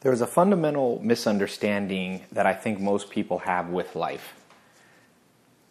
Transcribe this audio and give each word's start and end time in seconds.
There's 0.00 0.20
a 0.20 0.26
fundamental 0.26 1.00
misunderstanding 1.02 2.22
that 2.30 2.46
I 2.46 2.52
think 2.52 2.80
most 2.80 3.10
people 3.10 3.40
have 3.40 3.70
with 3.70 3.96
life. 3.96 4.34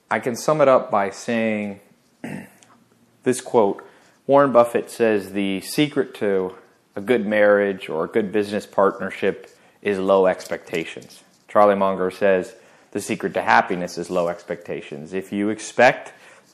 I 0.09 0.19
can 0.19 0.35
sum 0.35 0.61
it 0.61 0.67
up 0.67 0.91
by 0.91 1.09
saying 1.11 1.79
this 3.23 3.41
quote 3.41 3.85
Warren 4.27 4.51
Buffett 4.51 4.89
says 4.89 5.33
the 5.33 5.61
secret 5.61 6.15
to 6.15 6.55
a 6.95 7.01
good 7.01 7.27
marriage 7.27 7.89
or 7.89 8.05
a 8.05 8.07
good 8.07 8.31
business 8.31 8.65
partnership 8.65 9.55
is 9.81 9.99
low 9.99 10.25
expectations. 10.25 11.23
Charlie 11.47 11.75
Munger 11.75 12.09
says 12.09 12.55
the 12.91 13.01
secret 13.01 13.33
to 13.35 13.41
happiness 13.41 13.97
is 13.97 14.09
low 14.09 14.29
expectations. 14.29 15.13
If 15.13 15.31
you 15.31 15.49
expect 15.49 16.13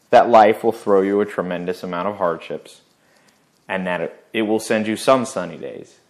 that 0.09 0.29
life 0.29 0.63
will 0.63 0.73
throw 0.73 1.01
you 1.01 1.21
a 1.21 1.25
tremendous 1.25 1.83
amount 1.83 2.09
of 2.09 2.17
hardships 2.17 2.81
and 3.67 3.87
that 3.87 4.01
it, 4.01 4.25
it 4.33 4.41
will 4.41 4.59
send 4.59 4.85
you 4.85 4.97
some 4.97 5.25
sunny 5.25 5.57
days, 5.57 6.00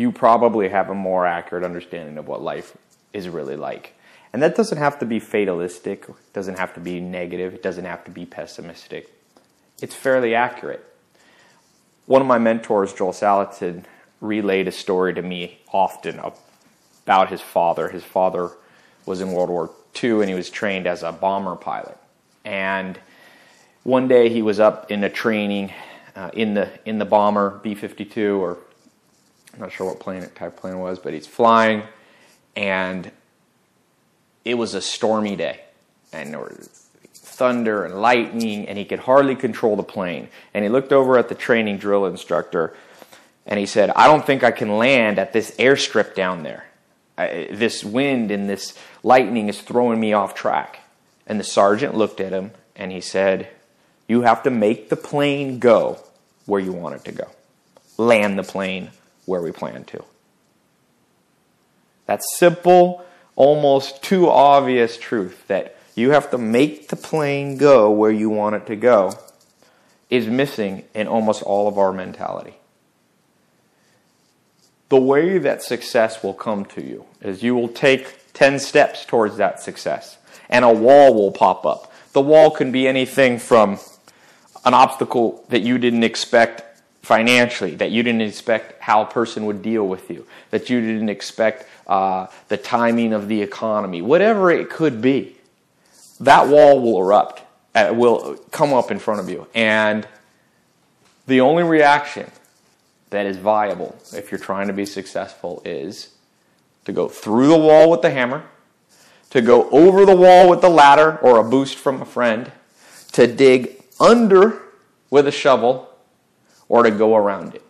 you 0.00 0.10
probably 0.10 0.70
have 0.70 0.88
a 0.88 0.94
more 0.94 1.26
accurate 1.26 1.62
understanding 1.62 2.16
of 2.16 2.26
what 2.26 2.40
life 2.40 2.76
is 3.12 3.28
really 3.28 3.56
like. 3.56 3.94
And 4.32 4.42
that 4.42 4.56
doesn't 4.56 4.78
have 4.78 4.98
to 5.00 5.06
be 5.06 5.20
fatalistic, 5.20 6.08
it 6.08 6.32
doesn't 6.32 6.58
have 6.58 6.72
to 6.74 6.80
be 6.80 7.00
negative, 7.00 7.52
it 7.52 7.62
doesn't 7.62 7.84
have 7.84 8.04
to 8.04 8.10
be 8.10 8.24
pessimistic. 8.24 9.12
It's 9.82 9.94
fairly 9.94 10.34
accurate. 10.34 10.84
One 12.06 12.22
of 12.22 12.26
my 12.26 12.38
mentors, 12.38 12.94
Joel 12.94 13.12
Salatin, 13.12 13.84
relayed 14.20 14.68
a 14.68 14.72
story 14.72 15.14
to 15.14 15.22
me 15.22 15.58
often 15.72 16.20
about 17.04 17.30
his 17.30 17.40
father. 17.40 17.88
His 17.88 18.04
father 18.04 18.50
was 19.06 19.20
in 19.20 19.32
World 19.32 19.50
War 19.50 19.70
II 20.02 20.20
and 20.20 20.28
he 20.28 20.34
was 20.34 20.50
trained 20.50 20.86
as 20.86 21.02
a 21.02 21.12
bomber 21.12 21.56
pilot. 21.56 21.96
And 22.44 22.98
one 23.82 24.08
day 24.08 24.28
he 24.28 24.42
was 24.42 24.60
up 24.60 24.90
in 24.90 25.04
a 25.04 25.10
training 25.10 25.72
uh, 26.14 26.30
in 26.34 26.54
the 26.54 26.68
in 26.84 26.98
the 26.98 27.04
bomber 27.04 27.60
B-52 27.62 28.38
or 28.38 28.58
I'm 29.54 29.60
not 29.60 29.72
sure 29.72 29.86
what 29.86 30.00
plane 30.00 30.26
type 30.34 30.56
plane 30.56 30.74
it 30.74 30.78
was, 30.78 30.98
but 30.98 31.12
he's 31.12 31.26
flying, 31.26 31.82
and 32.56 33.10
it 34.44 34.54
was 34.54 34.74
a 34.74 34.80
stormy 34.80 35.36
day, 35.36 35.60
and 36.12 36.32
there 36.32 36.40
was 36.40 36.68
thunder 37.14 37.84
and 37.84 38.00
lightning, 38.00 38.68
and 38.68 38.78
he 38.78 38.84
could 38.84 39.00
hardly 39.00 39.34
control 39.34 39.76
the 39.76 39.82
plane. 39.82 40.28
And 40.54 40.64
he 40.64 40.68
looked 40.68 40.92
over 40.92 41.18
at 41.18 41.28
the 41.28 41.34
training 41.34 41.78
drill 41.78 42.06
instructor, 42.06 42.74
and 43.46 43.58
he 43.58 43.66
said, 43.66 43.90
"I 43.90 44.06
don't 44.06 44.24
think 44.24 44.44
I 44.44 44.50
can 44.50 44.78
land 44.78 45.18
at 45.18 45.32
this 45.32 45.50
airstrip 45.56 46.14
down 46.14 46.42
there. 46.42 46.66
I, 47.18 47.48
this 47.50 47.82
wind 47.82 48.30
and 48.30 48.48
this 48.48 48.74
lightning 49.02 49.48
is 49.48 49.60
throwing 49.60 49.98
me 49.98 50.12
off 50.12 50.34
track." 50.34 50.80
And 51.26 51.40
the 51.40 51.44
sergeant 51.44 51.94
looked 51.94 52.20
at 52.20 52.32
him, 52.32 52.52
and 52.76 52.92
he 52.92 53.00
said, 53.00 53.48
"You 54.06 54.22
have 54.22 54.42
to 54.44 54.50
make 54.50 54.88
the 54.88 54.96
plane 54.96 55.58
go 55.58 55.98
where 56.46 56.60
you 56.60 56.72
want 56.72 56.96
it 56.96 57.04
to 57.04 57.12
go. 57.12 57.28
Land 57.96 58.38
the 58.38 58.42
plane." 58.42 58.90
Where 59.26 59.42
we 59.42 59.52
plan 59.52 59.84
to. 59.84 60.04
That 62.06 62.22
simple, 62.36 63.04
almost 63.36 64.02
too 64.02 64.28
obvious 64.28 64.98
truth 64.98 65.46
that 65.48 65.76
you 65.94 66.10
have 66.10 66.30
to 66.30 66.38
make 66.38 66.88
the 66.88 66.96
plane 66.96 67.56
go 67.56 67.90
where 67.90 68.10
you 68.10 68.30
want 68.30 68.56
it 68.56 68.66
to 68.66 68.76
go 68.76 69.12
is 70.08 70.26
missing 70.26 70.84
in 70.94 71.06
almost 71.06 71.42
all 71.42 71.68
of 71.68 71.78
our 71.78 71.92
mentality. 71.92 72.54
The 74.88 75.00
way 75.00 75.38
that 75.38 75.62
success 75.62 76.22
will 76.22 76.34
come 76.34 76.64
to 76.66 76.84
you 76.84 77.04
is 77.20 77.44
you 77.44 77.54
will 77.54 77.68
take 77.68 78.32
10 78.32 78.58
steps 78.58 79.04
towards 79.04 79.36
that 79.36 79.60
success, 79.60 80.18
and 80.48 80.64
a 80.64 80.72
wall 80.72 81.14
will 81.14 81.30
pop 81.30 81.64
up. 81.64 81.92
The 82.12 82.20
wall 82.20 82.50
can 82.50 82.72
be 82.72 82.88
anything 82.88 83.38
from 83.38 83.78
an 84.64 84.74
obstacle 84.74 85.44
that 85.48 85.62
you 85.62 85.78
didn't 85.78 86.02
expect 86.02 86.69
financially, 87.02 87.74
that 87.76 87.90
you 87.90 88.02
didn't 88.02 88.20
expect 88.20 88.80
how 88.82 89.02
a 89.02 89.06
person 89.06 89.46
would 89.46 89.62
deal 89.62 89.86
with 89.86 90.10
you, 90.10 90.26
that 90.50 90.68
you 90.68 90.80
didn't 90.80 91.08
expect 91.08 91.66
uh, 91.86 92.26
the 92.48 92.56
timing 92.56 93.12
of 93.12 93.28
the 93.28 93.40
economy, 93.42 94.02
whatever 94.02 94.50
it 94.50 94.70
could 94.70 95.00
be, 95.00 95.36
that 96.20 96.46
wall 96.48 96.80
will 96.80 96.98
erupt, 96.98 97.42
uh, 97.74 97.92
will 97.94 98.36
come 98.50 98.72
up 98.72 98.90
in 98.90 98.98
front 98.98 99.20
of 99.20 99.30
you. 99.30 99.46
And 99.54 100.06
the 101.26 101.40
only 101.40 101.62
reaction 101.62 102.30
that 103.10 103.26
is 103.26 103.36
viable 103.38 103.96
if 104.12 104.30
you're 104.30 104.38
trying 104.38 104.68
to 104.68 104.72
be 104.72 104.86
successful 104.86 105.62
is 105.64 106.14
to 106.84 106.92
go 106.92 107.08
through 107.08 107.48
the 107.48 107.58
wall 107.58 107.90
with 107.90 108.02
the 108.02 108.10
hammer, 108.10 108.44
to 109.30 109.40
go 109.40 109.68
over 109.70 110.04
the 110.04 110.14
wall 110.14 110.48
with 110.48 110.60
the 110.60 110.68
ladder 110.68 111.18
or 111.22 111.38
a 111.38 111.44
boost 111.44 111.76
from 111.76 112.02
a 112.02 112.04
friend, 112.04 112.52
to 113.12 113.26
dig 113.26 113.82
under 113.98 114.62
with 115.08 115.26
a 115.26 115.32
shovel 115.32 115.89
or 116.70 116.84
to 116.84 116.90
go 116.90 117.14
around 117.14 117.54
it. 117.54 117.64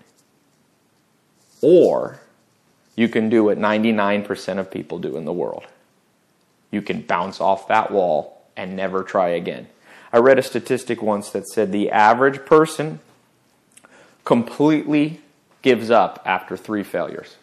Or 1.60 2.20
you 2.94 3.08
can 3.08 3.28
do 3.28 3.44
what 3.44 3.58
99% 3.58 4.58
of 4.58 4.70
people 4.70 5.00
do 5.00 5.16
in 5.16 5.24
the 5.24 5.32
world. 5.32 5.64
You 6.70 6.82
can 6.82 7.00
bounce 7.00 7.40
off 7.40 7.66
that 7.68 7.90
wall 7.90 8.42
and 8.56 8.76
never 8.76 9.02
try 9.02 9.30
again. 9.30 9.68
I 10.12 10.18
read 10.18 10.38
a 10.38 10.42
statistic 10.42 11.02
once 11.02 11.30
that 11.30 11.48
said 11.48 11.72
the 11.72 11.90
average 11.90 12.44
person 12.44 13.00
completely 14.24 15.20
gives 15.62 15.90
up 15.90 16.22
after 16.26 16.56
three 16.56 16.82
failures. 16.82 17.36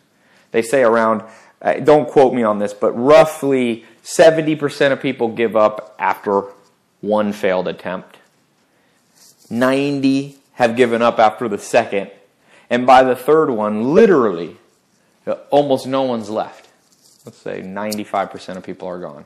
They 0.52 0.62
say 0.62 0.84
around, 0.84 1.24
uh, 1.62 1.80
don't 1.80 2.08
quote 2.08 2.34
me 2.34 2.44
on 2.44 2.60
this, 2.60 2.74
but 2.74 2.92
roughly 2.92 3.84
70% 4.04 4.92
of 4.92 5.02
people 5.02 5.30
give 5.30 5.56
up 5.56 5.96
after 5.98 6.44
one 7.02 7.34
failed 7.34 7.68
attempt. 7.68 8.18
90 9.50 10.37
have 10.58 10.76
given 10.76 11.02
up 11.02 11.20
after 11.20 11.48
the 11.48 11.58
second. 11.58 12.10
And 12.70 12.86
by 12.86 13.04
the 13.04 13.16
third 13.16 13.50
one, 13.50 13.94
literally, 13.94 14.58
almost 15.50 15.88
no 15.88 16.02
one's 16.02 16.30
left. 16.30 16.68
Let's 17.26 17.38
say 17.38 17.62
95% 17.62 18.58
of 18.58 18.64
people 18.64 18.88
are 18.88 19.00
gone. 19.00 19.26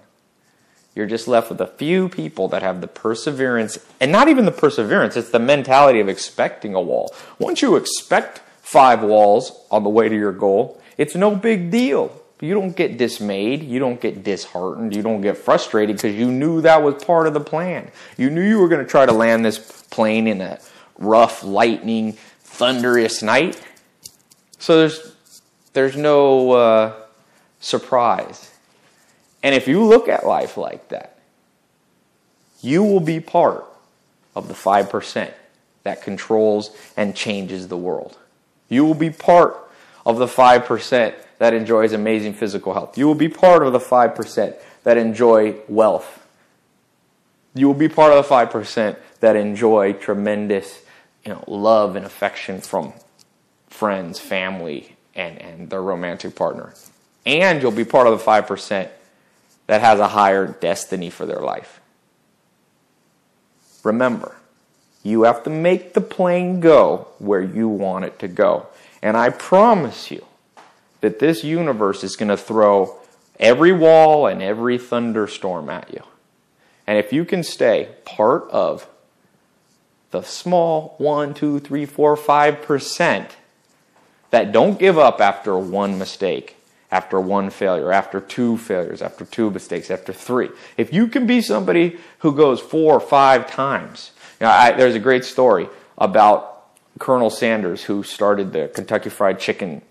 You're 0.93 1.07
just 1.07 1.29
left 1.29 1.49
with 1.49 1.61
a 1.61 1.67
few 1.67 2.09
people 2.09 2.49
that 2.49 2.61
have 2.61 2.81
the 2.81 2.87
perseverance, 2.87 3.79
and 4.01 4.11
not 4.11 4.27
even 4.27 4.43
the 4.43 4.51
perseverance, 4.51 5.15
it's 5.15 5.29
the 5.29 5.39
mentality 5.39 6.01
of 6.01 6.09
expecting 6.09 6.75
a 6.75 6.81
wall. 6.81 7.15
Once 7.39 7.61
you 7.61 7.77
expect 7.77 8.39
five 8.61 9.01
walls 9.01 9.65
on 9.71 9.83
the 9.83 9.89
way 9.89 10.09
to 10.09 10.15
your 10.15 10.33
goal, 10.33 10.81
it's 10.97 11.15
no 11.15 11.33
big 11.33 11.71
deal. 11.71 12.11
You 12.41 12.53
don't 12.55 12.75
get 12.75 12.97
dismayed. 12.97 13.63
You 13.63 13.79
don't 13.79 14.01
get 14.01 14.23
disheartened. 14.23 14.93
You 14.93 15.01
don't 15.01 15.21
get 15.21 15.37
frustrated 15.37 15.95
because 15.95 16.15
you 16.15 16.29
knew 16.29 16.59
that 16.61 16.83
was 16.83 17.01
part 17.03 17.27
of 17.27 17.33
the 17.33 17.39
plan. 17.39 17.89
You 18.17 18.29
knew 18.29 18.41
you 18.41 18.59
were 18.59 18.67
going 18.67 18.83
to 18.83 18.89
try 18.89 19.05
to 19.05 19.13
land 19.13 19.45
this 19.45 19.59
plane 19.91 20.27
in 20.27 20.41
a 20.41 20.59
rough, 21.01 21.43
lightning, 21.43 22.13
thunderous 22.41 23.21
night. 23.21 23.61
So 24.59 24.77
there's 24.77 25.15
there's 25.73 25.97
no 25.97 26.51
uh, 26.51 26.93
surprise. 27.59 28.51
And 29.43 29.55
if 29.55 29.67
you 29.67 29.83
look 29.83 30.07
at 30.07 30.25
life 30.25 30.57
like 30.57 30.89
that, 30.89 31.17
you 32.61 32.83
will 32.83 32.99
be 32.99 33.19
part 33.19 33.65
of 34.35 34.47
the 34.47 34.53
5% 34.53 35.31
that 35.83 36.01
controls 36.01 36.75
and 36.95 37.15
changes 37.15 37.67
the 37.67 37.77
world. 37.77 38.17
You 38.69 38.85
will 38.85 38.93
be 38.93 39.09
part 39.09 39.57
of 40.05 40.17
the 40.17 40.27
5% 40.27 41.13
that 41.39 41.53
enjoys 41.53 41.91
amazing 41.91 42.33
physical 42.33 42.73
health. 42.73 42.97
You 42.97 43.07
will 43.07 43.15
be 43.15 43.29
part 43.29 43.63
of 43.65 43.73
the 43.73 43.79
5% 43.79 44.55
that 44.83 44.97
enjoy 44.97 45.55
wealth. 45.67 46.27
You 47.55 47.67
will 47.67 47.73
be 47.73 47.89
part 47.89 48.13
of 48.13 48.27
the 48.27 48.33
5% 48.33 48.97
that 49.21 49.35
enjoy 49.35 49.93
tremendous 49.93 50.81
you 51.25 51.33
know, 51.33 51.43
love 51.47 51.95
and 51.95 52.05
affection 52.05 52.61
from 52.61 52.93
friends, 53.67 54.19
family, 54.19 54.95
and, 55.15 55.39
and 55.39 55.69
their 55.69 55.81
romantic 55.81 56.35
partner. 56.35 56.73
And 57.25 57.61
you'll 57.61 57.71
be 57.71 57.85
part 57.85 58.07
of 58.07 58.17
the 58.17 58.25
5% 58.25 58.89
that 59.67 59.81
has 59.81 59.99
a 59.99 60.09
higher 60.09 60.47
destiny 60.47 61.09
for 61.09 61.25
their 61.25 61.39
life. 61.39 61.79
Remember, 63.83 64.35
you 65.03 65.23
have 65.23 65.43
to 65.43 65.49
make 65.49 65.93
the 65.93 66.01
plane 66.01 66.59
go 66.59 67.07
where 67.19 67.41
you 67.41 67.67
want 67.67 68.05
it 68.05 68.19
to 68.19 68.27
go. 68.27 68.67
And 69.01 69.17
I 69.17 69.29
promise 69.29 70.11
you 70.11 70.25
that 71.01 71.19
this 71.19 71.43
universe 71.43 72.03
is 72.03 72.15
going 72.15 72.29
to 72.29 72.37
throw 72.37 72.97
every 73.39 73.71
wall 73.71 74.27
and 74.27 74.41
every 74.41 74.77
thunderstorm 74.77 75.69
at 75.69 75.91
you. 75.91 76.03
And 76.85 76.97
if 76.97 77.11
you 77.11 77.25
can 77.25 77.43
stay 77.43 77.89
part 78.05 78.49
of 78.51 78.87
the 80.11 80.21
small 80.21 80.95
one, 80.97 81.33
two, 81.33 81.59
three, 81.59 81.85
four, 81.85 82.15
five 82.15 82.61
percent 82.61 83.37
that 84.29 84.51
don't 84.51 84.79
give 84.79 84.97
up 84.97 85.19
after 85.19 85.57
one 85.57 85.97
mistake, 85.97 86.55
after 86.89 87.19
one 87.19 87.49
failure, 87.49 87.91
after 87.91 88.19
two 88.19 88.57
failures, 88.57 89.01
after 89.01 89.25
two 89.25 89.49
mistakes, 89.51 89.91
after 89.91 90.13
three. 90.13 90.49
If 90.77 90.93
you 90.93 91.07
can 91.07 91.25
be 91.25 91.41
somebody 91.41 91.97
who 92.19 92.33
goes 92.33 92.59
four 92.59 92.95
or 92.95 92.99
five 92.99 93.49
times, 93.49 94.11
I, 94.39 94.71
there's 94.71 94.95
a 94.95 94.99
great 94.99 95.25
story 95.25 95.67
about 95.97 96.65
Colonel 96.99 97.29
Sanders 97.29 97.83
who 97.83 98.03
started 98.03 98.53
the 98.53 98.69
Kentucky 98.73 99.09
Fried 99.09 99.39
Chicken 99.39 99.81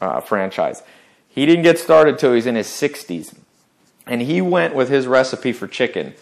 uh, 0.00 0.20
franchise. 0.20 0.82
He 1.28 1.46
didn't 1.46 1.62
get 1.62 1.78
started 1.78 2.18
till 2.18 2.34
he's 2.34 2.46
in 2.46 2.54
his 2.54 2.68
60s, 2.68 3.36
and 4.06 4.22
he 4.22 4.40
went 4.40 4.74
with 4.74 4.88
his 4.88 5.06
recipe 5.06 5.52
for 5.52 5.66
chicken 5.66 6.14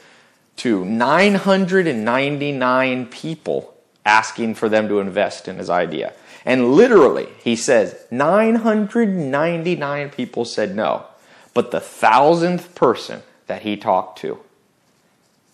to 0.56 0.84
999 0.84 3.06
people 3.06 3.74
asking 4.04 4.54
for 4.54 4.68
them 4.68 4.88
to 4.88 5.00
invest 5.00 5.48
in 5.48 5.58
his 5.58 5.70
idea. 5.70 6.12
And 6.44 6.74
literally, 6.74 7.28
he 7.42 7.56
says 7.56 7.96
999 8.10 10.10
people 10.10 10.44
said 10.44 10.76
no. 10.76 11.06
But 11.54 11.70
the 11.70 11.80
thousandth 11.80 12.74
person 12.74 13.22
that 13.46 13.62
he 13.62 13.76
talked 13.76 14.18
to 14.20 14.38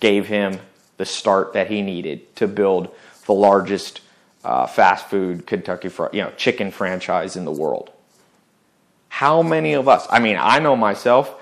gave 0.01 0.27
him 0.27 0.59
the 0.99 1.07
start 1.07 1.55
that 1.55 1.69
he 1.69 1.81
needed 1.81 2.37
to 2.37 2.47
build 2.47 2.95
the 3.27 3.33
largest 3.33 4.01
uh, 4.45 4.67
fast 4.67 5.07
food 5.07 5.47
Kentucky, 5.47 5.89
you 6.13 6.23
know, 6.23 6.33
chicken 6.37 6.71
franchise 6.71 7.37
in 7.37 7.45
the 7.45 7.53
world. 7.53 7.91
How 9.09 9.43
many 9.43 9.75
of 9.75 9.89
us? 9.89 10.07
I 10.11 10.19
mean, 10.19 10.37
I 10.39 10.59
know 10.59 10.75
myself. 10.75 11.41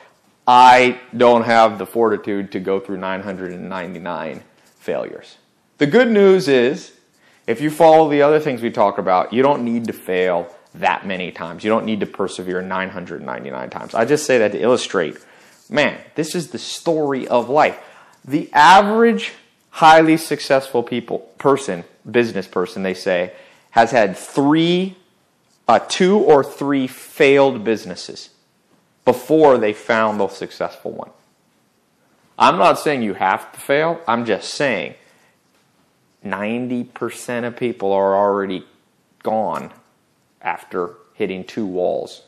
I 0.52 0.99
don't 1.17 1.44
have 1.44 1.79
the 1.79 1.87
fortitude 1.87 2.50
to 2.50 2.58
go 2.58 2.81
through 2.81 2.97
999 2.97 4.43
failures. 4.81 5.37
The 5.79 5.87
good 5.87 6.11
news 6.11 6.49
is, 6.49 6.91
if 7.47 7.61
you 7.61 7.70
follow 7.70 8.11
the 8.11 8.23
other 8.23 8.41
things 8.41 8.61
we 8.61 8.73
talk 8.73 8.99
about, 8.99 9.32
you 9.32 9.44
don't 9.44 9.64
need 9.64 9.85
to 9.85 9.93
fail 9.93 10.52
that 10.75 11.06
many 11.06 11.31
times. 11.31 11.62
You 11.62 11.70
don't 11.70 11.87
need 11.87 12.00
to 12.00 12.06
persevere 12.06 12.62
999 12.62 13.70
times. 13.70 13.94
I 13.94 14.05
just 14.05 14.26
say 14.26 14.38
that 14.38 14.50
to 14.50 14.61
illustrate 14.61 15.25
man, 15.69 15.97
this 16.17 16.35
is 16.35 16.50
the 16.50 16.58
story 16.58 17.29
of 17.29 17.49
life. 17.49 17.79
The 18.25 18.52
average 18.52 19.35
highly 19.70 20.17
successful 20.17 20.82
people 20.82 21.20
person, 21.38 21.85
business 22.11 22.49
person, 22.49 22.82
they 22.82 22.94
say, 22.94 23.35
has 23.70 23.93
had 23.93 24.17
three, 24.17 24.97
uh, 25.69 25.79
two 25.79 26.19
or 26.19 26.43
three 26.43 26.88
failed 26.88 27.62
businesses 27.62 28.31
before 29.05 29.58
they 29.58 29.73
found 29.73 30.20
the 30.20 30.29
successful 30.29 30.93
one. 30.93 31.11
I'm 32.38 32.56
not 32.56 32.79
saying 32.79 33.02
you 33.02 33.14
have 33.14 33.52
to 33.52 33.61
fail. 33.61 34.00
I'm 34.08 34.25
just 34.25 34.55
saying 34.55 34.94
90% 36.25 37.44
of 37.44 37.56
people 37.56 37.93
are 37.93 38.14
already 38.14 38.64
gone 39.23 39.73
after 40.41 40.94
hitting 41.14 41.44
two 41.44 41.67
walls. 41.67 42.23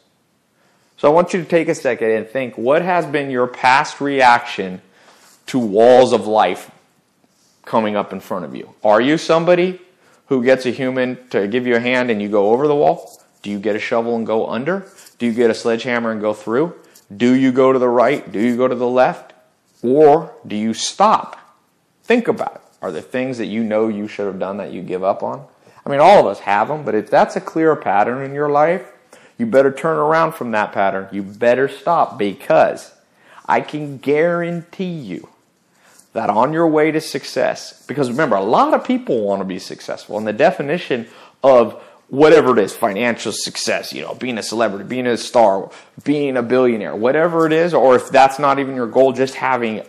So 0.97 1.11
I 1.11 1.15
want 1.15 1.33
you 1.33 1.43
to 1.43 1.49
take 1.49 1.69
a 1.69 1.75
second 1.75 2.11
and 2.11 2.29
think 2.29 2.57
what 2.57 2.83
has 2.83 3.07
been 3.07 3.31
your 3.31 3.47
past 3.47 4.01
reaction 4.01 4.83
to 5.47 5.59
walls 5.59 6.13
of 6.13 6.27
life 6.27 6.71
coming 7.65 7.97
up 7.97 8.13
in 8.13 8.21
front 8.21 8.45
of 8.45 8.55
you? 8.55 8.75
Are 8.85 9.01
you 9.01 9.19
somebody 9.19 9.81
who 10.27 10.45
gets 10.45 10.67
a 10.67 10.71
human 10.71 11.29
to 11.29 11.49
give 11.49 11.67
you 11.67 11.77
a 11.77 11.81
hand 11.81 12.11
and 12.11 12.21
you 12.21 12.29
go 12.29 12.51
over 12.51 12.69
the 12.69 12.75
wall? 12.75 13.21
Do 13.43 13.51
you 13.51 13.59
get 13.59 13.77
a 13.77 13.79
shovel 13.79 14.15
and 14.15 14.27
go 14.27 14.47
under? 14.47 14.87
Do 15.23 15.27
you 15.27 15.35
get 15.35 15.53
a 15.53 15.55
sledgehammer 15.55 16.11
and 16.11 16.21
go 16.21 16.35
through? 16.35 16.75
Do 17.17 17.33
you 17.33 17.53
go 17.53 17.73
to 17.73 17.79
the 17.79 17.89
right? 17.89 18.33
Do 18.33 18.41
you 18.41 18.57
go 18.57 18.67
to 18.67 18.75
the 18.75 18.89
left? 18.89 19.35
Or 19.81 20.35
do 20.45 20.57
you 20.57 20.75
stop? 20.75 21.39
Think 22.03 22.27
about 22.27 22.57
it. 22.57 22.61
Are 22.83 22.91
there 22.91 23.03
things 23.03 23.39
that 23.39 23.47
you 23.47 23.63
know 23.63 23.87
you 23.87 24.09
should 24.09 24.27
have 24.27 24.41
done 24.41 24.57
that 24.57 24.73
you 24.73 24.83
give 24.83 25.05
up 25.05 25.23
on? 25.23 25.47
I 25.87 25.91
mean, 25.91 26.01
all 26.01 26.19
of 26.19 26.27
us 26.27 26.41
have 26.41 26.67
them, 26.67 26.85
but 26.85 26.97
if 26.97 27.09
that's 27.09 27.37
a 27.37 27.41
clear 27.41 27.77
pattern 27.77 28.25
in 28.25 28.35
your 28.35 28.49
life, 28.49 28.85
you 29.39 29.47
better 29.47 29.71
turn 29.71 29.97
around 29.97 30.33
from 30.33 30.51
that 30.51 30.73
pattern. 30.73 31.07
You 31.13 31.23
better 31.23 31.69
stop 31.69 32.19
because 32.19 32.93
I 33.47 33.61
can 33.61 33.99
guarantee 33.99 34.91
you 34.91 35.29
that 36.15 36.31
on 36.31 36.53
your 36.53 36.67
way 36.67 36.91
to 36.91 37.01
success, 37.01 37.87
because 37.87 38.11
remember, 38.11 38.35
a 38.35 38.43
lot 38.43 38.75
of 38.75 38.83
people 38.85 39.23
want 39.23 39.41
to 39.41 39.45
be 39.45 39.61
successful, 39.61 40.19
and 40.19 40.27
the 40.27 40.33
definition 40.33 41.07
of 41.45 41.81
whatever 42.13 42.53
it 42.59 42.63
is 42.63 42.77
financial 42.77 43.33
success, 43.33 43.91
you 43.91 44.03
know, 44.03 44.15
being 44.15 44.37
a 44.37 44.43
celebrity, 44.43 44.85
being 44.85 45.07
a 45.07 45.17
star, 45.17 45.71
being 46.05 46.37
a 46.37 46.43
billionaire, 46.43 46.95
whatever 46.95 47.47
it 47.47 47.55
is, 47.55 47.73
or 47.73 47.97
if 47.97 48.11
that's 48.11 48.39
not 48.39 48.59
even 48.59 48.77
your 48.77 48.87
goal, 48.87 49.15
just 49.15 49.35
having 49.35 49.83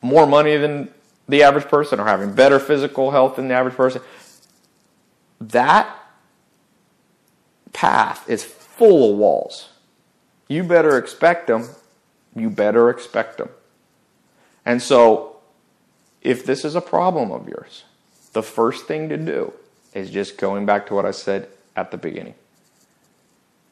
more 0.00 0.26
money 0.26 0.56
than 0.56 0.88
the 1.28 1.42
average 1.42 1.66
person 1.66 2.00
or 2.00 2.06
having 2.06 2.34
better 2.34 2.58
physical 2.58 3.10
health 3.10 3.36
than 3.36 3.48
the 3.48 3.54
average 3.54 3.74
person 3.74 4.00
that 5.38 5.86
path 7.74 8.26
is 8.26 8.42
full 8.42 9.12
of 9.12 9.18
walls. 9.18 9.68
You 10.48 10.64
better 10.64 10.96
expect 10.96 11.46
them. 11.46 11.68
You 12.34 12.48
better 12.48 12.88
expect 12.88 13.36
them. 13.36 13.50
And 14.64 14.80
so, 14.80 15.36
if 16.22 16.46
this 16.46 16.64
is 16.64 16.74
a 16.74 16.80
problem 16.80 17.30
of 17.30 17.46
yours, 17.46 17.84
the 18.32 18.42
first 18.42 18.86
thing 18.86 19.10
to 19.10 19.18
do 19.18 19.52
is 19.94 20.10
just 20.10 20.36
going 20.36 20.66
back 20.66 20.86
to 20.88 20.94
what 20.94 21.06
I 21.06 21.12
said 21.12 21.48
at 21.74 21.90
the 21.90 21.96
beginning. 21.96 22.34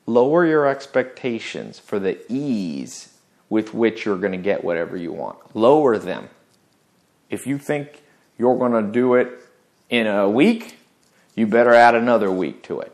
Lower 0.07 0.47
your 0.47 0.67
expectations 0.67 1.79
for 1.79 1.99
the 1.99 2.19
ease 2.33 3.13
with 3.49 3.75
which 3.75 4.05
you're 4.05 4.17
going 4.17 4.33
to 4.33 4.39
get 4.39 4.65
whatever 4.65 4.97
you 4.97 5.13
want. 5.13 5.55
Lower 5.55 5.99
them. 5.99 6.29
If 7.29 7.47
you 7.47 7.59
think 7.59 8.03
you're 8.39 8.57
going 8.57 8.73
to 8.73 8.91
do 8.91 9.15
it 9.15 9.39
in 9.91 10.07
a 10.07 10.29
week, 10.29 10.79
you 11.35 11.47
better 11.47 11.75
add 11.75 11.95
another 11.95 12.31
week 12.31 12.63
to 12.65 12.81
it. 12.81 12.93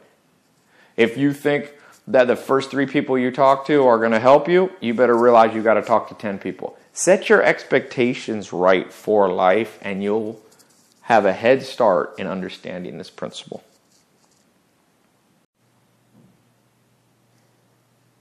If 0.96 1.16
you 1.16 1.32
think 1.32 1.72
that 2.08 2.26
the 2.26 2.36
first 2.36 2.70
three 2.70 2.86
people 2.86 3.19
you 3.19 3.30
talk 3.30 3.66
to 3.66 3.86
are 3.86 3.98
going 3.98 4.12
to 4.12 4.20
help 4.20 4.48
you, 4.48 4.72
you 4.80 4.94
better 4.94 5.16
realize 5.16 5.54
you 5.54 5.62
got 5.62 5.75
to 5.75 5.82
talk 5.82 6.08
to 6.08 6.14
10 6.14 6.38
people. 6.38 6.76
Set 6.92 7.28
your 7.28 7.42
expectations 7.42 8.52
right 8.52 8.92
for 8.92 9.32
life, 9.32 9.78
and 9.82 10.02
you'll 10.02 10.40
have 11.08 11.25
a 11.25 11.32
head 11.32 11.62
start 11.62 12.14
in 12.19 12.26
understanding 12.26 12.99
this 12.99 13.08
principle. 13.08 13.64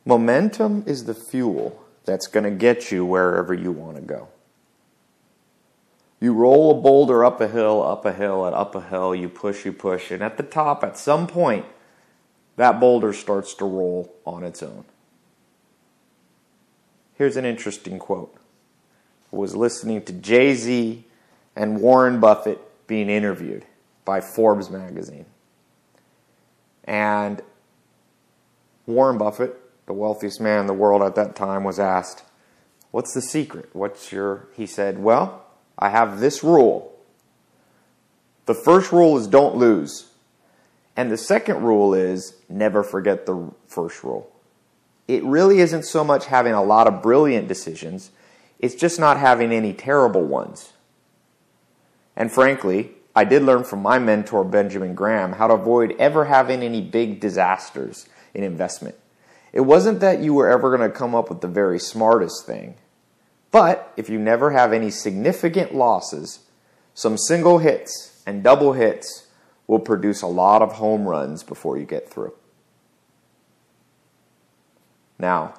Momentum 0.05 0.85
is 0.87 1.03
the 1.03 1.13
fuel 1.13 1.83
that's 2.05 2.27
going 2.27 2.45
to 2.45 2.49
get 2.49 2.89
you 2.89 3.03
wherever 3.05 3.53
you 3.53 3.73
want 3.73 3.97
to 3.97 4.01
go. 4.01 4.29
You 6.21 6.31
roll 6.31 6.79
a 6.79 6.81
boulder 6.81 7.25
up 7.25 7.41
a 7.41 7.49
hill, 7.49 7.83
up 7.83 8.05
a 8.05 8.13
hill, 8.13 8.45
and 8.45 8.55
up 8.55 8.73
a 8.73 8.79
hill. 8.79 9.13
You 9.13 9.27
push, 9.27 9.65
you 9.65 9.73
push. 9.73 10.09
And 10.09 10.23
at 10.23 10.37
the 10.37 10.43
top, 10.43 10.81
at 10.81 10.97
some 10.97 11.27
point, 11.27 11.65
that 12.55 12.79
boulder 12.79 13.11
starts 13.11 13.53
to 13.55 13.65
roll 13.65 14.15
on 14.25 14.45
its 14.45 14.63
own. 14.63 14.85
Here's 17.15 17.35
an 17.35 17.43
interesting 17.43 17.99
quote. 17.99 18.33
I 19.33 19.35
was 19.35 19.57
listening 19.57 20.03
to 20.03 20.13
Jay 20.13 20.53
Z 20.53 21.03
and 21.53 21.81
Warren 21.81 22.21
Buffett 22.21 22.61
being 22.87 23.09
interviewed 23.09 23.65
by 24.05 24.21
Forbes 24.21 24.69
magazine. 24.69 25.25
And 26.85 27.41
Warren 28.85 29.17
Buffett, 29.17 29.59
the 29.85 29.93
wealthiest 29.93 30.39
man 30.39 30.61
in 30.61 30.67
the 30.67 30.73
world 30.73 31.01
at 31.01 31.15
that 31.15 31.35
time, 31.35 31.63
was 31.63 31.79
asked, 31.79 32.23
What's 32.91 33.13
the 33.13 33.21
secret? 33.21 33.69
What's 33.73 34.11
your. 34.11 34.47
He 34.55 34.65
said, 34.65 34.97
Well, 34.97 35.45
I 35.77 35.89
have 35.89 36.19
this 36.19 36.43
rule. 36.43 36.97
The 38.45 38.53
first 38.53 38.93
rule 38.93 39.17
is 39.17 39.27
don't 39.27 39.57
lose. 39.57 40.07
And 40.95 41.11
the 41.11 41.17
second 41.17 41.61
rule 41.63 41.93
is 41.93 42.37
never 42.49 42.83
forget 42.83 43.25
the 43.25 43.51
first 43.67 44.03
rule. 44.03 44.31
It 45.07 45.23
really 45.23 45.59
isn't 45.59 45.83
so 45.83 46.03
much 46.03 46.25
having 46.25 46.53
a 46.53 46.63
lot 46.63 46.87
of 46.87 47.03
brilliant 47.03 47.47
decisions, 47.47 48.11
it's 48.59 48.73
just 48.73 48.99
not 48.99 49.19
having 49.19 49.51
any 49.51 49.73
terrible 49.73 50.23
ones. 50.23 50.73
And 52.17 52.31
frankly, 52.31 52.89
I 53.15 53.23
did 53.23 53.43
learn 53.43 53.63
from 53.63 53.81
my 53.81 53.99
mentor, 53.99 54.43
Benjamin 54.43 54.95
Graham, 54.95 55.33
how 55.33 55.47
to 55.47 55.53
avoid 55.53 55.95
ever 55.99 56.25
having 56.25 56.63
any 56.63 56.81
big 56.81 57.19
disasters 57.19 58.09
in 58.33 58.43
investment. 58.43 58.95
It 59.53 59.61
wasn't 59.61 59.99
that 60.01 60.19
you 60.19 60.33
were 60.33 60.49
ever 60.49 60.75
going 60.75 60.89
to 60.89 60.95
come 60.95 61.15
up 61.15 61.29
with 61.29 61.41
the 61.41 61.47
very 61.47 61.79
smartest 61.79 62.45
thing. 62.45 62.75
But 63.51 63.93
if 63.95 64.09
you 64.09 64.19
never 64.19 64.51
have 64.51 64.73
any 64.73 64.89
significant 64.89 65.73
losses, 65.73 66.39
some 66.95 67.17
single 67.17 67.59
hits 67.59 68.21
and 68.25 68.43
double 68.43 68.73
hits 68.73 69.27
will 69.67 69.79
produce 69.79 70.21
a 70.21 70.27
lot 70.27 70.61
of 70.61 70.73
home 70.73 71.07
runs 71.07 71.43
before 71.43 71.77
you 71.77 71.85
get 71.85 72.09
through. 72.09 72.33
Now, 75.19 75.53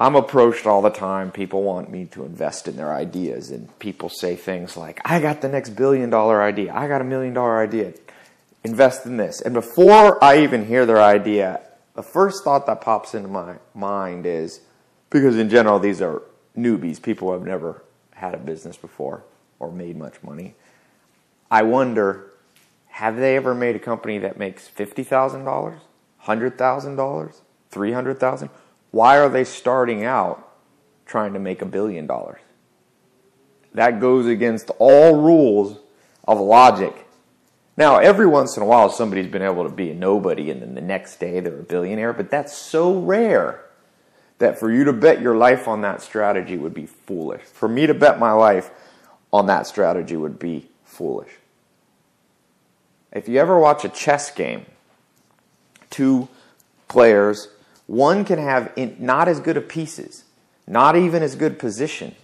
I'm 0.00 0.16
approached 0.16 0.66
all 0.66 0.80
the 0.80 0.88
time. 0.88 1.30
People 1.30 1.62
want 1.62 1.90
me 1.90 2.06
to 2.06 2.24
invest 2.24 2.66
in 2.66 2.76
their 2.76 2.92
ideas, 2.92 3.50
and 3.50 3.78
people 3.78 4.08
say 4.08 4.34
things 4.34 4.74
like, 4.74 4.98
I 5.04 5.20
got 5.20 5.42
the 5.42 5.48
next 5.48 5.70
billion 5.70 6.08
dollar 6.08 6.42
idea. 6.42 6.72
I 6.74 6.88
got 6.88 7.02
a 7.02 7.04
million 7.04 7.34
dollar 7.34 7.62
idea. 7.62 7.92
Invest 8.64 9.04
in 9.04 9.18
this. 9.18 9.42
And 9.42 9.52
before 9.52 10.22
I 10.24 10.42
even 10.42 10.64
hear 10.64 10.86
their 10.86 11.02
idea, 11.02 11.60
the 11.94 12.02
first 12.02 12.42
thought 12.44 12.64
that 12.64 12.80
pops 12.80 13.14
into 13.14 13.28
my 13.28 13.56
mind 13.74 14.24
is, 14.24 14.60
because 15.10 15.36
in 15.36 15.50
general, 15.50 15.78
these 15.78 16.00
are 16.00 16.22
newbies, 16.56 17.00
people 17.02 17.28
who 17.28 17.34
have 17.34 17.46
never 17.46 17.82
had 18.14 18.32
a 18.34 18.38
business 18.38 18.78
before 18.78 19.22
or 19.58 19.70
made 19.70 19.98
much 19.98 20.22
money. 20.22 20.54
I 21.50 21.62
wonder 21.62 22.30
have 22.88 23.16
they 23.16 23.36
ever 23.36 23.54
made 23.54 23.76
a 23.76 23.78
company 23.78 24.18
that 24.18 24.38
makes 24.38 24.68
$50,000, 24.68 25.78
$100,000, 26.24 27.34
$300,000? 27.72 28.50
Why 28.90 29.18
are 29.18 29.28
they 29.28 29.44
starting 29.44 30.04
out 30.04 30.46
trying 31.06 31.32
to 31.34 31.38
make 31.38 31.62
a 31.62 31.66
billion 31.66 32.06
dollars? 32.06 32.40
That 33.74 34.00
goes 34.00 34.26
against 34.26 34.70
all 34.78 35.20
rules 35.20 35.78
of 36.26 36.40
logic. 36.40 37.06
Now, 37.76 37.98
every 37.98 38.26
once 38.26 38.56
in 38.56 38.62
a 38.62 38.66
while, 38.66 38.90
somebody's 38.90 39.30
been 39.30 39.42
able 39.42 39.64
to 39.64 39.70
be 39.70 39.90
a 39.90 39.94
nobody 39.94 40.50
and 40.50 40.60
then 40.60 40.74
the 40.74 40.80
next 40.80 41.20
day 41.20 41.40
they're 41.40 41.60
a 41.60 41.62
billionaire, 41.62 42.12
but 42.12 42.30
that's 42.30 42.56
so 42.56 42.98
rare 43.00 43.64
that 44.38 44.58
for 44.58 44.72
you 44.72 44.84
to 44.84 44.92
bet 44.92 45.20
your 45.20 45.36
life 45.36 45.68
on 45.68 45.82
that 45.82 46.02
strategy 46.02 46.56
would 46.56 46.74
be 46.74 46.86
foolish. 46.86 47.42
For 47.42 47.68
me 47.68 47.86
to 47.86 47.94
bet 47.94 48.18
my 48.18 48.32
life 48.32 48.70
on 49.32 49.46
that 49.46 49.66
strategy 49.66 50.16
would 50.16 50.38
be 50.38 50.68
foolish. 50.84 51.30
If 53.12 53.28
you 53.28 53.38
ever 53.38 53.58
watch 53.58 53.84
a 53.84 53.88
chess 53.88 54.30
game, 54.30 54.66
two 55.90 56.28
players, 56.88 57.48
one 57.90 58.24
can 58.24 58.38
have 58.38 58.72
in, 58.76 58.94
not 59.00 59.26
as 59.26 59.40
good 59.40 59.56
of 59.56 59.68
pieces, 59.68 60.22
not 60.64 60.94
even 60.94 61.24
as 61.24 61.34
good 61.34 61.58
position, 61.58 62.14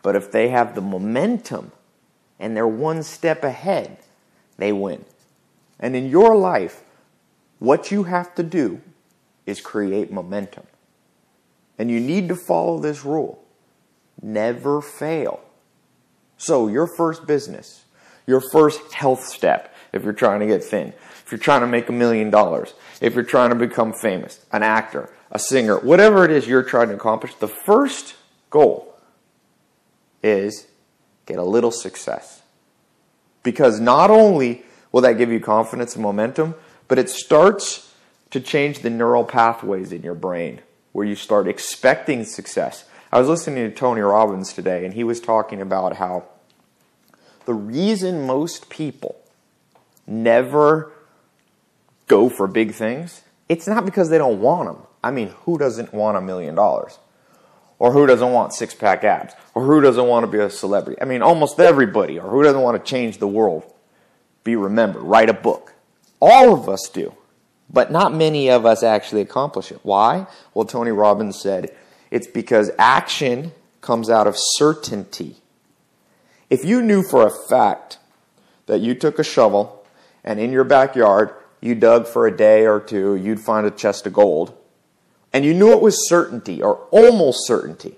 but 0.00 0.14
if 0.14 0.30
they 0.30 0.50
have 0.50 0.76
the 0.76 0.80
momentum 0.80 1.72
and 2.38 2.56
they're 2.56 2.68
one 2.68 3.02
step 3.02 3.42
ahead, 3.42 3.98
they 4.56 4.72
win. 4.72 5.04
And 5.80 5.96
in 5.96 6.08
your 6.08 6.36
life, 6.36 6.84
what 7.58 7.90
you 7.90 8.04
have 8.04 8.36
to 8.36 8.44
do 8.44 8.80
is 9.46 9.60
create 9.60 10.12
momentum. 10.12 10.62
And 11.76 11.90
you 11.90 11.98
need 11.98 12.28
to 12.28 12.36
follow 12.36 12.78
this 12.78 13.04
rule 13.04 13.42
never 14.22 14.80
fail. 14.80 15.40
So, 16.38 16.68
your 16.68 16.86
first 16.86 17.26
business, 17.26 17.84
your 18.28 18.40
first 18.52 18.92
health 18.94 19.24
step, 19.24 19.74
if 19.92 20.04
you're 20.04 20.12
trying 20.12 20.38
to 20.38 20.46
get 20.46 20.62
thin, 20.62 20.92
if 21.24 21.32
you're 21.32 21.38
trying 21.38 21.62
to 21.62 21.66
make 21.66 21.88
a 21.88 21.92
million 21.92 22.30
dollars, 22.30 22.74
if 23.00 23.14
you're 23.16 23.24
trying 23.24 23.50
to 23.50 23.56
become 23.56 23.92
famous, 23.92 24.44
an 24.52 24.62
actor, 24.62 25.10
a 25.30 25.38
singer, 25.38 25.78
whatever 25.78 26.24
it 26.24 26.30
is 26.30 26.46
you're 26.46 26.62
trying 26.62 26.88
to 26.88 26.94
accomplish, 26.94 27.34
the 27.34 27.48
first 27.48 28.14
goal 28.50 28.94
is 30.22 30.66
get 31.26 31.38
a 31.38 31.44
little 31.44 31.70
success. 31.70 32.42
Because 33.42 33.80
not 33.80 34.10
only 34.10 34.64
will 34.92 35.00
that 35.02 35.18
give 35.18 35.30
you 35.30 35.40
confidence 35.40 35.94
and 35.94 36.02
momentum, 36.02 36.54
but 36.88 36.98
it 36.98 37.10
starts 37.10 37.94
to 38.30 38.40
change 38.40 38.80
the 38.80 38.90
neural 38.90 39.24
pathways 39.24 39.92
in 39.92 40.02
your 40.02 40.14
brain 40.14 40.60
where 40.92 41.06
you 41.06 41.14
start 41.14 41.46
expecting 41.46 42.24
success. 42.24 42.84
I 43.12 43.18
was 43.18 43.28
listening 43.28 43.68
to 43.68 43.76
Tony 43.76 44.00
Robbins 44.00 44.52
today, 44.52 44.84
and 44.84 44.94
he 44.94 45.04
was 45.04 45.20
talking 45.20 45.60
about 45.60 45.96
how 45.96 46.24
the 47.44 47.54
reason 47.54 48.26
most 48.26 48.68
people 48.68 49.16
never 50.06 50.92
go 52.08 52.28
for 52.28 52.46
big 52.46 52.72
things, 52.72 53.22
it's 53.48 53.66
not 53.66 53.84
because 53.84 54.10
they 54.10 54.18
don't 54.18 54.40
want 54.40 54.68
them. 54.68 54.86
I 55.06 55.12
mean, 55.12 55.28
who 55.44 55.56
doesn't 55.56 55.94
want 55.94 56.16
a 56.16 56.20
million 56.20 56.56
dollars? 56.56 56.98
Or 57.78 57.92
who 57.92 58.06
doesn't 58.06 58.32
want 58.32 58.52
six 58.52 58.74
pack 58.74 59.04
abs? 59.04 59.34
Or 59.54 59.64
who 59.64 59.80
doesn't 59.80 60.08
want 60.08 60.24
to 60.24 60.26
be 60.26 60.38
a 60.38 60.50
celebrity? 60.50 61.00
I 61.00 61.04
mean, 61.04 61.22
almost 61.22 61.60
everybody. 61.60 62.18
Or 62.18 62.28
who 62.28 62.42
doesn't 62.42 62.60
want 62.60 62.82
to 62.82 62.90
change 62.90 63.18
the 63.18 63.28
world? 63.28 63.72
Be 64.42 64.56
remembered, 64.56 65.02
write 65.02 65.30
a 65.30 65.32
book. 65.34 65.74
All 66.20 66.52
of 66.52 66.68
us 66.68 66.88
do. 66.88 67.14
But 67.70 67.92
not 67.92 68.12
many 68.12 68.50
of 68.50 68.66
us 68.66 68.82
actually 68.82 69.20
accomplish 69.20 69.70
it. 69.70 69.78
Why? 69.84 70.26
Well, 70.54 70.64
Tony 70.64 70.90
Robbins 70.90 71.40
said 71.40 71.72
it's 72.10 72.26
because 72.26 72.72
action 72.78 73.52
comes 73.80 74.10
out 74.10 74.26
of 74.26 74.34
certainty. 74.36 75.36
If 76.50 76.64
you 76.64 76.82
knew 76.82 77.04
for 77.04 77.24
a 77.24 77.48
fact 77.48 77.98
that 78.66 78.80
you 78.80 78.94
took 78.94 79.20
a 79.20 79.24
shovel 79.24 79.86
and 80.24 80.40
in 80.40 80.50
your 80.50 80.64
backyard 80.64 81.32
you 81.60 81.76
dug 81.76 82.08
for 82.08 82.26
a 82.26 82.36
day 82.36 82.66
or 82.66 82.80
two, 82.80 83.14
you'd 83.14 83.40
find 83.40 83.66
a 83.66 83.70
chest 83.70 84.06
of 84.06 84.12
gold, 84.12 84.56
and 85.36 85.44
you 85.44 85.52
knew 85.52 85.70
it 85.72 85.82
was 85.82 86.08
certainty 86.08 86.62
or 86.62 86.86
almost 86.90 87.46
certainty, 87.46 87.94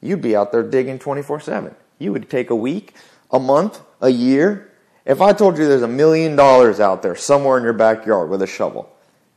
you'd 0.00 0.20
be 0.20 0.34
out 0.34 0.50
there 0.50 0.64
digging 0.64 0.98
24 0.98 1.38
7. 1.38 1.76
You 2.00 2.10
would 2.10 2.28
take 2.28 2.50
a 2.50 2.56
week, 2.56 2.96
a 3.30 3.38
month, 3.38 3.80
a 4.00 4.08
year. 4.08 4.72
If 5.04 5.20
I 5.20 5.32
told 5.32 5.58
you 5.58 5.68
there's 5.68 5.82
a 5.82 5.86
million 5.86 6.34
dollars 6.34 6.80
out 6.80 7.02
there 7.02 7.14
somewhere 7.14 7.56
in 7.56 7.62
your 7.62 7.72
backyard 7.72 8.30
with 8.30 8.42
a 8.42 8.48
shovel, 8.48 8.92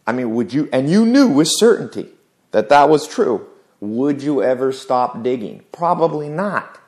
I 0.08 0.12
mean, 0.12 0.34
would 0.34 0.52
you, 0.52 0.70
and 0.74 0.90
you 0.90 1.06
knew 1.06 1.28
with 1.28 1.50
certainty 1.52 2.08
that 2.50 2.70
that 2.70 2.90
was 2.90 3.08
true, 3.08 3.46
would 3.80 4.24
you 4.24 4.42
ever 4.42 4.72
stop 4.72 5.22
digging? 5.22 5.66
Probably 5.72 6.30
not. 6.30 6.80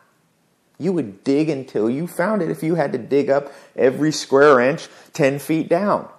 You 0.79 0.91
would 0.93 1.23
dig 1.23 1.51
until 1.51 1.87
you 1.87 2.07
found 2.07 2.41
it 2.41 2.49
if 2.49 2.63
you 2.63 2.73
had 2.73 2.93
to 2.93 2.97
dig 2.97 3.29
up 3.29 3.53
every 3.75 4.11
square 4.11 4.59
inch 4.59 4.87
10 5.13 5.37
feet 5.37 5.69
down. 5.69 6.09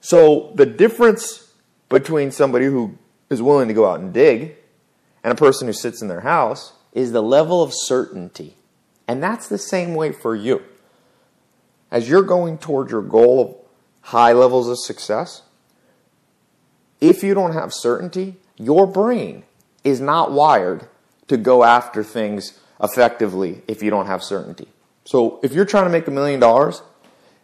So 0.00 0.52
the 0.54 0.64
difference 0.64 1.47
between 1.88 2.30
somebody 2.30 2.66
who 2.66 2.96
is 3.30 3.42
willing 3.42 3.68
to 3.68 3.74
go 3.74 3.86
out 3.86 4.00
and 4.00 4.12
dig 4.12 4.56
and 5.22 5.32
a 5.32 5.36
person 5.36 5.66
who 5.66 5.72
sits 5.72 6.00
in 6.02 6.08
their 6.08 6.20
house 6.20 6.72
is 6.92 7.12
the 7.12 7.22
level 7.22 7.62
of 7.62 7.72
certainty. 7.74 8.56
And 9.06 9.22
that's 9.22 9.48
the 9.48 9.58
same 9.58 9.94
way 9.94 10.12
for 10.12 10.34
you. 10.34 10.62
As 11.90 12.08
you're 12.08 12.22
going 12.22 12.58
toward 12.58 12.90
your 12.90 13.02
goal 13.02 13.40
of 13.40 13.54
high 14.08 14.32
levels 14.32 14.68
of 14.68 14.78
success, 14.78 15.42
if 17.00 17.22
you 17.22 17.34
don't 17.34 17.52
have 17.52 17.72
certainty, 17.72 18.36
your 18.56 18.86
brain 18.86 19.44
is 19.84 20.00
not 20.00 20.32
wired 20.32 20.88
to 21.28 21.36
go 21.36 21.64
after 21.64 22.02
things 22.02 22.58
effectively 22.82 23.62
if 23.68 23.82
you 23.82 23.90
don't 23.90 24.06
have 24.06 24.22
certainty. 24.22 24.68
So 25.04 25.40
if 25.42 25.52
you're 25.52 25.64
trying 25.64 25.84
to 25.84 25.90
make 25.90 26.06
a 26.06 26.10
million 26.10 26.40
dollars 26.40 26.82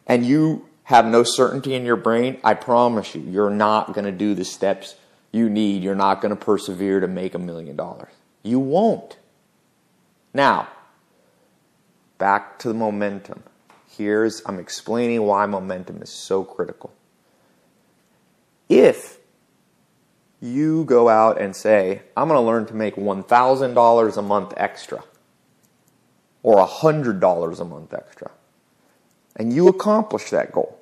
and 0.06 0.26
you 0.26 0.68
have 0.84 1.06
no 1.06 1.22
certainty 1.22 1.74
in 1.74 1.84
your 1.84 1.96
brain, 1.96 2.38
I 2.44 2.54
promise 2.54 3.14
you, 3.14 3.22
you're 3.22 3.50
not 3.50 3.94
going 3.94 4.04
to 4.04 4.12
do 4.12 4.34
the 4.34 4.44
steps 4.44 4.96
you 5.32 5.48
need. 5.48 5.82
You're 5.82 5.94
not 5.94 6.20
going 6.20 6.30
to 6.30 6.36
persevere 6.36 7.00
to 7.00 7.08
make 7.08 7.34
a 7.34 7.38
million 7.38 7.76
dollars. 7.76 8.12
You 8.42 8.60
won't. 8.60 9.16
Now, 10.32 10.68
back 12.18 12.58
to 12.60 12.68
the 12.68 12.74
momentum. 12.74 13.42
Here's, 13.96 14.42
I'm 14.46 14.58
explaining 14.58 15.22
why 15.22 15.46
momentum 15.46 16.02
is 16.02 16.10
so 16.10 16.44
critical. 16.44 16.92
If 18.68 19.18
you 20.40 20.84
go 20.84 21.08
out 21.08 21.40
and 21.40 21.56
say, 21.56 22.02
I'm 22.16 22.28
going 22.28 22.38
to 22.38 22.46
learn 22.46 22.66
to 22.66 22.74
make 22.74 22.96
$1,000 22.96 24.16
a 24.16 24.22
month 24.22 24.52
extra, 24.56 25.04
or 26.42 26.66
$100 26.66 27.60
a 27.60 27.64
month 27.64 27.94
extra. 27.94 28.30
And 29.36 29.52
you 29.52 29.68
accomplish 29.68 30.30
that 30.30 30.52
goal. 30.52 30.78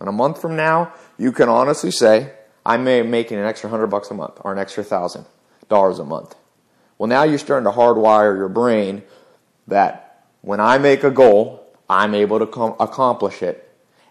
And 0.00 0.08
a 0.08 0.12
month 0.12 0.40
from 0.40 0.56
now, 0.56 0.92
you 1.18 1.32
can 1.32 1.48
honestly 1.48 1.90
say, 1.90 2.32
I 2.64 2.76
may 2.76 3.02
be 3.02 3.08
making 3.08 3.38
an 3.38 3.44
extra 3.44 3.70
100 3.70 3.86
bucks 3.88 4.10
a 4.10 4.14
month 4.14 4.38
or 4.40 4.52
an 4.52 4.58
extra 4.58 4.84
$1,000 4.84 5.98
a 5.98 6.04
month. 6.04 6.34
Well, 6.98 7.08
now 7.08 7.24
you're 7.24 7.38
starting 7.38 7.70
to 7.70 7.76
hardwire 7.76 8.36
your 8.36 8.48
brain 8.48 9.02
that 9.66 10.24
when 10.42 10.60
I 10.60 10.78
make 10.78 11.02
a 11.02 11.10
goal, 11.10 11.66
I'm 11.88 12.14
able 12.14 12.38
to 12.38 12.46
com- 12.46 12.76
accomplish 12.80 13.42
it. 13.42 13.62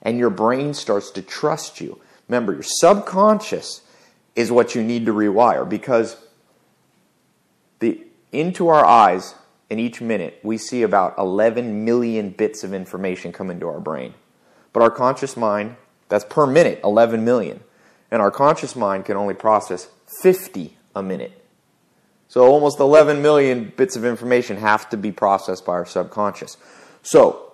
And 0.01 0.17
your 0.17 0.29
brain 0.29 0.73
starts 0.73 1.11
to 1.11 1.21
trust 1.21 1.81
you. 1.81 1.99
Remember, 2.27 2.53
your 2.53 2.63
subconscious 2.63 3.81
is 4.35 4.51
what 4.51 4.75
you 4.75 4.83
need 4.83 5.05
to 5.05 5.13
rewire 5.13 5.67
because 5.67 6.17
the 7.79 8.01
into 8.31 8.67
our 8.67 8.85
eyes 8.85 9.35
in 9.69 9.79
each 9.79 10.01
minute, 10.01 10.39
we 10.43 10.57
see 10.57 10.83
about 10.83 11.17
11 11.17 11.85
million 11.85 12.29
bits 12.29 12.63
of 12.63 12.73
information 12.73 13.31
come 13.31 13.49
into 13.49 13.67
our 13.67 13.79
brain. 13.79 14.13
But 14.73 14.83
our 14.83 14.91
conscious 14.91 15.35
mind, 15.35 15.75
that's 16.09 16.25
per 16.25 16.45
minute, 16.45 16.81
11 16.83 17.23
million. 17.23 17.61
And 18.11 18.21
our 18.21 18.31
conscious 18.31 18.75
mind 18.75 19.05
can 19.05 19.17
only 19.17 19.33
process 19.33 19.87
50 20.21 20.77
a 20.95 21.01
minute. 21.01 21.41
So 22.27 22.45
almost 22.45 22.79
11 22.79 23.21
million 23.21 23.73
bits 23.75 23.95
of 23.95 24.05
information 24.05 24.57
have 24.57 24.89
to 24.89 24.97
be 24.97 25.11
processed 25.11 25.65
by 25.65 25.73
our 25.73 25.85
subconscious. 25.85 26.57
So 27.01 27.53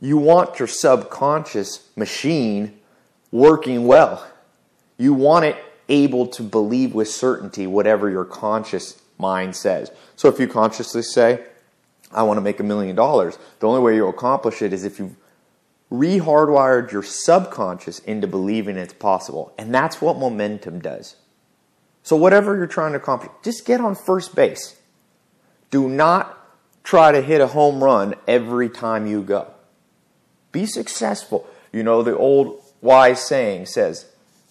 you 0.00 0.16
want 0.16 0.58
your 0.58 0.68
subconscious 0.68 1.88
machine 1.96 2.78
working 3.30 3.86
well. 3.86 4.26
You 4.96 5.14
want 5.14 5.44
it 5.44 5.56
able 5.88 6.26
to 6.28 6.42
believe 6.42 6.94
with 6.94 7.08
certainty 7.08 7.66
whatever 7.66 8.08
your 8.08 8.24
conscious 8.24 9.00
mind 9.18 9.56
says. 9.56 9.90
So 10.16 10.28
if 10.28 10.38
you 10.38 10.48
consciously 10.48 11.02
say, 11.02 11.44
I 12.12 12.22
want 12.24 12.38
to 12.38 12.42
make 12.42 12.60
a 12.60 12.64
million 12.64 12.96
dollars. 12.96 13.38
The 13.60 13.68
only 13.68 13.80
way 13.80 13.94
you'll 13.94 14.10
accomplish 14.10 14.62
it 14.62 14.72
is 14.72 14.84
if 14.84 14.98
you've 14.98 15.16
rehardwired 15.90 16.92
your 16.92 17.02
subconscious 17.02 17.98
into 18.00 18.26
believing 18.26 18.76
it's 18.76 18.94
possible. 18.94 19.52
And 19.58 19.74
that's 19.74 20.00
what 20.00 20.18
momentum 20.18 20.80
does. 20.80 21.16
So, 22.02 22.16
whatever 22.16 22.56
you're 22.56 22.66
trying 22.66 22.92
to 22.92 22.98
accomplish, 22.98 23.30
just 23.42 23.66
get 23.66 23.80
on 23.80 23.94
first 23.94 24.34
base. 24.34 24.80
Do 25.70 25.88
not 25.88 26.36
try 26.82 27.12
to 27.12 27.20
hit 27.20 27.40
a 27.40 27.48
home 27.48 27.84
run 27.84 28.14
every 28.26 28.68
time 28.68 29.06
you 29.06 29.22
go. 29.22 29.48
Be 30.50 30.66
successful. 30.66 31.46
You 31.72 31.82
know, 31.82 32.02
the 32.02 32.16
old 32.16 32.62
wise 32.80 33.24
saying 33.24 33.66
says, 33.66 34.06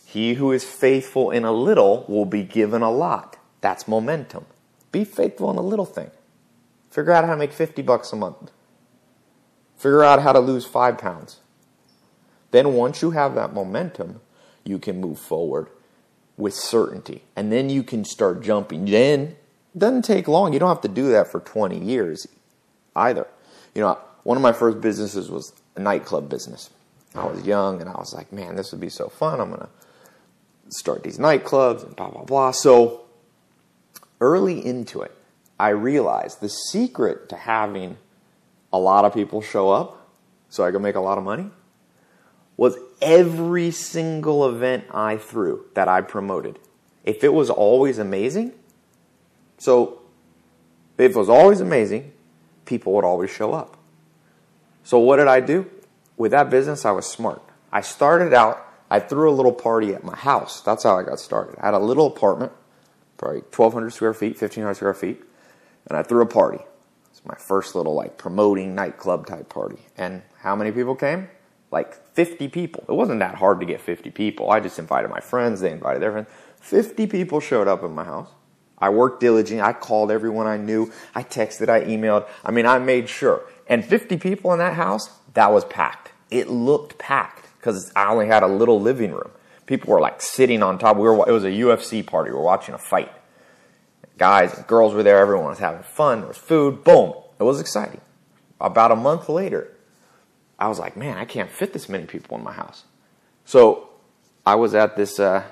He 0.05 0.35
who 0.35 0.51
is 0.51 0.63
faithful 0.63 1.31
in 1.31 1.43
a 1.43 1.51
little 1.51 2.05
will 2.07 2.25
be 2.25 2.43
given 2.43 2.81
a 2.81 2.91
lot. 2.91 3.37
That's 3.61 3.87
momentum. 3.87 4.45
Be 4.91 5.03
faithful 5.03 5.51
in 5.51 5.57
a 5.57 5.61
little 5.61 5.85
thing. 5.85 6.11
Figure 6.89 7.12
out 7.12 7.25
how 7.25 7.31
to 7.31 7.38
make 7.38 7.53
50 7.53 7.81
bucks 7.81 8.12
a 8.12 8.15
month. 8.15 8.51
Figure 9.77 10.03
out 10.03 10.22
how 10.22 10.34
to 10.34 10.39
lose 10.39 10.65
five 10.65 10.98
pounds. 10.98 11.39
Then, 12.51 12.74
once 12.74 13.01
you 13.01 13.12
have 13.12 13.36
that 13.36 13.53
momentum, 13.53 14.22
you 14.63 14.79
can 14.79 15.00
move 15.00 15.19
forward 15.19 15.69
with 16.36 16.55
certainty. 16.55 17.24
And 17.36 17.51
then 17.51 17.69
you 17.69 17.84
can 17.84 18.03
start 18.03 18.41
jumping. 18.41 18.86
Then, 18.86 19.36
it 19.74 19.79
doesn't 19.79 20.01
take 20.01 20.27
long. 20.27 20.53
You 20.53 20.60
don't 20.60 20.69
have 20.69 20.81
to 20.81 20.88
do 20.88 21.10
that 21.12 21.31
for 21.31 21.39
20 21.39 21.77
years 21.77 22.27
either. 22.96 23.27
You 23.75 23.81
know, 23.81 24.00
one 24.24 24.36
of 24.36 24.41
my 24.41 24.51
first 24.51 24.81
businesses 24.81 25.29
was 25.29 25.53
a 25.75 25.79
nightclub 25.79 26.27
business. 26.27 26.72
I 27.15 27.25
was 27.25 27.46
young 27.46 27.81
and 27.81 27.89
I 27.89 27.93
was 27.93 28.13
like, 28.13 28.31
man, 28.31 28.55
this 28.55 28.72
would 28.72 28.81
be 28.81 28.89
so 28.89 29.10
fun. 29.10 29.39
I'm 29.39 29.50
going 29.50 29.62
to 29.62 29.69
start 30.69 31.03
these 31.03 31.17
nightclubs 31.17 31.84
and 31.86 31.96
blah, 31.96 32.10
blah, 32.10 32.24
blah. 32.24 32.51
So, 32.51 33.05
early 34.22 34.63
into 34.65 35.01
it, 35.01 35.15
I 35.59 35.69
realized 35.69 36.39
the 36.39 36.49
secret 36.49 37.29
to 37.29 37.35
having 37.35 37.97
a 38.71 38.79
lot 38.79 39.05
of 39.05 39.13
people 39.13 39.41
show 39.41 39.71
up 39.71 40.07
so 40.47 40.63
I 40.63 40.71
could 40.71 40.81
make 40.81 40.95
a 40.95 41.01
lot 41.01 41.17
of 41.17 41.23
money 41.23 41.49
was 42.55 42.77
every 43.01 43.71
single 43.71 44.47
event 44.47 44.83
I 44.91 45.17
threw 45.17 45.65
that 45.75 45.87
I 45.87 46.01
promoted. 46.01 46.59
If 47.05 47.23
it 47.23 47.33
was 47.33 47.49
always 47.49 47.99
amazing, 47.99 48.51
so 49.57 50.01
if 50.97 51.11
it 51.11 51.17
was 51.17 51.29
always 51.29 51.61
amazing, 51.61 52.11
people 52.65 52.93
would 52.93 53.05
always 53.05 53.29
show 53.29 53.53
up. 53.53 53.77
So 54.83 54.99
what 54.99 55.17
did 55.17 55.27
I 55.27 55.39
do? 55.39 55.69
With 56.17 56.31
that 56.31 56.49
business, 56.49 56.83
I 56.83 56.91
was 56.91 57.05
smart. 57.05 57.41
I 57.71 57.79
started 57.81 58.33
out, 58.33 58.65
I 58.89 58.99
threw 58.99 59.29
a 59.29 59.31
little 59.31 59.53
party 59.53 59.93
at 59.93 60.03
my 60.03 60.15
house. 60.15 60.61
That's 60.61 60.83
how 60.83 60.97
I 60.97 61.03
got 61.03 61.19
started. 61.19 61.55
I 61.61 61.67
had 61.67 61.75
a 61.75 61.79
little 61.79 62.07
apartment, 62.07 62.51
probably 63.17 63.39
1,200 63.39 63.91
square 63.91 64.13
feet, 64.13 64.33
1,500 64.33 64.73
square 64.73 64.93
feet, 64.93 65.23
and 65.88 65.98
I 65.98 66.03
threw 66.03 66.21
a 66.21 66.25
party. 66.25 66.59
It's 67.12 67.25
my 67.25 67.36
first 67.36 67.75
little 67.75 67.93
like 67.93 68.17
promoting 68.17 68.75
nightclub 68.75 69.27
type 69.27 69.50
party. 69.50 69.79
And 69.98 70.21
how 70.38 70.55
many 70.55 70.71
people 70.71 70.95
came? 70.95 71.29
Like 71.71 71.93
50 72.15 72.48
people. 72.48 72.83
It 72.88 72.93
wasn't 72.93 73.19
that 73.19 73.36
hard 73.36 73.59
to 73.59 73.65
get 73.65 73.81
50 73.81 74.09
people. 74.12 74.50
I 74.51 74.59
just 74.59 74.79
invited 74.79 75.09
my 75.09 75.19
friends, 75.19 75.62
they 75.62 75.71
invited 75.71 76.01
their 76.01 76.12
friends. 76.12 76.27
50 76.62 77.07
people 77.07 77.39
showed 77.39 77.67
up 77.67 77.83
at 77.83 77.91
my 77.91 78.03
house. 78.03 78.29
I 78.77 78.89
worked 78.89 79.19
diligently. 79.19 79.62
I 79.62 79.74
called 79.74 80.12
everyone 80.12 80.48
I 80.48 80.57
knew. 80.57 80.91
I 81.13 81.24
texted, 81.24 81.69
I 81.69 81.81
emailed. 81.81 82.27
I 82.43 82.51
mean, 82.51 82.65
I 82.65 82.79
made 82.79 83.09
sure. 83.09 83.43
And 83.67 83.83
50 83.83 84.17
people 84.17 84.53
in 84.53 84.59
that 84.59 84.74
house, 84.74 85.09
that 85.33 85.51
was 85.51 85.65
packed. 85.65 86.12
It 86.31 86.50
looked 86.50 86.98
packed 86.98 87.48
because 87.57 87.91
I 87.95 88.09
only 88.09 88.27
had 88.27 88.43
a 88.43 88.48
little 88.48 88.79
living 88.79 89.12
room. 89.12 89.31
People 89.65 89.93
were 89.93 90.01
like 90.01 90.21
sitting 90.21 90.63
on 90.63 90.79
top. 90.79 90.98
We 90.98 91.03
were, 91.03 91.27
it 91.27 91.31
was 91.31 91.43
a 91.43 91.50
UFC 91.50 92.05
party. 92.05 92.31
We 92.31 92.38
were 92.38 92.43
watching 92.43 92.74
a 92.74 92.79
fight. 92.79 93.12
Guys 94.19 94.53
and 94.53 94.67
girls 94.67 94.93
were 94.93 95.01
there. 95.01 95.17
Everyone 95.17 95.45
was 95.45 95.59
having 95.59 95.81
fun. 95.81 96.19
There 96.19 96.27
was 96.27 96.38
food. 96.38 96.83
Boom. 96.83 97.13
It 97.39 97.43
was 97.43 97.59
exciting. 97.59 98.01
About 98.61 98.91
a 98.91 98.95
month 98.95 99.29
later, 99.29 99.71
I 100.59 100.67
was 100.67 100.77
like, 100.77 100.97
man, 100.97 101.17
I 101.17 101.23
can't 101.23 101.49
fit 101.49 101.71
this 101.71 101.88
many 101.88 102.05
people 102.05 102.38
in 102.38 102.43
my 102.43 102.51
house. 102.51 102.83
So 103.45 103.89
I 104.45 104.55
was 104.55 104.75
at 104.75 104.97
this 104.97 105.19
uh, 105.19 105.43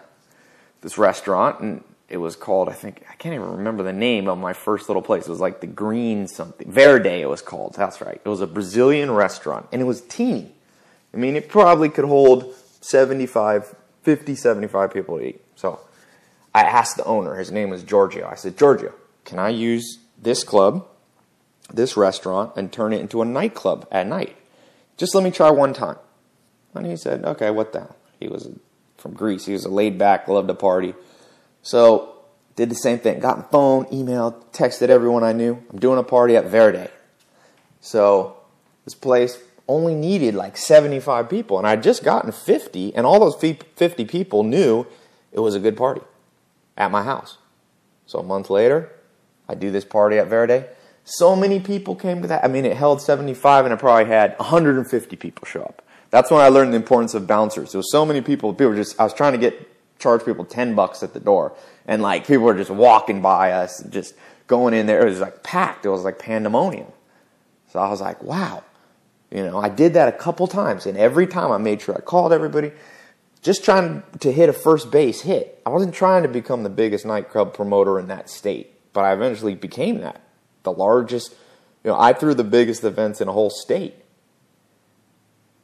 this 0.82 0.98
restaurant, 0.98 1.62
and 1.62 1.84
it 2.10 2.18
was 2.18 2.36
called 2.36 2.68
I 2.68 2.74
think 2.74 3.06
I 3.10 3.16
can't 3.16 3.34
even 3.34 3.50
remember 3.50 3.84
the 3.84 3.94
name 3.94 4.28
of 4.28 4.38
my 4.38 4.52
first 4.52 4.90
little 4.90 5.02
place. 5.02 5.28
It 5.28 5.30
was 5.30 5.40
like 5.40 5.62
the 5.62 5.68
Green 5.68 6.28
something 6.28 6.70
Verde. 6.70 7.10
It 7.10 7.30
was 7.30 7.42
called. 7.42 7.76
That's 7.76 8.02
right. 8.02 8.20
It 8.24 8.30
was 8.30 8.42
a 8.42 8.48
Brazilian 8.48 9.12
restaurant, 9.12 9.68
and 9.72 9.82
it 9.82 9.86
was 9.86 10.02
teeny. 10.02 10.52
I 11.14 11.18
mean, 11.18 11.38
it 11.38 11.48
probably 11.48 11.88
could 11.88 12.06
hold 12.06 12.54
75, 12.82 13.74
50, 14.04 14.36
75 14.36 14.94
people 14.94 15.18
to 15.20 15.26
eat. 15.26 15.42
So 15.56 15.80
I 16.58 16.62
asked 16.62 16.98
the 16.98 17.06
owner. 17.06 17.36
His 17.36 17.52
name 17.52 17.70
was 17.70 17.84
Giorgio. 17.84 18.28
I 18.28 18.34
said, 18.34 18.58
Giorgio, 18.58 18.92
can 19.26 19.38
I 19.38 19.50
use 19.50 20.00
this 20.20 20.44
club, 20.44 20.88
this 21.72 21.96
restaurant, 21.96 22.54
and 22.56 22.74
turn 22.74 22.94
it 22.94 23.00
into 23.00 23.22
a 23.22 23.26
nightclub 23.26 23.88
at 23.92 24.08
night? 24.08 24.36
Just 24.98 25.14
let 25.14 25.24
me 25.24 25.30
try 25.30 25.52
one 25.52 25.76
time. 25.76 25.98
And 26.74 26.88
he 26.88 26.98
said, 26.98 27.24
okay, 27.24 27.52
what 27.52 27.74
the 27.74 27.82
hell? 27.82 27.96
He 28.20 28.28
was 28.28 28.50
from 28.98 29.14
Greece. 29.14 29.46
He 29.46 29.54
was 29.54 29.66
a 29.66 29.70
laid 29.70 30.00
back, 30.00 30.28
loved 30.28 30.48
to 30.48 30.56
party. 30.56 30.96
So 31.62 32.16
did 32.56 32.72
the 32.72 32.76
same 32.76 32.98
thing. 32.98 33.20
Got 33.20 33.38
on 33.38 33.46
phone, 33.52 33.86
emailed, 33.86 34.44
texted 34.52 34.90
everyone 34.90 35.24
I 35.24 35.34
knew. 35.34 35.64
I'm 35.72 35.78
doing 35.78 36.00
a 36.00 36.04
party 36.04 36.36
at 36.36 36.46
Verde. 36.46 36.88
So 37.82 38.36
this 38.84 38.96
place 38.96 39.38
only 39.68 39.94
needed 39.94 40.34
like 40.34 40.58
75 40.58 41.30
people. 41.30 41.60
And 41.60 41.68
I'd 41.68 41.84
just 41.84 42.04
gotten 42.04 42.32
50, 42.32 42.96
and 42.96 43.06
all 43.06 43.20
those 43.20 43.36
50 43.36 44.06
people 44.06 44.44
knew 44.44 44.88
it 45.32 45.40
was 45.40 45.54
a 45.54 45.60
good 45.60 45.78
party 45.78 46.02
at 46.78 46.92
my 46.92 47.04
house. 47.04 47.38
So 48.06 48.20
a 48.20 48.24
month 48.24 48.50
later, 48.50 48.92
I 49.50 49.56
do 49.56 49.72
this 49.72 49.86
party 49.86 50.18
at 50.18 50.28
Verde. 50.28 50.66
So 51.04 51.36
many 51.36 51.60
people 51.60 51.96
came 51.96 52.22
to 52.22 52.28
that. 52.28 52.44
I 52.44 52.48
mean, 52.48 52.66
it 52.66 52.76
held 52.76 53.02
75 53.02 53.66
and 53.66 53.74
it 53.74 53.80
probably 53.80 54.06
had 54.06 54.38
150 54.38 55.16
people 55.16 55.46
show 55.46 55.64
up. 55.64 55.82
That's 56.10 56.32
when 56.32 56.42
I 56.42 56.50
learned 56.50 56.74
the 56.74 56.78
importance 56.78 57.14
of 57.14 57.28
bouncers. 57.28 57.72
There 57.72 57.80
was 57.80 57.92
so 57.92 58.06
many 58.06 58.22
people. 58.22 58.54
People 58.54 58.70
were 58.70 58.76
just, 58.76 59.00
I 59.00 59.04
was 59.04 59.14
trying 59.14 59.34
to 59.34 59.38
get, 59.38 59.68
charge 60.00 60.24
people 60.24 60.46
10 60.46 60.76
bucks 60.76 61.04
at 61.04 61.14
the 61.14 61.20
door. 61.20 61.56
And 61.86 62.02
like, 62.02 62.28
people 62.28 62.44
were 62.44 62.56
just 62.56 62.70
walking 62.70 63.22
by 63.22 63.52
us, 63.52 63.84
just 63.84 64.16
going 64.48 64.74
in 64.74 64.86
there. 64.86 65.06
It 65.06 65.10
was 65.10 65.20
like 65.20 65.44
packed. 65.44 65.86
It 65.86 65.90
was 65.90 66.04
like 66.04 66.20
pandemonium. 66.20 66.92
So 67.72 67.80
I 67.80 67.90
was 67.90 68.00
like, 68.00 68.22
wow. 68.24 68.64
You 69.32 69.44
know, 69.44 69.58
I 69.58 69.70
did 69.70 69.94
that 69.96 70.08
a 70.08 70.18
couple 70.18 70.48
times. 70.48 70.86
And 70.86 70.98
every 70.98 71.28
time 71.28 71.52
I 71.52 71.58
made 71.58 71.82
sure 71.82 71.96
I 71.96 72.02
called 72.02 72.32
everybody, 72.32 72.72
just 73.42 73.64
trying 73.64 74.04
to 74.20 74.32
hit 74.32 74.50
a 74.50 74.54
first 74.54 74.92
base 74.92 75.22
hit. 75.22 75.62
I 75.66 75.70
wasn't 75.70 75.94
trying 75.94 76.24
to 76.24 76.30
become 76.30 76.64
the 76.64 76.70
biggest 76.70 77.06
nightclub 77.06 77.54
promoter 77.54 78.00
in 78.00 78.08
that 78.08 78.30
state, 78.30 78.74
but 78.94 79.06
I 79.06 79.14
eventually 79.14 79.56
became 79.56 80.00
that 80.02 80.22
the 80.68 80.72
largest, 80.74 81.32
you 81.84 81.92
know, 81.92 81.98
I 81.98 82.12
threw 82.12 82.34
the 82.34 82.44
biggest 82.44 82.84
events 82.84 83.22
in 83.22 83.30
a 83.30 83.32
whole 83.32 83.50
state. 83.50 83.96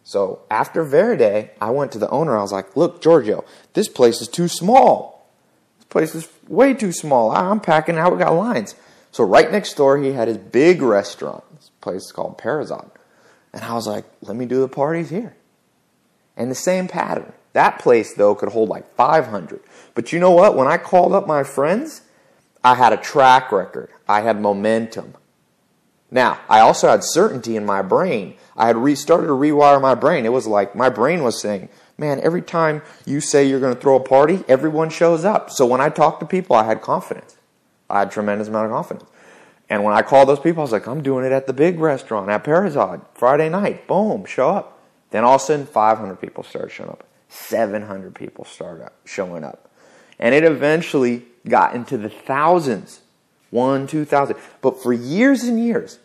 So 0.04 0.42
after 0.50 0.84
Verde, 0.84 1.50
I 1.60 1.70
went 1.72 1.92
to 1.92 2.00
the 2.00 2.10
owner. 2.10 2.38
I 2.38 2.42
was 2.42 2.54
like, 2.54 2.76
look, 2.78 3.02
Giorgio, 3.02 3.44
this 3.74 3.90
place 3.90 4.22
is 4.22 4.28
too 4.30 4.48
small. 4.48 5.30
This 5.78 5.86
place 5.86 6.16
is 6.16 6.30
way 6.48 6.74
too 6.74 6.94
small. 6.94 7.32
I'm 7.32 7.60
packing 7.60 7.98
out. 7.98 8.14
We 8.14 8.20
got 8.20 8.34
lines. 8.34 8.76
So 9.12 9.24
right 9.24 9.52
next 9.52 9.76
door, 9.76 9.98
he 9.98 10.14
had 10.14 10.28
his 10.28 10.38
big 10.38 10.82
restaurant. 10.82 11.44
This 11.56 11.70
place 11.82 12.04
is 12.06 12.12
called 12.12 12.38
Parazon. 12.38 12.90
And 13.54 13.64
I 13.64 13.74
was 13.74 13.86
like, 13.86 14.06
let 14.22 14.36
me 14.36 14.46
do 14.46 14.60
the 14.62 14.68
parties 14.70 15.10
here. 15.10 15.36
And 16.36 16.50
the 16.50 16.56
same 16.56 16.88
pattern. 16.88 17.32
That 17.54 17.80
place, 17.80 18.14
though, 18.14 18.36
could 18.36 18.50
hold 18.50 18.70
like 18.70 18.96
500. 18.96 19.62
But 19.96 20.12
you 20.12 20.20
know 20.20 20.32
what? 20.32 20.56
When 20.56 20.68
I 20.68 20.78
called 20.78 21.14
up 21.14 21.28
my 21.28 21.44
friends, 21.44 22.02
I 22.64 22.76
had 22.76 22.94
a 22.94 22.98
track 22.98 23.52
record. 23.52 23.90
I 24.08 24.22
had 24.22 24.42
momentum. 24.42 25.16
Now, 26.10 26.40
I 26.48 26.60
also 26.60 26.90
had 26.90 27.04
certainty 27.04 27.56
in 27.56 27.66
my 27.66 27.82
brain. 27.82 28.36
I 28.56 28.68
had 28.68 28.78
restarted 28.78 29.28
to 29.28 29.34
rewire 29.34 29.82
my 29.82 29.96
brain. 29.96 30.26
It 30.26 30.32
was 30.32 30.46
like 30.46 30.76
my 30.76 30.90
brain 30.90 31.24
was 31.24 31.42
saying, 31.42 31.70
man, 31.98 32.20
every 32.22 32.42
time 32.42 32.82
you 33.06 33.20
say 33.20 33.44
you're 33.44 33.60
going 33.60 33.74
to 33.74 33.82
throw 33.82 33.96
a 33.96 34.00
party, 34.00 34.44
everyone 34.48 34.90
shows 34.90 35.26
up. 35.26 35.50
So 35.50 35.66
when 35.66 35.82
I 35.82 35.90
talked 35.90 36.20
to 36.20 36.26
people, 36.26 36.56
I 36.56 36.66
had 36.66 36.82
confidence. 36.82 37.38
I 37.90 38.00
had 38.00 38.12
tremendous 38.12 38.48
amount 38.48 38.68
of 38.68 38.72
confidence. 38.72 39.10
And 39.70 39.84
when 39.84 39.94
I 39.94 40.02
called 40.04 40.30
those 40.30 40.40
people, 40.40 40.62
I 40.62 40.66
was 40.66 40.72
like, 40.72 40.88
I'm 40.88 41.02
doing 41.02 41.26
it 41.26 41.32
at 41.32 41.48
the 41.48 41.54
big 41.54 41.80
restaurant 41.80 42.30
at 42.30 42.44
Parazod, 42.44 43.02
Friday 43.16 43.50
night. 43.50 43.88
Boom, 43.88 44.26
show 44.26 44.50
up. 44.50 44.80
Then 45.10 45.24
all 45.24 45.36
of 45.36 45.42
a 45.42 45.46
sudden, 45.46 45.66
500 45.66 46.16
people 46.22 46.44
started 46.44 46.72
showing 46.72 46.92
up. 46.92 47.08
700 47.34 48.14
people 48.16 48.46
started 48.46 48.90
showing 49.06 49.44
up. 49.44 49.70
And 50.20 50.36
it 50.36 50.44
eventually 50.44 51.24
got 51.48 51.76
into 51.76 51.98
the 51.98 52.10
thousands. 52.10 53.02
One, 53.50 53.86
two 53.86 54.06
thousand. 54.06 54.38
But 54.62 54.82
for 54.82 54.94
years 54.94 55.44
and 55.44 55.64
years, 55.64 56.00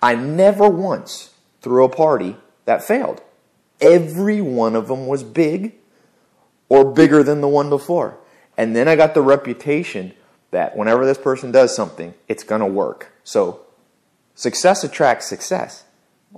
I 0.00 0.14
never 0.14 0.68
once 0.68 1.34
threw 1.60 1.84
a 1.84 1.88
party 1.88 2.36
that 2.66 2.84
failed. 2.84 3.20
Every 3.80 4.40
one 4.40 4.76
of 4.76 4.86
them 4.86 5.08
was 5.08 5.24
big 5.24 5.74
or 6.68 6.92
bigger 6.92 7.22
than 7.22 7.40
the 7.40 7.48
one 7.48 7.68
before. 7.68 8.16
And 8.56 8.76
then 8.76 8.86
I 8.86 8.94
got 8.94 9.14
the 9.14 9.22
reputation 9.22 10.14
that 10.52 10.76
whenever 10.76 11.04
this 11.04 11.18
person 11.18 11.50
does 11.50 11.74
something, 11.74 12.14
it's 12.28 12.44
going 12.44 12.60
to 12.60 12.66
work. 12.66 13.10
So 13.24 13.62
success 14.34 14.84
attracts 14.84 15.26
success. 15.26 15.84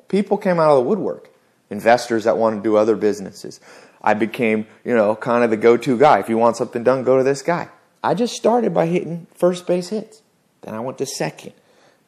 People 0.08 0.38
came 0.38 0.58
out 0.58 0.70
of 0.70 0.82
the 0.82 0.88
woodwork. 0.88 1.30
Investors 1.70 2.24
that 2.24 2.38
want 2.38 2.56
to 2.56 2.62
do 2.62 2.76
other 2.76 2.96
businesses. 2.96 3.60
I 4.04 4.12
became, 4.12 4.66
you 4.84 4.94
know, 4.94 5.16
kind 5.16 5.42
of 5.42 5.50
the 5.50 5.56
go-to 5.56 5.98
guy. 5.98 6.18
If 6.18 6.28
you 6.28 6.36
want 6.36 6.58
something 6.58 6.84
done, 6.84 7.04
go 7.04 7.16
to 7.16 7.24
this 7.24 7.40
guy. 7.40 7.70
I 8.02 8.12
just 8.12 8.34
started 8.34 8.74
by 8.74 8.84
hitting 8.84 9.26
first 9.34 9.66
base 9.66 9.88
hits. 9.88 10.20
Then 10.60 10.74
I 10.74 10.80
went 10.80 10.98
to 10.98 11.06
second. 11.06 11.54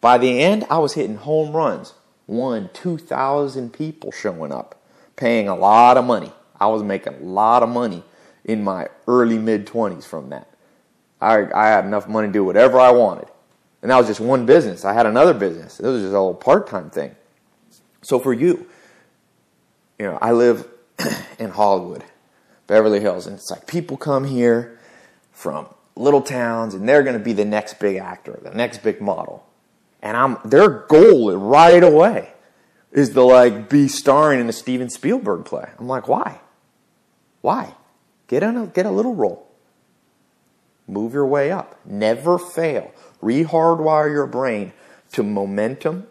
By 0.02 0.18
the 0.18 0.42
end, 0.42 0.66
I 0.68 0.76
was 0.78 0.92
hitting 0.92 1.16
home 1.16 1.56
runs. 1.56 1.94
One, 2.26 2.68
2,000 2.74 3.72
people 3.72 4.12
showing 4.12 4.52
up, 4.52 4.78
paying 5.16 5.48
a 5.48 5.56
lot 5.56 5.96
of 5.96 6.04
money. 6.04 6.30
I 6.60 6.66
was 6.66 6.82
making 6.82 7.14
a 7.14 7.20
lot 7.20 7.62
of 7.62 7.70
money 7.70 8.04
in 8.44 8.62
my 8.62 8.88
early 9.08 9.38
mid 9.38 9.66
20s 9.66 10.04
from 10.04 10.28
that. 10.30 10.50
I, 11.18 11.46
I 11.54 11.68
had 11.68 11.86
enough 11.86 12.06
money 12.06 12.28
to 12.28 12.32
do 12.32 12.44
whatever 12.44 12.78
I 12.78 12.90
wanted. 12.90 13.28
And 13.80 13.90
that 13.90 13.96
was 13.96 14.06
just 14.06 14.20
one 14.20 14.44
business. 14.44 14.84
I 14.84 14.92
had 14.92 15.06
another 15.06 15.32
business. 15.32 15.80
It 15.80 15.86
was 15.86 16.02
just 16.02 16.10
a 16.10 16.20
little 16.20 16.34
part 16.34 16.66
time 16.66 16.90
thing. 16.90 17.16
So 18.02 18.18
for 18.18 18.34
you, 18.34 18.66
you 19.98 20.06
know, 20.06 20.18
I 20.20 20.32
live 20.32 20.68
in 21.38 21.50
Hollywood, 21.50 22.04
Beverly 22.66 23.00
Hills, 23.00 23.26
and 23.26 23.36
it's 23.36 23.50
like 23.50 23.66
people 23.66 23.96
come 23.96 24.24
here 24.24 24.78
from 25.32 25.66
little 25.94 26.22
towns 26.22 26.74
and 26.74 26.88
they're 26.88 27.02
going 27.02 27.18
to 27.18 27.24
be 27.24 27.32
the 27.32 27.44
next 27.44 27.78
big 27.78 27.96
actor, 27.96 28.38
the 28.42 28.50
next 28.50 28.82
big 28.82 29.00
model. 29.00 29.46
And 30.02 30.16
I'm 30.16 30.38
their 30.44 30.68
goal 30.68 31.36
right 31.36 31.82
away 31.82 32.32
is 32.92 33.10
to 33.10 33.22
like 33.22 33.68
be 33.68 33.88
starring 33.88 34.40
in 34.40 34.48
a 34.48 34.52
Steven 34.52 34.88
Spielberg 34.90 35.44
play. 35.44 35.68
I'm 35.78 35.88
like, 35.88 36.08
why? 36.08 36.40
Why? 37.40 37.74
Get 38.28 38.42
a 38.42 38.70
get 38.72 38.86
a 38.86 38.90
little 38.90 39.14
role. 39.14 39.46
Move 40.88 41.12
your 41.12 41.26
way 41.26 41.50
up. 41.50 41.78
Never 41.84 42.38
fail. 42.38 42.92
Rehardwire 43.22 44.10
your 44.10 44.26
brain 44.26 44.72
to 45.12 45.22
momentum 45.22 46.06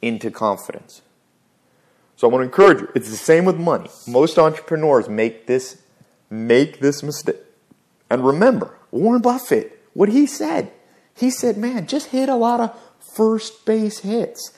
into 0.00 0.30
confidence. 0.30 1.02
So 2.16 2.28
I 2.28 2.32
want 2.32 2.40
to 2.40 2.46
encourage 2.46 2.80
you. 2.80 2.90
It's 2.94 3.10
the 3.10 3.16
same 3.16 3.44
with 3.44 3.58
money. 3.58 3.90
Most 4.06 4.38
entrepreneurs 4.38 5.08
make 5.08 5.46
this 5.46 5.82
make 6.30 6.80
this 6.80 7.02
mistake. 7.02 7.36
And 8.10 8.26
remember, 8.26 8.76
Warren 8.90 9.22
Buffett, 9.22 9.82
what 9.94 10.08
he 10.08 10.26
said. 10.26 10.72
He 11.14 11.30
said, 11.30 11.56
man, 11.56 11.86
just 11.86 12.08
hit 12.08 12.28
a 12.28 12.34
lot 12.34 12.60
of 12.60 12.78
first 13.14 13.64
base 13.64 14.00
hits. 14.00 14.52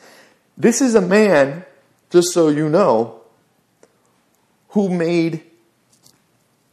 This 0.57 0.81
is 0.81 0.95
a 0.95 1.01
man, 1.01 1.65
just 2.11 2.33
so 2.33 2.49
you 2.49 2.69
know, 2.69 3.21
who 4.71 4.89
made 4.89 5.43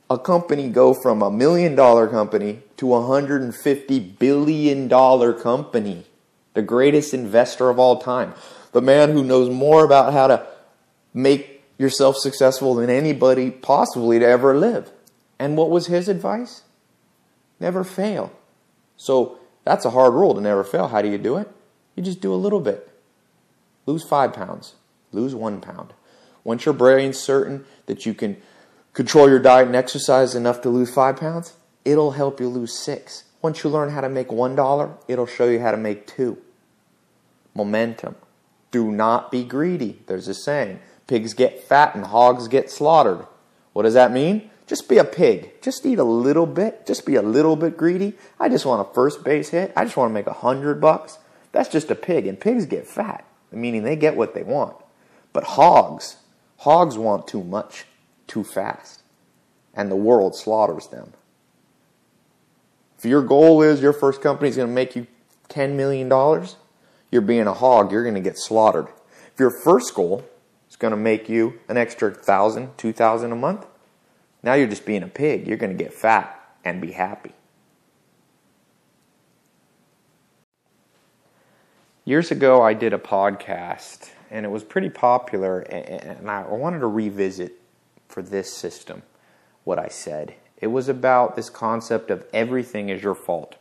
a 0.09 0.17
company 0.17 0.69
go 0.69 0.93
from 0.93 1.21
a 1.21 1.31
million 1.31 1.75
dollar 1.75 2.07
company 2.07 2.61
to 2.77 2.93
a 2.93 3.05
hundred 3.05 3.41
and 3.41 3.55
fifty 3.55 3.99
billion 3.99 4.87
dollar 4.87 5.33
company. 5.33 6.05
The 6.53 6.61
greatest 6.61 7.13
investor 7.13 7.69
of 7.69 7.79
all 7.79 7.99
time. 7.99 8.33
The 8.71 8.81
man 8.81 9.11
who 9.11 9.23
knows 9.23 9.49
more 9.49 9.83
about 9.83 10.13
how 10.13 10.27
to 10.27 10.47
make 11.15 11.63
yourself 11.80 12.17
successful 12.17 12.75
than 12.75 12.89
anybody 12.89 13.49
possibly 13.49 14.19
to 14.19 14.25
ever 14.25 14.56
live. 14.56 14.91
And 15.39 15.58
what 15.58 15.69
was 15.69 15.88
his 15.88 16.08
advice? 16.08 16.63
Never 17.60 17.84
fail. 17.84 18.32
So 18.97 19.39
that's 19.63 19.86
a 19.86 19.89
hard 19.89 20.13
rule 20.13 20.36
to 20.36 20.41
never 20.41 20.63
fail. 20.63 20.89
How 20.89 21.01
do 21.01 21.10
you 21.10 21.17
do 21.17 21.38
it? 21.38 21.49
You 21.95 22.04
just 22.04 22.21
do 22.21 22.34
a 22.34 22.36
little 22.36 22.60
bit. 22.60 22.89
Lose 23.86 24.04
five 24.04 24.34
pounds, 24.34 24.75
lose 25.12 25.34
one 25.34 25.62
pound. 25.62 25.93
Once 26.43 26.65
your 26.65 26.73
brain's 26.73 27.17
certain 27.17 27.65
that 27.86 28.06
you 28.06 28.13
can 28.13 28.38
control 28.93 29.30
your 29.30 29.39
diet 29.39 29.67
and 29.67 29.75
exercise 29.75 30.36
enough 30.36 30.62
to 30.62 30.69
lose 30.69 30.93
five 30.93 31.17
pounds, 31.17 31.54
it'll 31.84 32.12
help 32.12 32.39
you 32.39 32.49
lose 32.49 32.78
six. 32.78 33.23
Once 33.41 33.63
you 33.63 33.69
learn 33.69 33.89
how 33.89 34.01
to 34.01 34.10
make 34.10 34.32
one 34.32 34.56
dollar, 34.56 34.91
it'll 35.08 35.25
show 35.25 35.47
you 35.47 35.60
how 35.60 35.71
to 35.71 35.78
make 35.78 36.08
two. 36.08 36.38
Momentum. 37.54 38.15
Do 38.71 38.91
not 38.91 39.32
be 39.32 39.43
greedy. 39.43 40.01
There's 40.08 40.28
a 40.28 40.34
saying 40.34 40.80
pigs 41.07 41.33
get 41.33 41.63
fat 41.63 41.95
and 41.95 42.05
hogs 42.05 42.47
get 42.47 42.69
slaughtered. 42.69 43.25
What 43.73 43.83
does 43.83 43.93
that 43.93 44.11
mean? 44.11 44.49
Just 44.67 44.89
be 44.89 44.97
a 44.97 45.03
pig. 45.03 45.61
Just 45.61 45.85
eat 45.85 45.99
a 45.99 46.03
little 46.03 46.45
bit. 46.45 46.87
Just 46.87 47.05
be 47.05 47.15
a 47.15 47.21
little 47.21 47.55
bit 47.55 47.77
greedy. 47.77 48.13
I 48.39 48.49
just 48.49 48.65
want 48.65 48.87
a 48.87 48.93
first 48.93 49.23
base 49.23 49.49
hit. 49.49 49.71
I 49.75 49.83
just 49.83 49.95
want 49.95 50.09
to 50.09 50.13
make 50.13 50.27
a 50.27 50.33
hundred 50.33 50.81
bucks. 50.81 51.19
That's 51.51 51.69
just 51.69 51.91
a 51.91 51.95
pig. 51.95 52.25
And 52.25 52.39
pigs 52.39 52.65
get 52.65 52.87
fat, 52.87 53.25
meaning 53.51 53.83
they 53.83 53.95
get 53.95 54.15
what 54.15 54.33
they 54.33 54.43
want. 54.43 54.75
But 55.33 55.43
hogs, 55.43 56.17
hogs 56.57 56.97
want 56.97 57.27
too 57.27 57.43
much, 57.43 57.85
too 58.27 58.43
fast. 58.43 59.03
And 59.73 59.91
the 59.91 59.95
world 59.95 60.35
slaughters 60.35 60.87
them. 60.87 61.13
If 62.97 63.05
your 63.05 63.21
goal 63.21 63.61
is 63.61 63.81
your 63.81 63.93
first 63.93 64.21
company 64.21 64.49
is 64.49 64.55
going 64.55 64.69
to 64.69 64.73
make 64.73 64.95
you 64.95 65.05
$10 65.49 65.75
million, 65.75 66.09
you're 67.11 67.21
being 67.21 67.45
a 67.45 67.53
hog, 67.53 67.91
you're 67.91 68.03
going 68.03 68.15
to 68.15 68.21
get 68.21 68.37
slaughtered. 68.37 68.87
If 69.33 69.39
your 69.39 69.51
first 69.51 69.93
goal 69.93 70.25
is 70.75 70.77
going 70.77 70.91
to 70.91 70.97
make 70.97 71.29
you 71.29 71.57
an 71.69 71.77
extra 71.77 72.11
thousand, 72.11 72.77
two 72.77 72.91
thousand 72.91 73.31
a 73.31 73.35
month, 73.35 73.65
now 74.43 74.55
you're 74.55 74.67
just 74.67 74.85
being 74.85 75.03
a 75.03 75.07
pig. 75.07 75.47
You're 75.47 75.55
going 75.55 75.75
to 75.75 75.81
get 75.81 75.93
fat 75.93 76.38
and 76.65 76.81
be 76.81 76.91
happy. 76.91 77.31
Years 82.03 82.29
ago, 82.29 82.61
I 82.61 82.73
did 82.73 82.91
a 82.91 82.97
podcast, 82.97 84.09
and 84.29 84.45
it 84.45 84.49
was 84.49 84.65
pretty 84.65 84.89
popular, 84.89 85.61
and 85.61 86.29
I 86.29 86.43
wanted 86.43 86.79
to 86.79 86.88
revisit 86.88 87.53
for 88.09 88.21
this 88.21 88.51
system 88.53 89.01
what 89.63 89.79
I 89.79 89.88
said. 89.88 90.35
It 90.59 90.67
was 90.67 90.89
about 90.89 91.38
this 91.38 91.49
concept 91.49 92.11
of 92.11 92.25
everything 92.33 92.89
is 92.89 93.01
your 93.01 93.15
fault. 93.15 93.55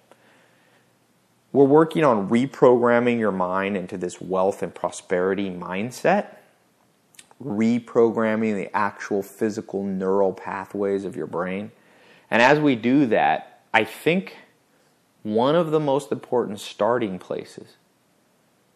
We're 1.53 1.64
working 1.64 2.03
on 2.03 2.29
reprogramming 2.29 3.20
your 3.20 3.31
mind 3.31 3.77
into 3.77 3.96
this 3.96 4.20
wealth 4.20 4.64
and 4.64 4.74
prosperity 4.74 5.48
mindset 5.48 6.38
reprogramming 7.44 8.54
the 8.54 8.74
actual 8.74 9.22
physical 9.22 9.85
neural 9.85 10.33
pathways 10.33 11.04
of 11.04 11.14
your 11.14 11.26
brain. 11.26 11.70
And 12.30 12.40
as 12.40 12.59
we 12.59 12.74
do 12.74 13.07
that, 13.07 13.61
I 13.72 13.85
think 13.85 14.37
one 15.22 15.54
of 15.54 15.70
the 15.70 15.80
most 15.80 16.11
important 16.11 16.61
starting 16.61 17.18
places 17.18 17.76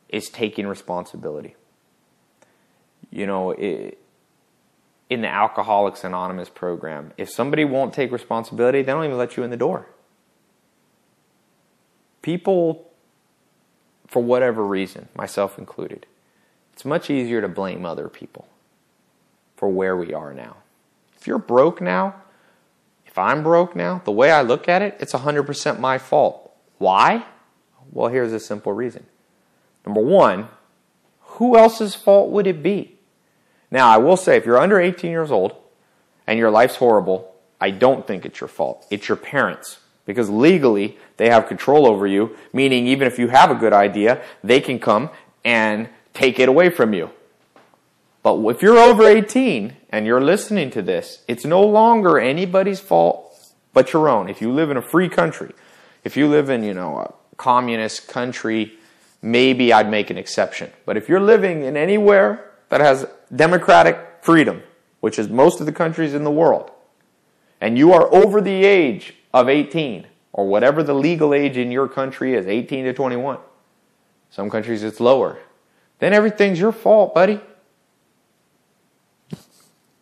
is 0.09 0.29
taking 0.29 0.67
responsibility. 0.67 1.57
You 3.11 3.27
know, 3.27 3.53
it, 3.53 3.99
in 5.09 5.23
the 5.23 5.29
Alcoholics 5.29 6.05
Anonymous 6.05 6.51
program, 6.51 7.13
if 7.17 7.31
somebody 7.31 7.65
won't 7.65 7.95
take 7.95 8.13
responsibility, 8.13 8.83
they 8.83 8.93
don't 8.93 9.05
even 9.05 9.17
let 9.17 9.37
you 9.37 9.43
in 9.43 9.51
the 9.51 9.57
door. 9.57 9.87
People, 12.21 12.91
for 14.07 14.23
whatever 14.23 14.65
reason, 14.65 15.09
myself 15.15 15.59
included, 15.59 16.07
it's 16.75 16.85
much 16.85 17.09
easier 17.09 17.41
to 17.41 17.49
blame 17.49 17.87
other 17.87 18.09
people 18.09 18.47
for 19.59 19.69
where 19.69 19.97
we 19.97 20.15
are 20.15 20.33
now. 20.33 20.57
If 21.17 21.27
you're 21.27 21.39
broke 21.39 21.81
now, 21.81 22.15
if 23.05 23.19
I'm 23.19 23.43
broke 23.43 23.75
now, 23.75 24.01
the 24.05 24.13
way 24.13 24.31
I 24.31 24.43
look 24.43 24.69
at 24.69 24.83
it, 24.83 24.97
it's 25.01 25.13
100% 25.13 25.81
my 25.81 25.99
fault. 25.99 26.55
Why? 26.79 27.27
Well, 27.91 28.09
here's 28.09 28.33
a 28.33 28.39
simple 28.39 28.73
reason. 28.73 29.05
Number 29.85 30.01
one, 30.01 30.49
who 31.21 31.57
else's 31.57 31.97
fault 31.97 32.31
would 32.31 32.47
it 32.47 32.63
be? 32.63 32.99
Now, 33.69 33.89
I 33.89 33.99
will 33.99 34.17
say, 34.17 34.37
if 34.37 34.47
you're 34.47 34.59
under 34.59 34.79
18 34.79 35.11
years 35.11 35.33
old 35.33 35.57
and 36.27 36.39
your 36.39 36.51
life's 36.51 36.77
horrible, 36.77 37.35
I 37.61 37.73
don't 37.73 38.07
think 38.07 38.25
it's 38.25 38.41
your 38.41 38.49
fault. 38.49 38.87
It's 38.91 39.09
your 39.09 39.17
parents. 39.17 39.79
Because 40.05 40.31
legally, 40.31 40.99
they 41.17 41.31
have 41.31 41.49
control 41.49 41.85
over 41.85 42.07
you, 42.07 42.37
meaning 42.53 42.87
even 42.87 43.09
if 43.09 43.19
you 43.19 43.29
have 43.29 43.51
a 43.51 43.57
good 43.57 43.73
idea, 43.73 44.23
they 44.45 44.61
can 44.61 44.79
come 44.79 45.11
and 45.45 45.89
take 46.15 46.39
it 46.39 46.49
away 46.49 46.71
from 46.71 46.95
you. 46.95 47.11
But 48.23 48.39
if 48.47 48.63
you're 48.63 48.79
over 48.79 49.05
18 49.05 49.77
and 49.91 50.07
you're 50.07 50.21
listening 50.21 50.71
to 50.71 50.83
this, 50.83 51.23
it's 51.29 51.45
no 51.45 51.63
longer 51.63 52.19
anybody's 52.19 52.81
fault 52.81 53.25
but 53.73 53.93
your 53.93 54.09
own. 54.09 54.29
If 54.29 54.41
you 54.41 54.53
live 54.53 54.71
in 54.71 54.77
a 54.77 54.83
free 54.83 55.09
country, 55.09 55.53
if 56.05 56.17
you 56.17 56.27
live 56.27 56.51
in, 56.51 56.63
you 56.63 56.75
know, 56.75 56.99
a 56.99 57.15
communist 57.37 58.09
country, 58.09 58.79
maybe 59.23 59.73
I'd 59.73 59.91
make 59.91 60.11
an 60.11 60.19
exception. 60.19 60.71
But 60.85 60.97
if 60.97 61.09
you're 61.09 61.21
living 61.21 61.63
in 61.63 61.77
anywhere 61.77 62.53
that 62.71 62.81
has 62.81 63.07
democratic 63.35 63.99
freedom, 64.23 64.63
which 65.01 65.19
is 65.19 65.29
most 65.29 65.61
of 65.61 65.67
the 65.67 65.73
countries 65.73 66.15
in 66.15 66.25
the 66.25 66.31
world, 66.31 66.71
and 67.61 67.79
you 67.79 67.93
are 67.93 68.13
over 68.13 68.41
the 68.41 68.65
age 68.65 69.15
of 69.33 69.49
18, 69.49 70.07
or 70.33 70.47
whatever 70.47 70.83
the 70.83 70.95
legal 70.95 71.35
age 71.35 71.57
in 71.57 71.71
your 71.71 71.89
country 71.89 72.35
is, 72.35 72.47
18 72.47 72.85
to 72.85 72.93
21, 72.93 73.39
some 74.31 74.51
countries 74.51 74.83
it's 74.83 75.01
lower, 75.01 75.39
then 75.99 76.13
everything's 76.13 76.61
your 76.61 76.73
fault, 76.73 77.15
buddy. 77.15 77.41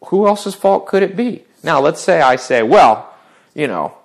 Who 0.07 0.27
else's 0.27 0.55
fault 0.55 0.87
could 0.87 1.03
it 1.03 1.16
be? 1.16 1.45
Now, 1.62 1.81
let's 1.81 2.01
say 2.01 2.21
I 2.21 2.37
say, 2.37 2.62
well, 2.62 3.12
you 3.55 3.66
know, 3.66 3.97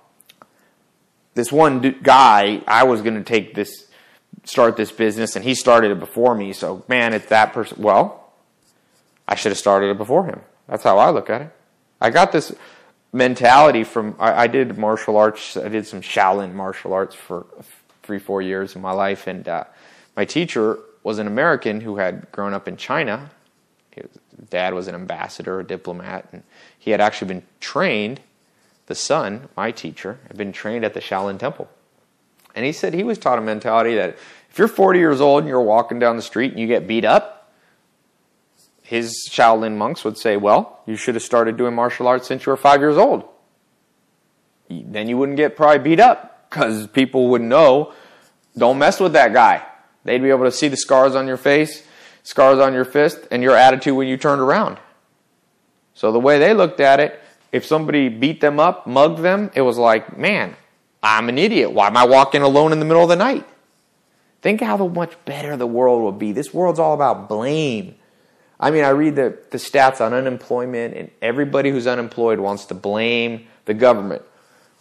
this 1.34 1.52
one 1.52 2.00
guy, 2.02 2.62
I 2.68 2.84
was 2.84 3.02
going 3.02 3.16
to 3.16 3.24
take 3.24 3.54
this, 3.54 3.88
start 4.44 4.78
this 4.78 4.92
business, 4.92 5.36
and 5.36 5.46
he 5.46 5.54
started 5.54 5.92
it 5.92 6.00
before 6.00 6.36
me, 6.36 6.54
so 6.54 6.84
man, 6.88 7.14
it's 7.14 7.28
that 7.28 7.54
person. 7.54 7.82
Well, 7.82 8.34
I 9.28 9.36
should 9.36 9.52
have 9.52 9.60
started 9.60 9.92
it 9.92 9.98
before 9.98 10.26
him. 10.26 10.42
That's 10.68 10.84
how 10.84 10.98
I 10.98 11.10
look 11.12 11.30
at 11.30 11.42
it. 11.42 11.52
I 12.02 12.10
got 12.10 12.32
this 12.32 12.54
mentality 13.14 13.84
from, 13.84 14.16
I, 14.20 14.44
I 14.44 14.48
did 14.48 14.78
martial 14.78 15.18
arts, 15.18 15.56
I 15.56 15.70
did 15.70 15.86
some 15.86 16.02
Shaolin 16.02 16.54
martial 16.54 16.94
arts 16.94 17.16
for 17.16 17.46
three, 18.04 18.20
four 18.20 18.42
years 18.42 18.76
in 18.76 18.82
my 18.82 18.92
life, 18.92 19.28
and 19.28 19.48
uh, 19.48 19.66
my 20.16 20.26
teacher 20.26 20.80
was 21.04 21.20
an 21.20 21.28
American 21.28 21.82
who 21.82 21.98
had 21.98 22.32
grown 22.32 22.54
up 22.54 22.68
in 22.68 22.78
China. 22.78 23.30
Dad 24.50 24.74
was 24.74 24.88
an 24.88 24.96
ambassador, 24.96 25.60
a 25.60 25.64
diplomat, 25.64 26.28
and 26.32 26.44
he 26.78 26.92
had 26.92 27.02
actually 27.02 27.28
been 27.28 27.44
trained. 27.60 28.22
The 28.88 28.96
son, 28.96 29.50
my 29.56 29.72
teacher, 29.72 30.20
had 30.28 30.38
been 30.38 30.52
trained 30.52 30.84
at 30.84 30.94
the 30.94 31.00
Shaolin 31.00 31.40
Temple. 31.40 31.70
And 32.56 32.66
he 32.66 32.72
said 32.72 32.94
he 32.94 33.04
was 33.04 33.18
taught 33.18 33.38
a 33.38 33.42
mentality 33.42 33.96
that 33.96 34.18
if 34.50 34.58
you're 34.58 34.68
40 34.68 35.00
years 35.00 35.22
old 35.22 35.44
and 35.44 35.48
you're 35.48 35.62
walking 35.62 36.00
down 36.00 36.18
the 36.18 36.22
street 36.22 36.52
and 36.52 36.60
you 36.60 36.68
get 36.68 36.88
beat 36.88 37.06
up, 37.06 37.42
his 38.84 39.26
Shaolin 39.30 39.78
monks 39.78 40.04
would 40.04 40.18
say, 40.18 40.36
Well, 40.36 40.82
you 40.86 40.98
should 40.98 41.16
have 41.16 41.24
started 41.24 41.56
doing 41.56 41.74
martial 41.74 42.08
arts 42.08 42.28
since 42.28 42.46
you 42.46 42.50
were 42.50 42.58
five 42.58 42.82
years 42.82 42.98
old. 42.98 43.24
Then 44.70 45.08
you 45.08 45.18
wouldn't 45.18 45.38
get 45.38 45.56
probably 45.56 45.80
beat 45.80 46.00
up 46.02 46.50
because 46.50 46.88
people 46.88 47.30
would 47.30 47.42
know, 47.42 47.94
don't 48.58 48.78
mess 48.78 49.00
with 49.00 49.14
that 49.14 49.32
guy. 49.32 49.66
They'd 50.04 50.22
be 50.22 50.30
able 50.30 50.44
to 50.44 50.52
see 50.52 50.68
the 50.68 50.76
scars 50.76 51.16
on 51.16 51.28
your 51.28 51.38
face, 51.38 51.88
scars 52.24 52.60
on 52.60 52.74
your 52.74 52.86
fist, 52.86 53.28
and 53.32 53.44
your 53.44 53.56
attitude 53.56 53.96
when 53.96 54.08
you 54.08 54.18
turned 54.18 54.42
around. 54.42 54.78
So 55.94 56.12
the 56.12 56.20
way 56.20 56.40
they 56.40 56.54
looked 56.54 56.80
at 56.80 57.00
it, 57.00 57.20
if 57.52 57.66
somebody 57.66 58.10
beat 58.10 58.42
them 58.42 58.60
up, 58.60 58.88
mugged 58.88 59.20
them, 59.20 59.52
it 59.54 59.62
was 59.62 59.78
like, 59.78 60.18
man, 60.18 60.56
I'm 61.04 61.30
an 61.30 61.38
idiot. 61.38 61.72
Why 61.72 61.88
am 61.88 61.98
I 61.98 62.06
walking 62.06 62.42
alone 62.42 62.72
in 62.72 62.80
the 62.80 62.86
middle 62.86 63.04
of 63.04 63.10
the 63.10 63.16
night? 63.16 63.46
Think 64.42 64.62
how 64.62 64.88
much 64.88 65.14
better 65.26 65.56
the 65.58 65.68
world 65.68 66.04
would 66.04 66.18
be. 66.18 66.32
This 66.32 66.54
world's 66.54 66.80
all 66.80 66.94
about 66.94 67.30
blame. 67.30 67.96
I 68.60 68.72
mean, 68.72 68.84
I 68.84 68.90
read 68.90 69.16
the, 69.16 69.38
the 69.50 69.58
stats 69.58 70.02
on 70.02 70.14
unemployment, 70.14 70.96
and 70.96 71.12
everybody 71.22 71.72
who's 71.72 71.88
unemployed 71.88 72.40
wants 72.40 72.66
to 72.66 72.74
blame 72.74 73.48
the 73.66 73.74
government. 73.74 74.22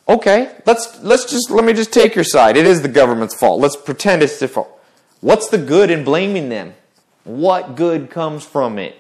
Okay, 0.09 0.53
let's 0.67 1.01
let's 1.03 1.31
just 1.31 1.51
let 1.51 1.65
me 1.65 1.73
just 1.73 1.93
take 1.93 2.15
your 2.15 2.25
side. 2.25 2.57
It 2.57 2.67
is 2.67 2.83
the 2.83 2.89
government's 2.89 3.35
fault. 3.35 3.61
Let's 3.61 3.77
pretend 3.77 4.23
it's 4.23 4.39
their 4.39 4.49
fault. 4.49 4.81
What's 5.21 5.49
the 5.49 5.59
good 5.59 5.91
in 5.91 6.05
blaming 6.05 6.49
them? 6.49 6.75
What 7.25 7.77
good 7.77 8.11
comes 8.11 8.45
from 8.45 8.79
it? 8.79 8.97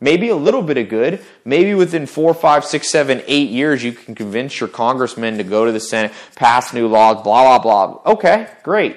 Maybe 0.00 0.28
a 0.28 0.36
little 0.36 0.62
bit 0.62 0.78
of 0.78 0.88
good. 0.88 1.24
Maybe 1.44 1.74
within 1.74 2.06
four, 2.06 2.32
five, 2.32 2.64
six, 2.64 2.90
seven, 2.90 3.22
eight 3.26 3.50
years, 3.50 3.82
you 3.82 3.92
can 3.92 4.14
convince 4.14 4.60
your 4.60 4.68
congressman 4.68 5.38
to 5.38 5.44
go 5.44 5.64
to 5.64 5.72
the 5.72 5.80
Senate, 5.80 6.12
pass 6.36 6.72
new 6.72 6.86
laws, 6.86 7.22
blah, 7.22 7.58
blah, 7.58 7.88
blah. 7.88 8.12
Okay, 8.12 8.48
great. 8.62 8.96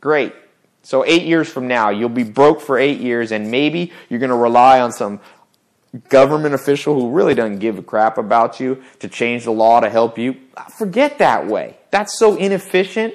Great. 0.00 0.34
So, 0.82 1.04
eight 1.04 1.24
years 1.24 1.46
from 1.46 1.68
now, 1.68 1.90
you'll 1.90 2.08
be 2.08 2.22
broke 2.22 2.62
for 2.62 2.78
eight 2.78 3.00
years, 3.00 3.32
and 3.32 3.50
maybe 3.50 3.92
you're 4.08 4.18
going 4.18 4.30
to 4.30 4.36
rely 4.36 4.80
on 4.80 4.92
some 4.92 5.20
government 6.08 6.54
official 6.54 6.94
who 6.94 7.10
really 7.10 7.34
doesn't 7.34 7.58
give 7.58 7.78
a 7.78 7.82
crap 7.82 8.16
about 8.16 8.60
you 8.60 8.82
to 9.00 9.08
change 9.08 9.44
the 9.44 9.50
law 9.50 9.80
to 9.80 9.90
help 9.90 10.18
you, 10.18 10.36
forget 10.78 11.18
that 11.18 11.46
way. 11.46 11.76
That's 11.90 12.18
so 12.18 12.36
inefficient. 12.36 13.14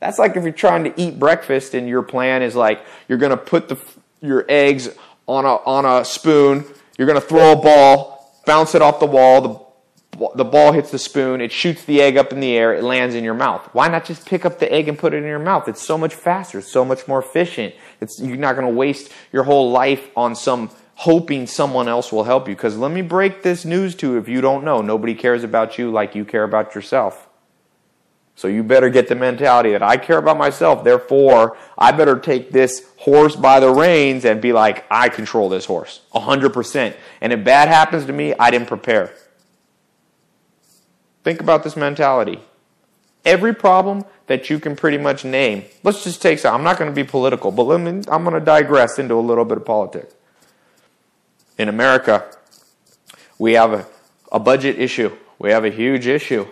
That's 0.00 0.18
like 0.18 0.36
if 0.36 0.42
you're 0.42 0.52
trying 0.52 0.84
to 0.84 1.00
eat 1.00 1.18
breakfast 1.18 1.74
and 1.74 1.88
your 1.88 2.02
plan 2.02 2.42
is 2.42 2.54
like 2.54 2.80
you're 3.08 3.18
going 3.18 3.30
to 3.30 3.36
put 3.36 3.68
the, 3.68 3.76
your 4.22 4.46
eggs 4.48 4.88
on 5.26 5.44
a, 5.44 5.56
on 5.56 5.84
a 5.84 6.04
spoon, 6.04 6.64
you're 6.96 7.06
going 7.06 7.20
to 7.20 7.26
throw 7.26 7.52
a 7.52 7.56
ball, 7.56 8.42
bounce 8.46 8.74
it 8.74 8.82
off 8.82 9.00
the 9.00 9.06
wall, 9.06 9.40
the 9.40 9.62
the 10.34 10.44
ball 10.44 10.72
hits 10.72 10.90
the 10.90 10.98
spoon, 10.98 11.40
it 11.40 11.50
shoots 11.50 11.84
the 11.84 12.02
egg 12.02 12.16
up 12.18 12.32
in 12.32 12.40
the 12.40 12.54
air, 12.54 12.74
it 12.74 12.84
lands 12.84 13.14
in 13.14 13.24
your 13.24 13.34
mouth. 13.34 13.66
Why 13.72 13.88
not 13.88 14.04
just 14.04 14.26
pick 14.26 14.44
up 14.44 14.58
the 14.58 14.70
egg 14.70 14.88
and 14.88 14.98
put 14.98 15.14
it 15.14 15.18
in 15.18 15.24
your 15.24 15.38
mouth? 15.38 15.68
It's 15.68 15.82
so 15.82 15.96
much 15.96 16.14
faster, 16.14 16.58
it's 16.58 16.70
so 16.70 16.84
much 16.84 17.08
more 17.08 17.18
efficient. 17.18 17.74
It's, 18.00 18.20
you're 18.20 18.36
not 18.36 18.54
going 18.54 18.66
to 18.66 18.72
waste 18.72 19.10
your 19.32 19.44
whole 19.44 19.70
life 19.70 20.10
on 20.16 20.36
some 20.36 20.70
hoping 20.94 21.46
someone 21.46 21.88
else 21.88 22.12
will 22.12 22.24
help 22.24 22.46
you. 22.46 22.54
Because 22.54 22.76
let 22.76 22.92
me 22.92 23.02
break 23.02 23.42
this 23.42 23.64
news 23.64 23.94
to 23.96 24.12
you 24.12 24.18
if 24.18 24.28
you 24.28 24.40
don't 24.40 24.64
know. 24.64 24.82
Nobody 24.82 25.14
cares 25.14 25.44
about 25.44 25.78
you 25.78 25.90
like 25.90 26.14
you 26.14 26.24
care 26.24 26.44
about 26.44 26.74
yourself. 26.74 27.28
So 28.34 28.48
you 28.48 28.62
better 28.62 28.88
get 28.88 29.08
the 29.08 29.14
mentality 29.14 29.72
that 29.72 29.82
I 29.82 29.96
care 29.96 30.18
about 30.18 30.38
myself, 30.38 30.84
therefore 30.84 31.56
I 31.76 31.92
better 31.92 32.18
take 32.18 32.50
this 32.50 32.90
horse 32.96 33.36
by 33.36 33.60
the 33.60 33.70
reins 33.70 34.24
and 34.24 34.40
be 34.40 34.52
like, 34.52 34.84
I 34.90 35.08
control 35.08 35.48
this 35.48 35.66
horse. 35.66 36.00
100%. 36.14 36.94
And 37.20 37.32
if 37.32 37.44
bad 37.44 37.68
happens 37.68 38.06
to 38.06 38.12
me, 38.12 38.34
I 38.38 38.50
didn't 38.50 38.68
prepare. 38.68 39.12
Think 41.24 41.40
about 41.40 41.62
this 41.62 41.76
mentality. 41.76 42.40
Every 43.24 43.54
problem 43.54 44.04
that 44.26 44.50
you 44.50 44.58
can 44.58 44.74
pretty 44.74 44.98
much 44.98 45.24
name, 45.24 45.64
let's 45.84 46.02
just 46.02 46.20
take 46.20 46.38
some. 46.38 46.54
I'm 46.54 46.64
not 46.64 46.78
going 46.78 46.90
to 46.90 46.94
be 46.94 47.04
political, 47.04 47.52
but 47.52 47.64
let 47.64 47.80
me, 47.80 48.02
I'm 48.10 48.24
going 48.24 48.34
to 48.34 48.40
digress 48.40 48.98
into 48.98 49.14
a 49.14 49.20
little 49.20 49.44
bit 49.44 49.58
of 49.58 49.64
politics. 49.64 50.14
In 51.58 51.68
America, 51.68 52.28
we 53.38 53.52
have 53.52 53.72
a, 53.72 53.86
a 54.32 54.40
budget 54.40 54.78
issue. 54.78 55.16
We 55.38 55.50
have 55.50 55.64
a 55.64 55.70
huge 55.70 56.06
issue. 56.06 56.48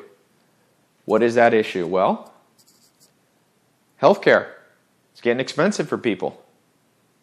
What 1.04 1.22
is 1.22 1.34
that 1.34 1.54
issue? 1.54 1.86
Well, 1.86 2.32
healthcare. 4.00 4.48
It's 5.12 5.20
getting 5.20 5.40
expensive 5.40 5.88
for 5.88 5.98
people. 5.98 6.42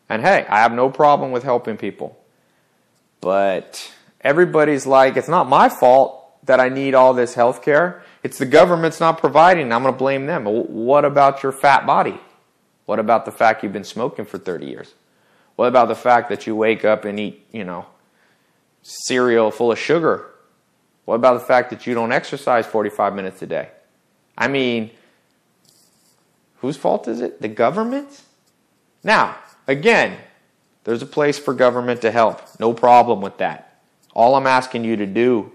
And 0.09 0.21
hey, 0.21 0.45
I 0.49 0.59
have 0.59 0.71
no 0.71 0.89
problem 0.89 1.31
with 1.31 1.43
helping 1.43 1.77
people. 1.77 2.17
But 3.21 3.91
everybody's 4.21 4.85
like, 4.85 5.17
it's 5.17 5.27
not 5.27 5.49
my 5.49 5.69
fault 5.69 6.23
that 6.45 6.59
I 6.59 6.69
need 6.69 6.93
all 6.93 7.13
this 7.13 7.33
health 7.33 7.61
care. 7.61 8.03
It's 8.23 8.37
the 8.37 8.45
government's 8.45 8.99
not 8.99 9.17
providing. 9.17 9.71
I'm 9.71 9.83
going 9.83 9.93
to 9.93 9.97
blame 9.97 10.25
them. 10.27 10.45
What 10.45 11.05
about 11.05 11.43
your 11.43 11.51
fat 11.51 11.85
body? 11.85 12.19
What 12.85 12.99
about 12.99 13.25
the 13.25 13.31
fact 13.31 13.63
you've 13.63 13.73
been 13.73 13.83
smoking 13.83 14.25
for 14.25 14.37
30 14.37 14.65
years? 14.65 14.93
What 15.55 15.67
about 15.67 15.87
the 15.87 15.95
fact 15.95 16.29
that 16.29 16.47
you 16.47 16.55
wake 16.55 16.85
up 16.85 17.03
and 17.03 17.19
eat, 17.19 17.45
you 17.51 17.63
know, 17.63 17.87
cereal 18.81 19.51
full 19.51 19.71
of 19.71 19.79
sugar? 19.79 20.29
What 21.07 21.15
about 21.15 21.35
the 21.35 21.45
fact 21.45 21.69
that 21.69 21.87
you 21.87 21.93
don't 21.93 22.11
exercise 22.11 22.65
45 22.65 23.15
minutes 23.15 23.41
a 23.41 23.47
day? 23.47 23.69
I 24.37 24.49
mean, 24.49 24.91
whose 26.57 26.75
fault 26.75 27.07
is 27.07 27.21
it? 27.21 27.41
The 27.41 27.47
government? 27.47 28.23
Now, 29.05 29.37
again, 29.67 30.17
there's 30.83 31.01
a 31.01 31.05
place 31.07 31.39
for 31.39 31.53
government 31.53 32.01
to 32.01 32.11
help. 32.11 32.41
No 32.59 32.73
problem 32.73 33.21
with 33.21 33.37
that. 33.37 33.79
All 34.13 34.35
I'm 34.35 34.47
asking 34.47 34.83
you 34.83 34.97
to 34.97 35.05
do 35.05 35.53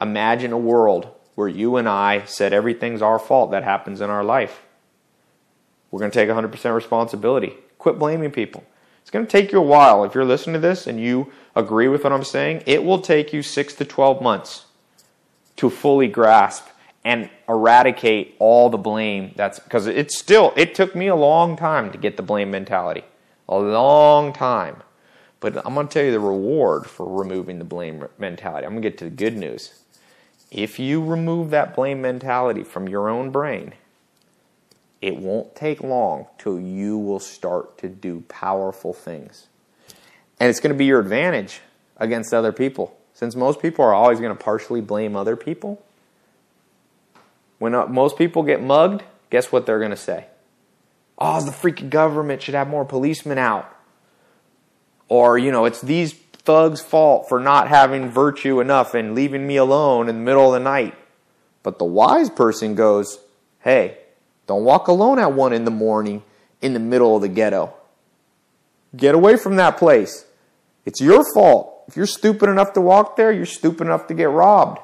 Imagine 0.00 0.52
a 0.52 0.58
world 0.58 1.08
where 1.36 1.48
you 1.48 1.76
and 1.76 1.88
I 1.88 2.24
said 2.26 2.52
everything's 2.52 3.02
our 3.02 3.18
fault 3.18 3.50
that 3.50 3.64
happens 3.64 4.00
in 4.00 4.10
our 4.10 4.24
life. 4.24 4.62
We're 5.90 6.00
going 6.00 6.10
to 6.10 6.18
take 6.18 6.28
100% 6.28 6.74
responsibility. 6.74 7.54
Quit 7.78 7.98
blaming 7.98 8.30
people. 8.30 8.64
It's 9.00 9.10
going 9.10 9.24
to 9.24 9.30
take 9.30 9.52
you 9.52 9.58
a 9.58 9.62
while. 9.62 10.04
If 10.04 10.14
you're 10.14 10.24
listening 10.24 10.54
to 10.54 10.60
this 10.60 10.86
and 10.86 11.00
you 11.00 11.32
agree 11.54 11.88
with 11.88 12.04
what 12.04 12.12
I'm 12.12 12.24
saying, 12.24 12.64
it 12.66 12.84
will 12.84 13.00
take 13.00 13.32
you 13.32 13.40
6 13.40 13.74
to 13.74 13.84
12 13.84 14.20
months 14.20 14.65
to 15.56 15.70
fully 15.70 16.08
grasp 16.08 16.66
and 17.04 17.30
eradicate 17.48 18.34
all 18.38 18.68
the 18.68 18.78
blame 18.78 19.32
that's 19.36 19.60
because 19.60 19.86
it's 19.86 20.18
still 20.18 20.52
it 20.56 20.74
took 20.74 20.94
me 20.96 21.06
a 21.06 21.14
long 21.14 21.56
time 21.56 21.92
to 21.92 21.98
get 21.98 22.16
the 22.16 22.22
blame 22.22 22.50
mentality. 22.50 23.04
A 23.48 23.56
long 23.56 24.32
time. 24.32 24.82
But 25.38 25.64
I'm 25.64 25.74
going 25.74 25.86
to 25.86 25.94
tell 25.94 26.04
you 26.04 26.10
the 26.10 26.18
reward 26.18 26.86
for 26.86 27.06
removing 27.06 27.58
the 27.60 27.64
blame 27.64 28.04
mentality. 28.18 28.66
I'm 28.66 28.72
going 28.72 28.82
to 28.82 28.90
get 28.90 28.98
to 28.98 29.04
the 29.04 29.10
good 29.10 29.36
news. 29.36 29.82
If 30.50 30.78
you 30.80 31.04
remove 31.04 31.50
that 31.50 31.76
blame 31.76 32.02
mentality 32.02 32.64
from 32.64 32.88
your 32.88 33.08
own 33.08 33.30
brain, 33.30 33.74
it 35.00 35.16
won't 35.16 35.54
take 35.54 35.82
long 35.82 36.26
till 36.38 36.58
you 36.58 36.98
will 36.98 37.20
start 37.20 37.78
to 37.78 37.88
do 37.88 38.24
powerful 38.28 38.92
things. 38.92 39.46
And 40.40 40.48
it's 40.50 40.58
going 40.58 40.72
to 40.72 40.78
be 40.78 40.86
your 40.86 41.00
advantage 41.00 41.60
against 41.98 42.34
other 42.34 42.52
people. 42.52 42.96
Since 43.16 43.34
most 43.34 43.62
people 43.62 43.82
are 43.82 43.94
always 43.94 44.20
going 44.20 44.36
to 44.36 44.44
partially 44.44 44.82
blame 44.82 45.16
other 45.16 45.36
people, 45.36 45.82
when 47.56 47.74
uh, 47.74 47.86
most 47.86 48.18
people 48.18 48.42
get 48.42 48.62
mugged, 48.62 49.04
guess 49.30 49.50
what 49.50 49.64
they're 49.64 49.78
going 49.78 49.90
to 49.90 49.96
say? 49.96 50.26
Oh, 51.16 51.42
the 51.42 51.50
freaking 51.50 51.88
government 51.88 52.42
should 52.42 52.52
have 52.52 52.68
more 52.68 52.84
policemen 52.84 53.38
out. 53.38 53.74
Or, 55.08 55.38
you 55.38 55.50
know, 55.50 55.64
it's 55.64 55.80
these 55.80 56.12
thug's 56.12 56.82
fault 56.82 57.26
for 57.26 57.40
not 57.40 57.68
having 57.68 58.10
virtue 58.10 58.60
enough 58.60 58.92
and 58.92 59.14
leaving 59.14 59.46
me 59.46 59.56
alone 59.56 60.10
in 60.10 60.16
the 60.16 60.22
middle 60.22 60.48
of 60.48 60.52
the 60.52 60.68
night. 60.68 60.94
But 61.62 61.78
the 61.78 61.86
wise 61.86 62.28
person 62.28 62.74
goes, 62.74 63.18
hey, 63.60 63.96
don't 64.46 64.64
walk 64.64 64.88
alone 64.88 65.18
at 65.18 65.32
one 65.32 65.54
in 65.54 65.64
the 65.64 65.70
morning 65.70 66.22
in 66.60 66.74
the 66.74 66.80
middle 66.80 67.16
of 67.16 67.22
the 67.22 67.28
ghetto. 67.28 67.72
Get 68.94 69.14
away 69.14 69.38
from 69.38 69.56
that 69.56 69.78
place. 69.78 70.26
It's 70.84 71.00
your 71.00 71.24
fault. 71.32 71.72
If 71.88 71.96
you're 71.96 72.06
stupid 72.06 72.48
enough 72.48 72.72
to 72.74 72.80
walk 72.80 73.16
there, 73.16 73.32
you're 73.32 73.46
stupid 73.46 73.86
enough 73.86 74.06
to 74.08 74.14
get 74.14 74.28
robbed. 74.28 74.80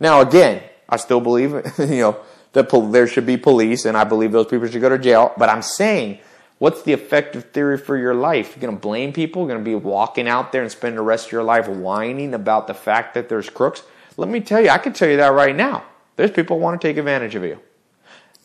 Now, 0.00 0.20
again, 0.20 0.62
I 0.88 0.96
still 0.96 1.20
believe, 1.20 1.50
you 1.78 1.86
know, 1.86 2.16
that 2.52 2.70
there 2.92 3.06
should 3.06 3.26
be 3.26 3.36
police 3.36 3.84
and 3.84 3.96
I 3.96 4.04
believe 4.04 4.32
those 4.32 4.46
people 4.46 4.66
should 4.68 4.80
go 4.80 4.88
to 4.88 4.98
jail. 4.98 5.32
But 5.36 5.48
I'm 5.48 5.62
saying 5.62 6.20
What's 6.58 6.82
the 6.82 6.94
effective 6.94 7.50
theory 7.50 7.76
for 7.76 7.98
your 7.98 8.14
life? 8.14 8.54
You're 8.54 8.62
going 8.62 8.76
to 8.76 8.80
blame 8.80 9.12
people? 9.12 9.42
You're 9.42 9.48
going 9.48 9.64
to 9.64 9.64
be 9.64 9.74
walking 9.74 10.26
out 10.26 10.52
there 10.52 10.62
and 10.62 10.72
spend 10.72 10.96
the 10.96 11.02
rest 11.02 11.26
of 11.26 11.32
your 11.32 11.42
life 11.42 11.68
whining 11.68 12.32
about 12.32 12.66
the 12.66 12.74
fact 12.74 13.14
that 13.14 13.28
there's 13.28 13.50
crooks? 13.50 13.82
Let 14.16 14.30
me 14.30 14.40
tell 14.40 14.62
you, 14.62 14.70
I 14.70 14.78
can 14.78 14.94
tell 14.94 15.08
you 15.08 15.18
that 15.18 15.28
right 15.28 15.54
now. 15.54 15.84
There's 16.16 16.30
people 16.30 16.58
want 16.58 16.80
to 16.80 16.88
take 16.88 16.96
advantage 16.96 17.34
of 17.34 17.44
you. 17.44 17.60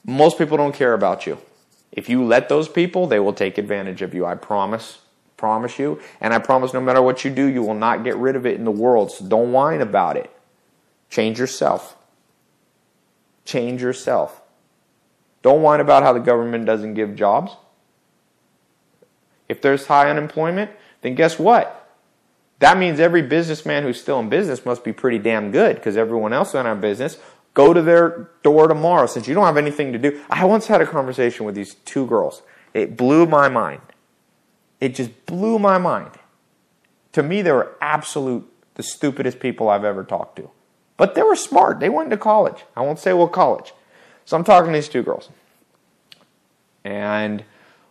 Most 0.06 0.38
people 0.38 0.58
don't 0.58 0.76
care 0.76 0.94
about 0.94 1.26
you. 1.26 1.38
If 1.94 2.10
you 2.10 2.26
let 2.26 2.50
those 2.50 2.68
people, 2.68 3.08
they 3.08 3.20
will 3.20 3.34
take 3.34 3.58
advantage 3.58 4.02
of 4.02 4.14
you. 4.14 4.26
I 4.26 4.36
promise. 4.36 5.00
Promise 5.42 5.80
you. 5.80 6.00
And 6.20 6.36
I 6.36 6.38
promise 6.38 6.72
no 6.72 6.80
matter 6.80 7.02
what 7.02 7.26
you 7.26 7.32
do, 7.32 7.44
you 7.44 7.64
will 7.64 7.74
not 7.74 8.04
get 8.04 8.16
rid 8.16 8.36
of 8.36 8.46
it 8.46 8.60
in 8.60 8.64
the 8.64 8.70
world. 8.70 9.12
So 9.12 9.26
don't 9.26 9.52
whine 9.52 9.82
about 9.82 10.16
it. 10.16 10.30
Change 11.10 11.40
yourself. 11.40 11.98
Change 13.44 13.82
yourself. 13.82 14.44
Don't 15.42 15.64
whine 15.64 15.80
about 15.80 16.04
how 16.04 16.14
the 16.14 16.20
government 16.20 16.68
doesn't 16.68 16.94
give 16.94 17.16
jobs. 17.16 17.54
If 19.50 19.64
there's 19.64 19.88
high 19.88 20.12
unemployment, 20.12 20.70
then 21.02 21.16
guess 21.16 21.40
what? 21.40 21.92
That 22.60 22.78
means 22.78 23.00
every 23.00 23.24
businessman 23.24 23.82
who's 23.82 24.00
still 24.00 24.20
in 24.20 24.30
business 24.30 24.64
must 24.64 24.84
be 24.84 24.94
pretty 24.94 25.18
damn 25.18 25.50
good 25.50 25.76
because 25.76 25.98
everyone 25.98 26.34
else 26.34 26.54
in 26.54 26.68
our 26.68 26.76
business 26.76 27.18
go 27.56 27.74
to 27.74 27.82
their 27.82 28.30
door 28.44 28.68
tomorrow 28.68 29.08
since 29.08 29.28
you 29.28 29.34
don't 29.34 29.46
have 29.46 29.58
anything 29.58 29.92
to 29.94 29.98
do. 29.98 30.22
I 30.30 30.46
once 30.46 30.68
had 30.68 30.82
a 30.82 30.86
conversation 30.86 31.48
with 31.48 31.56
these 31.56 31.74
two 31.74 32.06
girls. 32.06 32.44
It 32.76 32.96
blew 32.96 33.26
my 33.26 33.50
mind. 33.50 33.82
It 34.82 34.96
just 34.96 35.26
blew 35.26 35.60
my 35.60 35.78
mind. 35.78 36.12
To 37.14 37.24
me, 37.24 37.42
they 37.42 37.52
were 37.52 37.78
absolute 37.80 38.52
the 38.76 38.84
stupidest 38.84 39.40
people 39.40 39.70
I've 39.70 39.84
ever 39.84 40.04
talked 40.04 40.36
to. 40.38 40.50
But 40.98 41.16
they 41.16 41.24
were 41.24 41.36
smart. 41.36 41.80
They 41.80 41.90
went 41.90 42.10
to 42.10 42.18
college. 42.18 42.66
I 42.76 42.82
won't 42.82 43.00
say 43.00 43.14
what 43.14 43.32
college. 43.32 43.74
So 44.26 44.36
I'm 44.36 44.44
talking 44.44 44.72
to 44.72 44.78
these 44.78 44.90
two 44.90 45.04
girls. 45.04 45.30
And 46.84 47.44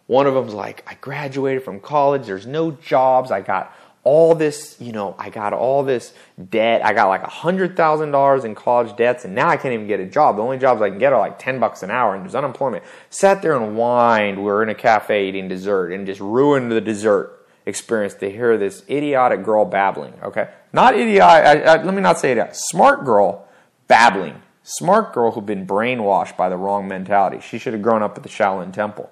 one 0.07 0.27
of 0.27 0.35
them's 0.35 0.55
like, 0.55 0.85
I 0.87 0.95
graduated 0.95 1.63
from 1.63 1.79
college, 1.79 2.27
there's 2.27 2.47
no 2.47 2.73
jobs, 2.73 3.31
I 3.31 3.41
got 3.43 3.73
all 4.03 4.35
this, 4.35 4.77
you 4.81 4.93
know, 4.93 5.15
I 5.19 5.29
got 5.29 5.53
all 5.53 5.83
this 5.83 6.15
debt. 6.49 6.85
I 6.85 6.95
got 6.95 7.09
like 7.09 7.23
a 7.23 7.27
$100,000 7.27 8.45
in 8.45 8.55
college 8.55 8.97
debts 8.97 9.25
and 9.25 9.35
now 9.35 9.49
I 9.49 9.57
can't 9.57 9.75
even 9.75 9.87
get 9.87 10.01
a 10.01 10.07
job. 10.07 10.37
The 10.37 10.43
only 10.43 10.57
jobs 10.57 10.81
I 10.81 10.89
can 10.89 10.99
get 10.99 11.13
are 11.13 11.21
like 11.21 11.39
10 11.39 11.61
bucks 11.61 11.83
an 11.83 11.91
hour 11.91 12.15
and 12.15 12.25
there's 12.25 12.35
unemployment. 12.35 12.83
Sat 13.11 13.43
there 13.43 13.57
and 13.57 13.77
whined. 13.77 14.39
We 14.39 14.45
were 14.45 14.63
in 14.63 14.71
a 14.71 14.75
cafe 14.75 15.29
eating 15.29 15.49
dessert 15.49 15.93
and 15.93 16.07
just 16.07 16.21
ruined 16.21 16.73
the 16.73 16.81
dessert 16.81 17.47
experience 17.67 18.15
to 18.15 18.31
hear 18.31 18.57
this 18.57 18.83
idiotic 18.89 19.45
girl 19.45 19.67
babbling. 19.67 20.15
Okay. 20.23 20.49
Not 20.73 20.95
idiot. 20.95 21.23
I, 21.23 21.61
I, 21.61 21.83
let 21.83 21.95
me 21.95 22.01
not 22.01 22.19
say 22.19 22.33
idiot. 22.33 22.57
Smart 22.57 23.05
girl 23.05 23.47
babbling. 23.87 24.41
Smart 24.63 25.13
girl 25.13 25.33
who'd 25.33 25.47
been 25.47 25.67
brainwashed 25.67 26.37
by 26.39 26.49
the 26.49 26.57
wrong 26.57 26.89
mentality. 26.89 27.41
She 27.41 27.59
should 27.59 27.75
have 27.75 27.83
grown 27.83 28.03
up 28.03 28.17
at 28.17 28.23
the 28.23 28.29
Shaolin 28.29 28.73
Temple. 28.73 29.11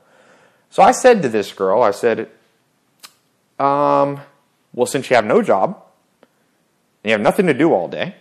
So 0.71 0.83
I 0.83 0.93
said 0.93 1.23
to 1.23 1.29
this 1.29 1.53
girl, 1.53 1.83
I 1.83 1.91
said, 1.91 2.31
um, 3.59 4.21
well, 4.79 4.87
since 4.87 5.11
you 5.11 5.17
have 5.17 5.25
no 5.25 5.43
job 5.43 5.83
and 7.03 7.11
you 7.11 7.11
have 7.11 7.21
nothing 7.21 7.49
to 7.49 7.53
do 7.53 7.73
all 7.73 7.89
day, 7.89 8.15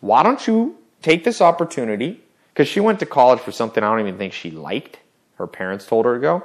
why 0.00 0.24
don't 0.24 0.44
you 0.44 0.76
take 1.02 1.22
this 1.22 1.40
opportunity? 1.40 2.20
Because 2.52 2.66
she 2.66 2.80
went 2.80 2.98
to 2.98 3.06
college 3.06 3.38
for 3.38 3.52
something 3.52 3.84
I 3.84 3.88
don't 3.88 4.00
even 4.00 4.18
think 4.18 4.32
she 4.32 4.50
liked. 4.50 4.98
Her 5.36 5.46
parents 5.46 5.86
told 5.86 6.04
her 6.04 6.14
to 6.14 6.20
go. 6.20 6.42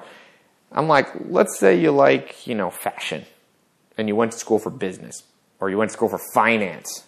I'm 0.72 0.88
like, 0.88 1.08
let's 1.26 1.58
say 1.58 1.82
you 1.82 1.92
like, 1.92 2.46
you 2.46 2.54
know, 2.54 2.70
fashion 2.70 3.26
and 3.98 4.08
you 4.08 4.16
went 4.16 4.34
to 4.34 4.38
school 4.38 4.60
for 4.60 4.70
business 4.70 5.24
or 5.60 5.72
you 5.72 5.80
went 5.80 5.90
to 5.90 5.98
school 5.98 6.10
for 6.10 6.20
finance. 6.36 7.06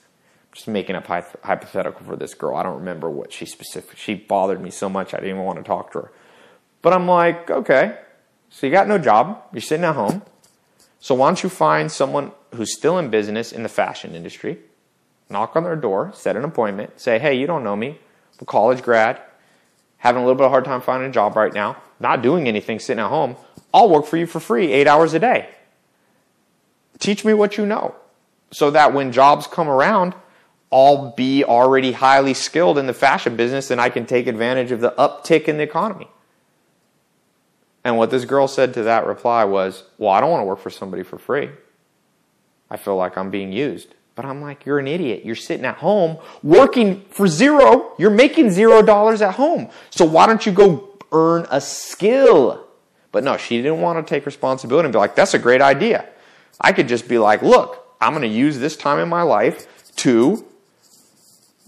Just 0.51 0.67
making 0.67 0.95
up 0.95 1.05
hypothetical 1.05 2.03
for 2.07 2.15
this 2.15 2.33
girl. 2.33 2.55
I 2.55 2.63
don't 2.63 2.79
remember 2.79 3.07
what 3.07 3.31
she 3.31 3.45
specific. 3.45 3.99
She 3.99 4.15
bothered 4.15 4.61
me 4.61 4.71
so 4.71 4.89
much 4.89 5.13
I 5.13 5.17
didn't 5.17 5.35
even 5.35 5.43
want 5.43 5.59
to 5.59 5.63
talk 5.63 5.91
to 5.91 5.99
her. 5.99 6.11
But 6.81 6.93
I'm 6.93 7.07
like, 7.07 7.51
okay, 7.51 7.99
so 8.49 8.65
you 8.65 8.71
got 8.71 8.87
no 8.87 8.97
job. 8.97 9.43
You're 9.53 9.61
sitting 9.61 9.85
at 9.85 9.93
home. 9.93 10.23
So 11.03 11.15
why 11.15 11.27
don't 11.27 11.43
you 11.43 11.49
find 11.49 11.91
someone 11.91 12.31
who's 12.55 12.73
still 12.73 12.97
in 12.97 13.09
business 13.09 13.51
in 13.51 13.63
the 13.63 13.67
fashion 13.67 14.15
industry, 14.15 14.59
knock 15.29 15.53
on 15.57 15.65
their 15.65 15.75
door, 15.75 16.13
set 16.15 16.37
an 16.37 16.45
appointment, 16.45 16.97
say, 16.97 17.19
hey, 17.19 17.33
you 17.33 17.45
don't 17.45 17.61
know 17.61 17.75
me. 17.75 17.89
I'm 17.89 18.39
a 18.39 18.45
college 18.45 18.81
grad, 18.81 19.19
having 19.97 20.21
a 20.21 20.25
little 20.25 20.37
bit 20.37 20.45
of 20.45 20.47
a 20.47 20.49
hard 20.51 20.63
time 20.63 20.79
finding 20.79 21.09
a 21.09 21.11
job 21.11 21.35
right 21.35 21.53
now, 21.53 21.75
not 21.99 22.21
doing 22.21 22.47
anything, 22.47 22.79
sitting 22.79 23.03
at 23.03 23.09
home. 23.09 23.35
I'll 23.73 23.89
work 23.89 24.05
for 24.05 24.15
you 24.15 24.25
for 24.25 24.39
free 24.39 24.71
eight 24.71 24.87
hours 24.87 25.13
a 25.13 25.19
day. 25.19 25.49
Teach 26.99 27.25
me 27.25 27.33
what 27.33 27.57
you 27.57 27.65
know 27.65 27.95
so 28.51 28.71
that 28.71 28.93
when 28.93 29.11
jobs 29.11 29.45
come 29.45 29.67
around, 29.67 30.15
I'll 30.71 31.11
be 31.11 31.43
already 31.43 31.91
highly 31.91 32.33
skilled 32.33 32.77
in 32.77 32.87
the 32.87 32.93
fashion 32.93 33.35
business 33.35 33.71
and 33.71 33.81
I 33.81 33.89
can 33.89 34.05
take 34.05 34.25
advantage 34.25 34.71
of 34.71 34.79
the 34.79 34.91
uptick 34.91 35.49
in 35.49 35.57
the 35.57 35.63
economy. 35.63 36.07
And 37.83 37.97
what 37.97 38.09
this 38.09 38.25
girl 38.25 38.47
said 38.47 38.73
to 38.75 38.83
that 38.83 39.05
reply 39.05 39.43
was, 39.43 39.83
Well, 39.97 40.11
I 40.11 40.21
don't 40.21 40.31
want 40.31 40.41
to 40.41 40.45
work 40.45 40.59
for 40.59 40.69
somebody 40.69 41.03
for 41.03 41.17
free. 41.17 41.49
I 42.69 42.77
feel 42.77 42.95
like 42.95 43.17
I'm 43.17 43.29
being 43.29 43.51
used. 43.51 43.93
But 44.15 44.25
I'm 44.25 44.41
like, 44.41 44.65
You're 44.65 44.79
an 44.79 44.87
idiot. 44.87 45.25
You're 45.25 45.35
sitting 45.35 45.65
at 45.65 45.77
home 45.77 46.17
working 46.41 47.05
for 47.09 47.27
zero. 47.27 47.93
You're 47.97 48.09
making 48.09 48.51
zero 48.51 48.81
dollars 48.81 49.21
at 49.21 49.35
home. 49.35 49.69
So 49.89 50.05
why 50.05 50.27
don't 50.27 50.45
you 50.45 50.51
go 50.51 50.97
earn 51.11 51.45
a 51.51 51.59
skill? 51.59 52.65
But 53.11 53.23
no, 53.23 53.37
she 53.37 53.57
didn't 53.57 53.81
want 53.81 54.05
to 54.05 54.09
take 54.09 54.25
responsibility 54.25 54.85
and 54.85 54.93
be 54.93 54.99
like, 54.99 55.15
That's 55.15 55.33
a 55.33 55.39
great 55.39 55.61
idea. 55.61 56.07
I 56.61 56.71
could 56.71 56.87
just 56.87 57.07
be 57.07 57.17
like, 57.17 57.41
Look, 57.41 57.85
I'm 57.99 58.13
going 58.13 58.23
to 58.23 58.27
use 58.27 58.59
this 58.59 58.77
time 58.77 58.99
in 58.99 59.09
my 59.09 59.23
life 59.23 59.95
to 59.97 60.45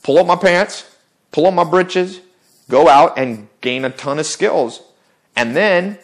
pull 0.03 0.17
up 0.17 0.27
my 0.27 0.35
pants, 0.35 0.89
pull 1.31 1.45
up 1.47 1.53
my 1.53 1.63
britches, 1.63 2.21
go 2.69 2.87
out 2.87 3.17
and 3.17 3.47
gain 3.61 3.85
a 3.85 3.89
ton 3.89 4.19
of 4.19 4.25
skills. 4.25 4.81
And 5.35 5.55
then 5.55 5.97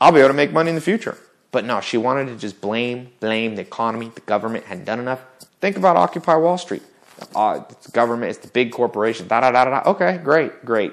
I'll 0.00 0.12
be 0.12 0.20
able 0.20 0.30
to 0.30 0.34
make 0.34 0.52
money 0.52 0.70
in 0.70 0.74
the 0.74 0.80
future. 0.80 1.16
But 1.52 1.64
no, 1.64 1.80
she 1.80 1.98
wanted 1.98 2.26
to 2.26 2.36
just 2.36 2.60
blame, 2.60 3.10
blame 3.20 3.56
the 3.56 3.62
economy. 3.62 4.10
The 4.14 4.20
government 4.20 4.64
hadn't 4.64 4.84
done 4.84 5.00
enough. 5.00 5.20
Think 5.60 5.76
about 5.76 5.96
Occupy 5.96 6.36
Wall 6.36 6.56
Street. 6.56 6.82
Uh, 7.34 7.62
it's 7.68 7.86
the 7.86 7.92
government, 7.92 8.30
it's 8.30 8.38
the 8.38 8.48
big 8.48 8.72
corporation. 8.72 9.28
Da 9.28 9.40
da 9.40 9.50
da 9.50 9.64
da. 9.64 9.90
Okay, 9.90 10.18
great, 10.18 10.64
great. 10.64 10.92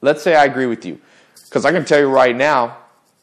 Let's 0.00 0.22
say 0.22 0.36
I 0.36 0.44
agree 0.44 0.66
with 0.66 0.84
you, 0.84 1.00
because 1.46 1.64
I 1.64 1.72
can 1.72 1.84
tell 1.84 1.98
you 1.98 2.08
right 2.08 2.36
now, 2.36 2.76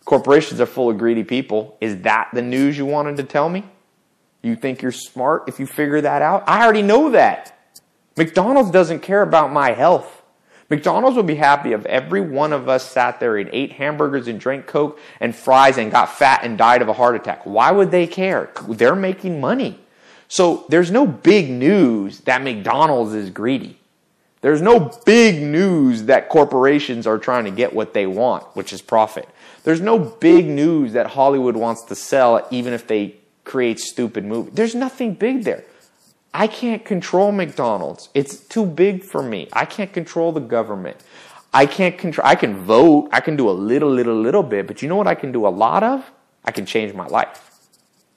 corporations 0.03 0.59
are 0.59 0.65
full 0.65 0.89
of 0.89 0.97
greedy 0.97 1.23
people. 1.23 1.77
Is 1.79 2.01
that 2.01 2.29
the 2.33 2.41
news 2.41 2.77
you 2.77 2.85
wanted 2.85 3.15
to 3.17 3.23
tell 3.23 3.47
me? 3.47 3.63
You 4.41 4.57
think 4.57 4.81
you're 4.81 4.91
smart 4.91 5.45
if 5.47 5.57
you 5.59 5.65
figure 5.65 6.01
that 6.01 6.21
out? 6.21 6.43
I 6.47 6.63
already 6.63 6.81
know 6.81 7.11
that. 7.11 7.57
McDonald's 8.17 8.71
doesn't 8.71 8.99
care 8.99 9.21
about 9.21 9.53
my 9.53 9.71
health. 9.71 10.21
McDonald's 10.69 11.15
would 11.15 11.28
be 11.28 11.36
happy 11.36 11.73
if 11.73 11.86
every 11.86 12.21
one 12.21 12.51
of 12.51 12.67
us 12.67 12.89
sat 12.89 13.19
there 13.19 13.38
and 13.38 13.49
ate 13.54 13.73
hamburgers 13.73 14.28
and 14.28 14.39
drank 14.39 14.65
Coke 14.65 14.99
and 15.19 15.36
fries 15.36 15.78
and 15.78 15.91
got 15.91 16.17
fat 16.17 16.43
and 16.43 16.58
died 16.58 16.82
of 16.82 16.89
a 16.89 16.93
heart 16.93 17.15
attack. 17.15 17.45
Why 17.45 17.71
would 17.71 17.91
they 17.91 18.08
care? 18.08 18.49
They're 18.67 18.95
making 18.95 19.39
money. 19.39 19.80
So 20.28 20.65
there's 20.69 20.89
no 20.89 21.06
big 21.06 21.51
news 21.51 22.21
that 22.21 22.41
McDonald's 22.41 23.13
is 23.13 23.30
greedy. 23.30 23.78
There's 24.41 24.62
no 24.62 24.91
big 25.06 25.41
news 25.41 26.04
that 26.04 26.30
corporations 26.30 27.08
are 27.08 27.17
trying 27.17 27.45
to 27.45 27.51
get 27.51 27.73
what 27.73 27.93
they 27.93 28.06
want, 28.06 28.43
which 28.56 28.73
is 28.73 28.82
profit. 28.82 29.28
There's 29.63 29.82
no 29.82 29.97
big 29.97 30.45
news 30.45 30.93
that 30.93 31.08
Hollywood 31.08 31.56
wants 31.56 31.84
to 31.86 31.95
sell 31.95 32.47
even 32.51 32.73
if 32.73 32.88
they 32.88 33.15
create 33.43 33.80
stupid 33.80 34.25
movies. 34.25 34.54
There's 34.54 34.75
nothing 34.75 35.13
big 35.13 35.43
there. 35.43 35.63
I 36.37 36.47
can't 36.47 36.83
control 36.83 37.31
McDonald's. 37.31 38.09
It's 38.13 38.35
too 38.35 38.65
big 38.65 39.05
for 39.05 39.23
me. 39.23 39.47
I 39.53 39.63
can't 39.63 39.93
control 39.93 40.33
the 40.33 40.41
government. 40.41 40.97
I 41.53 41.65
can't 41.65 41.97
control, 41.97 42.27
I 42.27 42.35
can 42.35 42.57
vote. 42.57 43.07
I 43.13 43.21
can 43.21 43.37
do 43.37 43.49
a 43.49 43.55
little, 43.55 43.89
little, 43.89 44.19
little 44.19 44.43
bit, 44.43 44.67
but 44.67 44.81
you 44.81 44.89
know 44.89 44.97
what 44.97 45.07
I 45.07 45.15
can 45.15 45.31
do 45.31 45.47
a 45.47 45.53
lot 45.63 45.81
of? 45.81 46.11
I 46.43 46.51
can 46.51 46.65
change 46.65 46.93
my 46.93 47.07
life. 47.07 47.51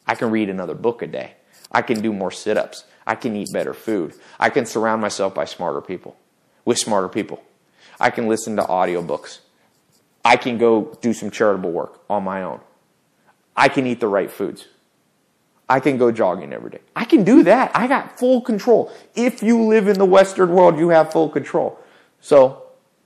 I 0.04 0.16
can 0.16 0.32
read 0.32 0.50
another 0.50 0.74
book 0.74 1.00
a 1.00 1.06
day. 1.06 1.34
I 1.70 1.80
can 1.82 2.02
do 2.02 2.12
more 2.12 2.32
sit 2.32 2.56
ups. 2.56 2.82
I 3.06 3.14
can 3.14 3.36
eat 3.36 3.52
better 3.52 3.72
food. 3.72 4.14
I 4.40 4.50
can 4.50 4.66
surround 4.66 5.00
myself 5.00 5.32
by 5.32 5.44
smarter 5.44 5.80
people, 5.80 6.16
with 6.64 6.78
smarter 6.78 7.08
people. 7.08 7.40
I 8.00 8.10
can 8.10 8.26
listen 8.26 8.56
to 8.56 8.62
audiobooks. 8.64 9.38
I 10.24 10.36
can 10.36 10.58
go 10.58 10.98
do 11.00 11.12
some 11.12 11.30
charitable 11.30 11.70
work 11.70 12.00
on 12.10 12.24
my 12.24 12.42
own. 12.42 12.62
I 13.56 13.68
can 13.68 13.86
eat 13.86 14.00
the 14.00 14.08
right 14.08 14.30
foods. 14.30 14.66
I 15.68 15.80
can 15.80 15.98
go 15.98 16.10
jogging 16.10 16.52
every 16.52 16.70
day. 16.70 16.80
I 16.96 17.04
can 17.04 17.24
do 17.24 17.42
that. 17.44 17.70
I 17.74 17.86
got 17.86 18.18
full 18.18 18.40
control. 18.40 18.90
If 19.14 19.42
you 19.42 19.62
live 19.62 19.86
in 19.86 19.98
the 19.98 20.06
Western 20.06 20.50
world, 20.50 20.78
you 20.78 20.88
have 20.88 21.12
full 21.12 21.28
control. 21.28 21.78
So 22.20 22.62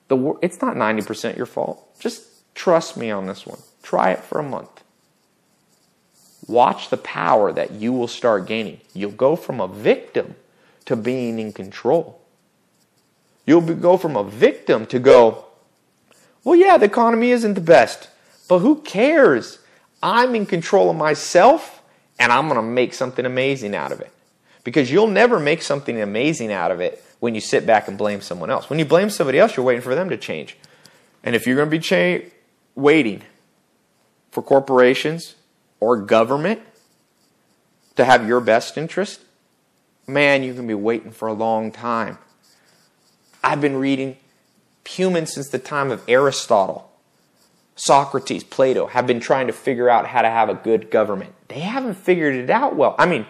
the 0.08 0.38
it's 0.42 0.60
not 0.60 0.76
90% 0.76 1.36
your 1.36 1.46
fault. 1.46 1.98
Just 1.98 2.54
trust 2.54 2.96
me 2.96 3.10
on 3.10 3.26
this 3.26 3.46
one. 3.46 3.58
Try 3.82 4.12
it 4.12 4.20
for 4.20 4.38
a 4.38 4.42
month. 4.42 4.82
Watch 6.46 6.90
the 6.90 6.96
power 6.96 7.52
that 7.52 7.72
you 7.72 7.92
will 7.92 8.08
start 8.08 8.46
gaining. 8.46 8.80
You'll 8.94 9.12
go 9.12 9.36
from 9.36 9.60
a 9.60 9.68
victim 9.68 10.36
to 10.84 10.96
being 10.96 11.38
in 11.38 11.52
control. 11.52 12.20
You'll 13.46 13.60
be, 13.60 13.74
go 13.74 13.96
from 13.96 14.16
a 14.16 14.24
victim 14.24 14.86
to 14.86 14.98
go, 14.98 15.46
well, 16.44 16.56
yeah, 16.56 16.76
the 16.78 16.86
economy 16.86 17.30
isn't 17.30 17.54
the 17.54 17.60
best, 17.60 18.08
but 18.48 18.60
who 18.60 18.82
cares? 18.82 19.58
I'm 20.02 20.34
in 20.34 20.46
control 20.46 20.90
of 20.90 20.96
myself 20.96 21.81
and 22.22 22.30
I'm 22.30 22.48
going 22.48 22.54
to 22.54 22.62
make 22.62 22.94
something 22.94 23.26
amazing 23.26 23.74
out 23.74 23.90
of 23.90 24.00
it. 24.00 24.12
Because 24.62 24.92
you'll 24.92 25.08
never 25.08 25.40
make 25.40 25.60
something 25.60 26.00
amazing 26.00 26.52
out 26.52 26.70
of 26.70 26.78
it 26.78 27.02
when 27.18 27.34
you 27.34 27.40
sit 27.40 27.66
back 27.66 27.88
and 27.88 27.98
blame 27.98 28.20
someone 28.20 28.48
else. 28.48 28.70
When 28.70 28.78
you 28.78 28.84
blame 28.84 29.10
somebody 29.10 29.40
else, 29.40 29.56
you're 29.56 29.66
waiting 29.66 29.82
for 29.82 29.96
them 29.96 30.08
to 30.08 30.16
change. 30.16 30.56
And 31.24 31.34
if 31.34 31.48
you're 31.48 31.56
going 31.56 31.68
to 31.68 31.76
be 31.76 31.80
cha- 31.80 32.24
waiting 32.76 33.22
for 34.30 34.40
corporations 34.40 35.34
or 35.80 35.96
government 35.96 36.60
to 37.96 38.04
have 38.04 38.28
your 38.28 38.40
best 38.40 38.78
interest, 38.78 39.20
man, 40.06 40.44
you 40.44 40.54
can 40.54 40.68
be 40.68 40.74
waiting 40.74 41.10
for 41.10 41.26
a 41.26 41.32
long 41.32 41.72
time. 41.72 42.18
I've 43.42 43.60
been 43.60 43.78
reading 43.78 44.16
humans 44.86 45.32
since 45.32 45.48
the 45.48 45.58
time 45.58 45.90
of 45.90 46.04
Aristotle. 46.06 46.88
Socrates, 47.74 48.44
Plato 48.44 48.86
have 48.86 49.08
been 49.08 49.18
trying 49.18 49.48
to 49.48 49.52
figure 49.52 49.90
out 49.90 50.06
how 50.06 50.22
to 50.22 50.30
have 50.30 50.48
a 50.48 50.54
good 50.54 50.88
government. 50.88 51.34
They 51.52 51.60
haven't 51.60 51.94
figured 51.94 52.34
it 52.34 52.48
out 52.48 52.76
well. 52.76 52.94
I 52.98 53.04
mean, 53.04 53.26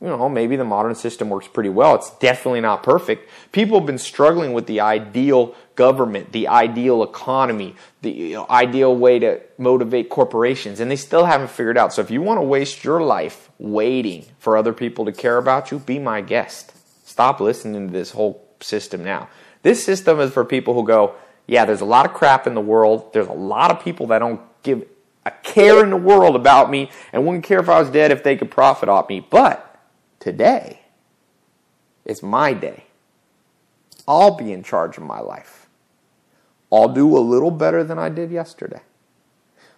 you 0.00 0.08
know, 0.08 0.28
maybe 0.28 0.56
the 0.56 0.64
modern 0.64 0.94
system 0.94 1.28
works 1.28 1.46
pretty 1.46 1.68
well. 1.68 1.94
It's 1.94 2.10
definitely 2.18 2.60
not 2.60 2.82
perfect. 2.82 3.28
People 3.52 3.78
have 3.78 3.86
been 3.86 3.98
struggling 3.98 4.52
with 4.52 4.66
the 4.66 4.80
ideal 4.80 5.54
government, 5.76 6.32
the 6.32 6.48
ideal 6.48 7.04
economy, 7.04 7.76
the 8.02 8.10
you 8.10 8.34
know, 8.34 8.46
ideal 8.50 8.94
way 8.96 9.20
to 9.20 9.40
motivate 9.56 10.08
corporations, 10.08 10.80
and 10.80 10.90
they 10.90 10.96
still 10.96 11.26
haven't 11.26 11.50
figured 11.50 11.78
out. 11.78 11.92
So 11.92 12.02
if 12.02 12.10
you 12.10 12.22
want 12.22 12.38
to 12.38 12.42
waste 12.42 12.82
your 12.82 13.00
life 13.00 13.50
waiting 13.58 14.24
for 14.38 14.56
other 14.56 14.72
people 14.72 15.04
to 15.04 15.12
care 15.12 15.36
about 15.36 15.70
you, 15.70 15.78
be 15.78 15.98
my 15.98 16.20
guest. 16.20 16.72
Stop 17.04 17.40
listening 17.40 17.86
to 17.86 17.92
this 17.92 18.10
whole 18.10 18.48
system 18.60 19.04
now. 19.04 19.28
This 19.62 19.84
system 19.84 20.18
is 20.20 20.32
for 20.32 20.44
people 20.44 20.74
who 20.74 20.84
go, 20.84 21.14
yeah, 21.46 21.64
there's 21.64 21.80
a 21.80 21.84
lot 21.86 22.06
of 22.06 22.14
crap 22.14 22.46
in 22.46 22.54
the 22.54 22.60
world. 22.60 23.12
There's 23.12 23.28
a 23.28 23.32
lot 23.32 23.70
of 23.70 23.82
people 23.82 24.08
that 24.08 24.18
don't 24.18 24.40
give 24.62 24.84
care 25.58 25.82
in 25.82 25.90
the 25.90 25.96
world 25.96 26.36
about 26.36 26.70
me 26.70 26.90
and 27.12 27.26
wouldn't 27.26 27.44
care 27.44 27.58
if 27.58 27.68
I 27.68 27.80
was 27.80 27.90
dead 27.90 28.12
if 28.12 28.22
they 28.22 28.36
could 28.36 28.50
profit 28.50 28.88
off 28.88 29.08
me. 29.08 29.20
But 29.20 29.80
today, 30.20 30.82
it's 32.04 32.22
my 32.22 32.52
day. 32.52 32.84
I'll 34.06 34.36
be 34.36 34.52
in 34.52 34.62
charge 34.62 34.96
of 34.96 35.02
my 35.02 35.20
life. 35.20 35.66
I'll 36.72 36.88
do 36.88 37.16
a 37.16 37.20
little 37.20 37.50
better 37.50 37.82
than 37.82 37.98
I 37.98 38.08
did 38.08 38.30
yesterday. 38.30 38.82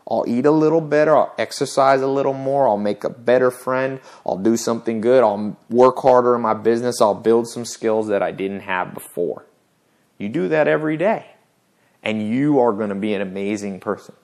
I'll 0.08 0.24
eat 0.26 0.44
a 0.44 0.50
little 0.50 0.80
better. 0.80 1.16
I'll 1.16 1.34
exercise 1.38 2.02
a 2.02 2.06
little 2.06 2.32
more. 2.32 2.68
I'll 2.68 2.76
make 2.76 3.04
a 3.04 3.10
better 3.10 3.50
friend. 3.50 4.00
I'll 4.26 4.38
do 4.38 4.56
something 4.56 5.00
good. 5.00 5.22
I'll 5.22 5.56
work 5.68 5.98
harder 5.98 6.34
in 6.34 6.42
my 6.42 6.54
business. 6.54 7.00
I'll 7.00 7.14
build 7.14 7.48
some 7.48 7.64
skills 7.64 8.08
that 8.08 8.22
I 8.22 8.32
didn't 8.32 8.60
have 8.60 8.92
before. 8.92 9.46
You 10.18 10.28
do 10.28 10.48
that 10.48 10.68
every 10.68 10.96
day 10.96 11.26
and 12.02 12.28
you 12.28 12.58
are 12.58 12.72
going 12.72 12.88
to 12.88 12.94
be 12.94 13.14
an 13.14 13.20
amazing 13.20 13.80
person. 13.80 14.14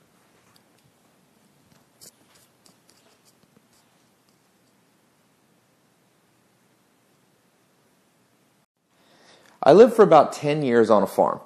I 9.66 9.72
lived 9.72 9.94
for 9.94 10.04
about 10.04 10.32
10 10.32 10.62
years 10.62 10.90
on 10.90 11.02
a 11.02 11.08
farm. 11.08 11.40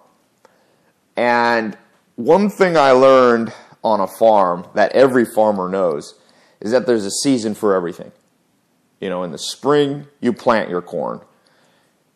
And 1.17 1.77
one 2.17 2.51
thing 2.51 2.77
I 2.77 2.91
learned 2.91 3.55
on 3.83 4.01
a 4.01 4.07
farm 4.07 4.67
that 4.75 4.93
every 4.93 5.25
farmer 5.25 5.71
knows 5.71 6.21
is 6.61 6.71
that 6.73 6.87
there's 6.87 7.07
a 7.07 7.11
season 7.11 7.55
for 7.55 7.75
everything. 7.75 8.13
You 9.01 9.09
know, 9.09 9.23
in 9.23 9.33
the 9.33 9.39
spring, 9.39 10.07
you 10.21 10.35
plant 10.35 10.69
your 10.69 10.83
corn. 10.83 11.23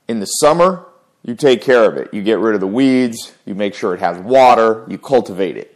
In 0.07 0.21
the 0.21 0.27
summer, 0.27 0.85
you 1.23 1.35
take 1.35 1.63
care 1.63 1.91
of 1.91 1.97
it. 1.97 2.13
You 2.13 2.23
get 2.23 2.39
rid 2.39 2.55
of 2.55 2.61
the 2.61 2.67
weeds, 2.67 3.33
you 3.47 3.55
make 3.55 3.75
sure 3.75 3.95
it 3.95 4.01
has 4.01 4.19
water, 4.19 4.85
you 4.91 4.99
cultivate 4.99 5.57
it. 5.57 5.75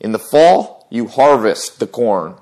In 0.00 0.12
the 0.12 0.18
fall, 0.18 0.88
you 0.90 1.06
harvest 1.06 1.80
the 1.80 1.86
corn. 1.86 2.36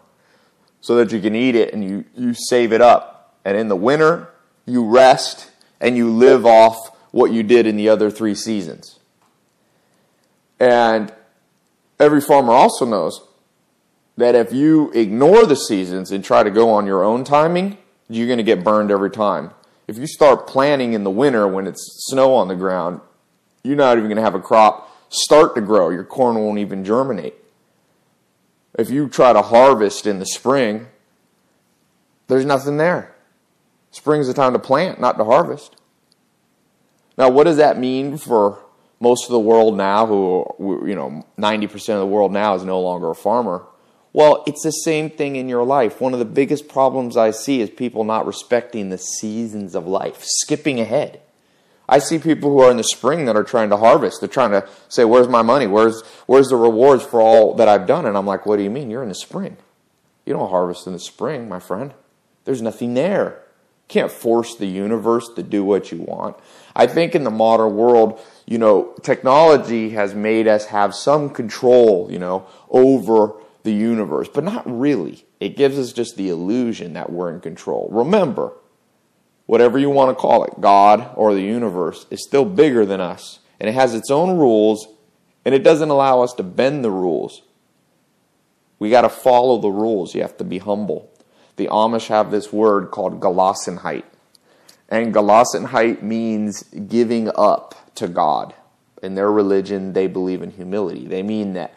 so 0.80 0.94
that 0.96 1.10
you 1.10 1.20
can 1.20 1.34
eat 1.34 1.56
it 1.56 1.74
and 1.74 1.82
you, 1.82 2.04
you 2.14 2.32
save 2.32 2.72
it 2.72 2.80
up. 2.80 3.40
And 3.44 3.56
in 3.56 3.66
the 3.66 3.74
winter, 3.76 4.30
you 4.66 4.84
rest 4.84 5.50
and 5.80 5.96
you 5.96 6.10
live 6.10 6.46
off 6.46 6.93
what 7.14 7.30
you 7.30 7.44
did 7.44 7.64
in 7.64 7.76
the 7.76 7.88
other 7.88 8.10
three 8.10 8.34
seasons. 8.34 8.98
And 10.58 11.12
every 12.00 12.20
farmer 12.20 12.52
also 12.52 12.84
knows 12.84 13.22
that 14.16 14.34
if 14.34 14.52
you 14.52 14.90
ignore 14.90 15.46
the 15.46 15.54
seasons 15.54 16.10
and 16.10 16.24
try 16.24 16.42
to 16.42 16.50
go 16.50 16.70
on 16.70 16.86
your 16.86 17.04
own 17.04 17.22
timing, 17.22 17.78
you're 18.08 18.26
going 18.26 18.38
to 18.38 18.42
get 18.42 18.64
burned 18.64 18.90
every 18.90 19.12
time. 19.12 19.52
If 19.86 19.96
you 19.96 20.08
start 20.08 20.48
planting 20.48 20.92
in 20.92 21.04
the 21.04 21.10
winter 21.10 21.46
when 21.46 21.68
it's 21.68 22.04
snow 22.08 22.34
on 22.34 22.48
the 22.48 22.56
ground, 22.56 23.00
you're 23.62 23.76
not 23.76 23.96
even 23.96 24.08
going 24.08 24.16
to 24.16 24.22
have 24.22 24.34
a 24.34 24.40
crop 24.40 24.90
start 25.08 25.54
to 25.54 25.60
grow. 25.60 25.90
Your 25.90 26.02
corn 26.02 26.34
won't 26.34 26.58
even 26.58 26.84
germinate. 26.84 27.34
If 28.76 28.90
you 28.90 29.08
try 29.08 29.32
to 29.32 29.42
harvest 29.42 30.04
in 30.08 30.18
the 30.18 30.26
spring, 30.26 30.88
there's 32.26 32.44
nothing 32.44 32.76
there. 32.76 33.14
Spring's 33.92 34.26
the 34.26 34.34
time 34.34 34.52
to 34.52 34.58
plant, 34.58 34.98
not 34.98 35.16
to 35.18 35.24
harvest. 35.24 35.76
Now, 37.16 37.28
what 37.30 37.44
does 37.44 37.58
that 37.58 37.78
mean 37.78 38.16
for 38.16 38.58
most 39.00 39.24
of 39.24 39.30
the 39.30 39.40
world 39.40 39.76
now 39.76 40.06
who, 40.06 40.84
you 40.86 40.94
know, 40.94 41.24
90% 41.38 41.74
of 41.94 42.00
the 42.00 42.06
world 42.06 42.32
now 42.32 42.54
is 42.54 42.64
no 42.64 42.80
longer 42.80 43.10
a 43.10 43.14
farmer? 43.14 43.66
Well, 44.12 44.44
it's 44.46 44.62
the 44.62 44.70
same 44.70 45.10
thing 45.10 45.36
in 45.36 45.48
your 45.48 45.64
life. 45.64 46.00
One 46.00 46.12
of 46.12 46.20
the 46.20 46.24
biggest 46.24 46.68
problems 46.68 47.16
I 47.16 47.32
see 47.32 47.60
is 47.60 47.70
people 47.70 48.04
not 48.04 48.26
respecting 48.26 48.88
the 48.88 48.98
seasons 48.98 49.74
of 49.74 49.86
life, 49.86 50.22
skipping 50.22 50.78
ahead. 50.80 51.20
I 51.88 51.98
see 51.98 52.18
people 52.18 52.50
who 52.50 52.60
are 52.60 52.70
in 52.70 52.76
the 52.76 52.84
spring 52.84 53.26
that 53.26 53.36
are 53.36 53.44
trying 53.44 53.70
to 53.70 53.76
harvest. 53.76 54.20
They're 54.20 54.28
trying 54.28 54.52
to 54.52 54.66
say, 54.88 55.04
"Where's 55.04 55.28
my 55.28 55.42
money? 55.42 55.66
Where's 55.66 56.02
where's 56.26 56.48
the 56.48 56.56
rewards 56.56 57.02
for 57.02 57.20
all 57.20 57.54
that 57.54 57.68
I've 57.68 57.86
done?" 57.86 58.06
And 58.06 58.16
I'm 58.16 58.26
like, 58.26 58.46
"What 58.46 58.56
do 58.56 58.62
you 58.62 58.70
mean? 58.70 58.90
You're 58.90 59.02
in 59.02 59.10
the 59.10 59.14
spring. 59.14 59.58
You 60.24 60.32
don't 60.32 60.48
harvest 60.48 60.86
in 60.86 60.94
the 60.94 60.98
spring, 60.98 61.48
my 61.48 61.60
friend. 61.60 61.92
There's 62.44 62.62
nothing 62.62 62.94
there. 62.94 63.43
You 63.88 64.00
can't 64.00 64.10
force 64.10 64.56
the 64.56 64.66
universe 64.66 65.28
to 65.36 65.42
do 65.42 65.64
what 65.64 65.92
you 65.92 65.98
want." 65.98 66.36
I 66.74 66.86
think 66.86 67.14
in 67.14 67.24
the 67.24 67.30
modern 67.30 67.76
world, 67.76 68.18
you 68.46 68.58
know, 68.58 68.94
technology 69.02 69.90
has 69.90 70.14
made 70.14 70.48
us 70.48 70.66
have 70.66 70.94
some 70.94 71.30
control, 71.30 72.08
you 72.10 72.18
know, 72.18 72.46
over 72.70 73.34
the 73.62 73.72
universe, 73.72 74.28
but 74.28 74.44
not 74.44 74.62
really. 74.66 75.24
It 75.40 75.56
gives 75.56 75.78
us 75.78 75.92
just 75.92 76.16
the 76.16 76.28
illusion 76.28 76.94
that 76.94 77.10
we're 77.10 77.32
in 77.32 77.40
control. 77.40 77.88
Remember, 77.90 78.52
whatever 79.46 79.78
you 79.78 79.90
want 79.90 80.10
to 80.10 80.20
call 80.20 80.44
it, 80.44 80.60
God 80.60 81.10
or 81.16 81.34
the 81.34 81.42
universe, 81.42 82.06
is 82.10 82.24
still 82.24 82.44
bigger 82.44 82.84
than 82.84 83.00
us. 83.00 83.40
And 83.60 83.68
it 83.68 83.74
has 83.74 83.94
its 83.94 84.10
own 84.10 84.36
rules, 84.36 84.88
and 85.44 85.54
it 85.54 85.62
doesn't 85.62 85.90
allow 85.90 86.22
us 86.22 86.34
to 86.34 86.42
bend 86.42 86.84
the 86.84 86.90
rules. 86.90 87.42
We 88.78 88.90
got 88.90 89.02
to 89.02 89.08
follow 89.08 89.58
the 89.58 89.70
rules. 89.70 90.14
You 90.14 90.22
have 90.22 90.36
to 90.38 90.44
be 90.44 90.58
humble. 90.58 91.10
The 91.56 91.66
Amish 91.66 92.08
have 92.08 92.30
this 92.30 92.52
word 92.52 92.90
called 92.90 93.20
Gelassenheit. 93.20 94.04
And 94.88 95.14
Gelassenheit 95.14 96.02
means 96.02 96.62
giving 96.62 97.30
up 97.34 97.94
to 97.96 98.08
God. 98.08 98.54
In 99.02 99.14
their 99.14 99.30
religion, 99.30 99.92
they 99.92 100.06
believe 100.06 100.42
in 100.42 100.50
humility. 100.50 101.06
They 101.06 101.22
mean 101.22 101.52
that 101.54 101.74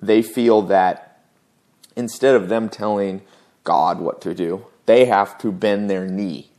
they 0.00 0.22
feel 0.22 0.62
that 0.62 1.20
instead 1.96 2.34
of 2.34 2.48
them 2.48 2.68
telling 2.68 3.22
God 3.62 4.00
what 4.00 4.20
to 4.22 4.34
do, 4.34 4.66
they 4.86 5.04
have 5.06 5.38
to 5.38 5.52
bend 5.52 5.88
their 5.88 6.06
knee 6.06 6.50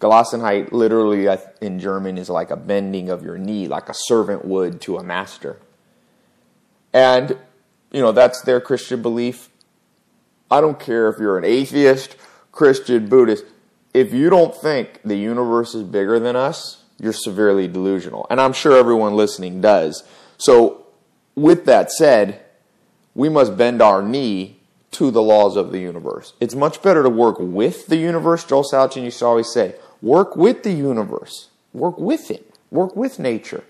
Gelassenheit 0.00 0.72
literally 0.72 1.26
in 1.60 1.80
German 1.80 2.18
is 2.18 2.28
like 2.28 2.50
a 2.50 2.56
bending 2.56 3.08
of 3.08 3.22
your 3.24 3.38
knee, 3.38 3.66
like 3.66 3.88
a 3.88 3.94
servant 3.94 4.44
would 4.44 4.80
to 4.82 4.98
a 4.98 5.02
master. 5.02 5.58
And, 6.92 7.38
you 7.90 8.00
know, 8.00 8.12
that's 8.12 8.42
their 8.42 8.60
Christian 8.60 9.00
belief. 9.00 9.48
I 10.50 10.60
don't 10.60 10.78
care 10.78 11.08
if 11.08 11.18
you're 11.18 11.38
an 11.38 11.44
atheist, 11.44 12.16
Christian, 12.52 13.08
Buddhist. 13.08 13.44
If 13.92 14.12
you 14.12 14.30
don't 14.30 14.54
think 14.54 15.00
the 15.04 15.16
universe 15.16 15.74
is 15.74 15.82
bigger 15.82 16.18
than 16.18 16.36
us, 16.36 16.84
you're 16.98 17.12
severely 17.12 17.68
delusional. 17.68 18.26
And 18.30 18.40
I'm 18.40 18.52
sure 18.52 18.76
everyone 18.76 19.14
listening 19.16 19.60
does. 19.60 20.04
So, 20.38 20.86
with 21.34 21.64
that 21.66 21.90
said, 21.90 22.42
we 23.14 23.28
must 23.28 23.56
bend 23.56 23.82
our 23.82 24.02
knee 24.02 24.60
to 24.92 25.10
the 25.10 25.22
laws 25.22 25.56
of 25.56 25.72
the 25.72 25.78
universe. 25.78 26.32
It's 26.40 26.54
much 26.54 26.80
better 26.82 27.02
to 27.02 27.10
work 27.10 27.38
with 27.38 27.86
the 27.86 27.96
universe. 27.96 28.44
Joel 28.44 28.64
Salatin 28.64 29.04
used 29.04 29.18
to 29.18 29.26
always 29.26 29.52
say, 29.52 29.74
Work 30.00 30.36
with 30.36 30.62
the 30.62 30.72
universe. 30.72 31.48
Work 31.72 31.98
with 31.98 32.30
it. 32.30 32.54
Work 32.70 32.96
with 32.96 33.18
nature. 33.18 33.64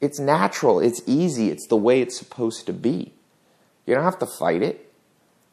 It's 0.00 0.18
natural. 0.18 0.80
It's 0.80 1.02
easy. 1.06 1.50
It's 1.50 1.66
the 1.66 1.76
way 1.76 2.00
it's 2.00 2.18
supposed 2.18 2.66
to 2.66 2.72
be. 2.72 3.12
You 3.86 3.94
don't 3.94 4.04
have 4.04 4.18
to 4.20 4.26
fight 4.26 4.62
it. 4.62 4.89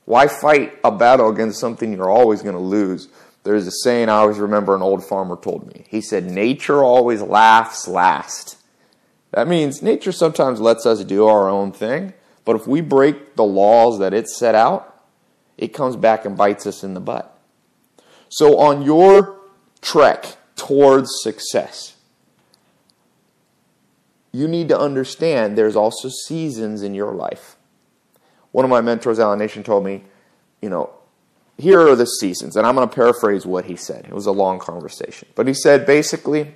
Why 0.08 0.28
fight 0.28 0.80
a 0.86 0.92
battle 0.92 1.28
against 1.28 1.60
something 1.60 1.92
you're 1.92 2.10
always 2.10 2.42
going 2.42 2.56
to 2.56 2.62
lose? 2.62 3.10
There's 3.44 3.68
a 3.68 3.72
saying 3.72 4.08
I 4.08 4.20
always 4.20 4.38
remember 4.38 4.74
an 4.74 4.82
old 4.82 5.04
farmer 5.04 5.36
told 5.36 5.68
me. 5.68 5.84
He 5.90 6.00
said, 6.00 6.24
Nature 6.24 6.82
always 6.82 7.22
laughs 7.22 7.90
last. 7.90 8.56
That 9.32 9.50
means 9.50 9.82
nature 9.82 10.14
sometimes 10.14 10.62
lets 10.62 10.86
us 10.86 11.04
do 11.04 11.28
our 11.28 11.50
own 11.50 11.74
thing, 11.74 12.14
but 12.46 12.56
if 12.56 12.66
we 12.66 12.80
break 12.80 13.36
the 13.36 13.44
laws 13.44 14.00
that 14.00 14.14
it 14.14 14.30
set 14.30 14.56
out, 14.56 15.04
it 15.58 15.74
comes 15.74 15.98
back 15.98 16.24
and 16.24 16.38
bites 16.38 16.66
us 16.66 16.86
in 16.86 16.94
the 16.94 17.02
butt. 17.02 17.38
So 18.30 18.60
on 18.60 18.84
your 18.84 19.42
trek 19.82 20.38
towards 20.56 21.22
success. 21.22 21.98
You 24.32 24.48
need 24.48 24.70
to 24.70 24.80
understand 24.80 25.58
there's 25.58 25.76
also 25.76 26.08
seasons 26.08 26.82
in 26.82 26.94
your 26.94 27.12
life. 27.12 27.57
One 28.52 28.66
of 28.66 28.70
my 28.70 28.82
mentors, 28.82 29.20
Alan 29.20 29.40
Nation, 29.40 29.64
told 29.64 29.84
me, 29.84 30.04
you 30.62 30.70
know, 30.70 30.92
here 31.58 31.82
are 31.88 31.96
the 31.96 32.06
seasons. 32.06 32.56
And 32.56 32.66
I'm 32.66 32.76
going 32.76 32.88
to 32.88 32.94
paraphrase 32.94 33.46
what 33.46 33.66
he 33.66 33.76
said. 33.76 34.06
It 34.06 34.14
was 34.14 34.26
a 34.26 34.32
long 34.32 34.60
conversation. 34.60 35.28
But 35.36 35.48
he 35.48 35.54
said 35.54 35.86
basically, 35.86 36.56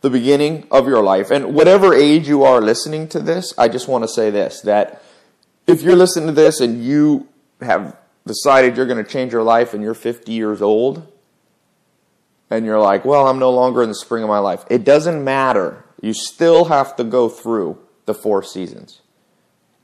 the 0.00 0.10
beginning 0.10 0.66
of 0.70 0.86
your 0.86 1.02
life, 1.02 1.30
and 1.30 1.54
whatever 1.54 1.94
age 1.94 2.28
you 2.28 2.42
are 2.44 2.60
listening 2.60 3.08
to 3.08 3.20
this, 3.20 3.52
I 3.58 3.68
just 3.68 3.88
want 3.88 4.04
to 4.04 4.08
say 4.08 4.30
this 4.30 4.60
that 4.62 5.02
if 5.66 5.82
you're 5.82 5.96
listening 5.96 6.28
to 6.28 6.32
this 6.32 6.60
and 6.60 6.84
you 6.84 7.28
have 7.60 7.96
decided 8.26 8.76
you're 8.76 8.86
going 8.86 9.02
to 9.02 9.10
change 9.10 9.32
your 9.32 9.42
life 9.42 9.74
and 9.74 9.82
you're 9.82 9.94
50 9.94 10.32
years 10.32 10.62
old, 10.62 11.06
and 12.50 12.66
you're 12.66 12.80
like, 12.80 13.04
well, 13.04 13.28
I'm 13.28 13.38
no 13.38 13.50
longer 13.50 13.82
in 13.82 13.88
the 13.88 13.94
spring 13.94 14.24
of 14.24 14.28
my 14.28 14.40
life. 14.40 14.64
It 14.68 14.84
doesn't 14.84 15.22
matter. 15.22 15.84
You 16.02 16.12
still 16.12 16.64
have 16.66 16.96
to 16.96 17.04
go 17.04 17.28
through 17.28 17.78
the 18.06 18.14
four 18.14 18.42
seasons. 18.42 19.00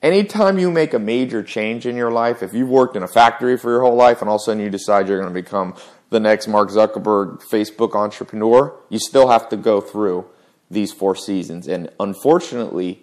Anytime 0.07 0.57
you 0.57 0.71
make 0.71 0.95
a 0.95 1.01
major 1.01 1.43
change 1.43 1.85
in 1.85 1.97
your 1.97 2.13
life, 2.13 2.41
if 2.41 2.55
you've 2.55 2.69
worked 2.69 2.95
in 2.95 3.03
a 3.03 3.09
factory 3.09 3.59
for 3.59 3.73
your 3.73 3.81
whole 3.81 3.97
life 3.97 4.21
and 4.21 4.31
all 4.31 4.37
of 4.37 4.43
a 4.43 4.45
sudden 4.45 4.63
you 4.63 4.71
decide 4.71 5.09
you're 5.09 5.21
going 5.21 5.35
to 5.35 5.43
become 5.43 5.75
the 6.11 6.21
next 6.21 6.47
Mark 6.47 6.71
Zuckerberg 6.71 7.43
Facebook 7.43 7.97
entrepreneur, 7.97 8.73
you 8.89 9.01
still 9.01 9.27
have 9.29 9.49
to 9.49 9.57
go 9.57 9.81
through 9.81 10.27
these 10.71 10.93
four 10.93 11.17
seasons. 11.17 11.67
And 11.67 11.91
unfortunately, 11.99 13.03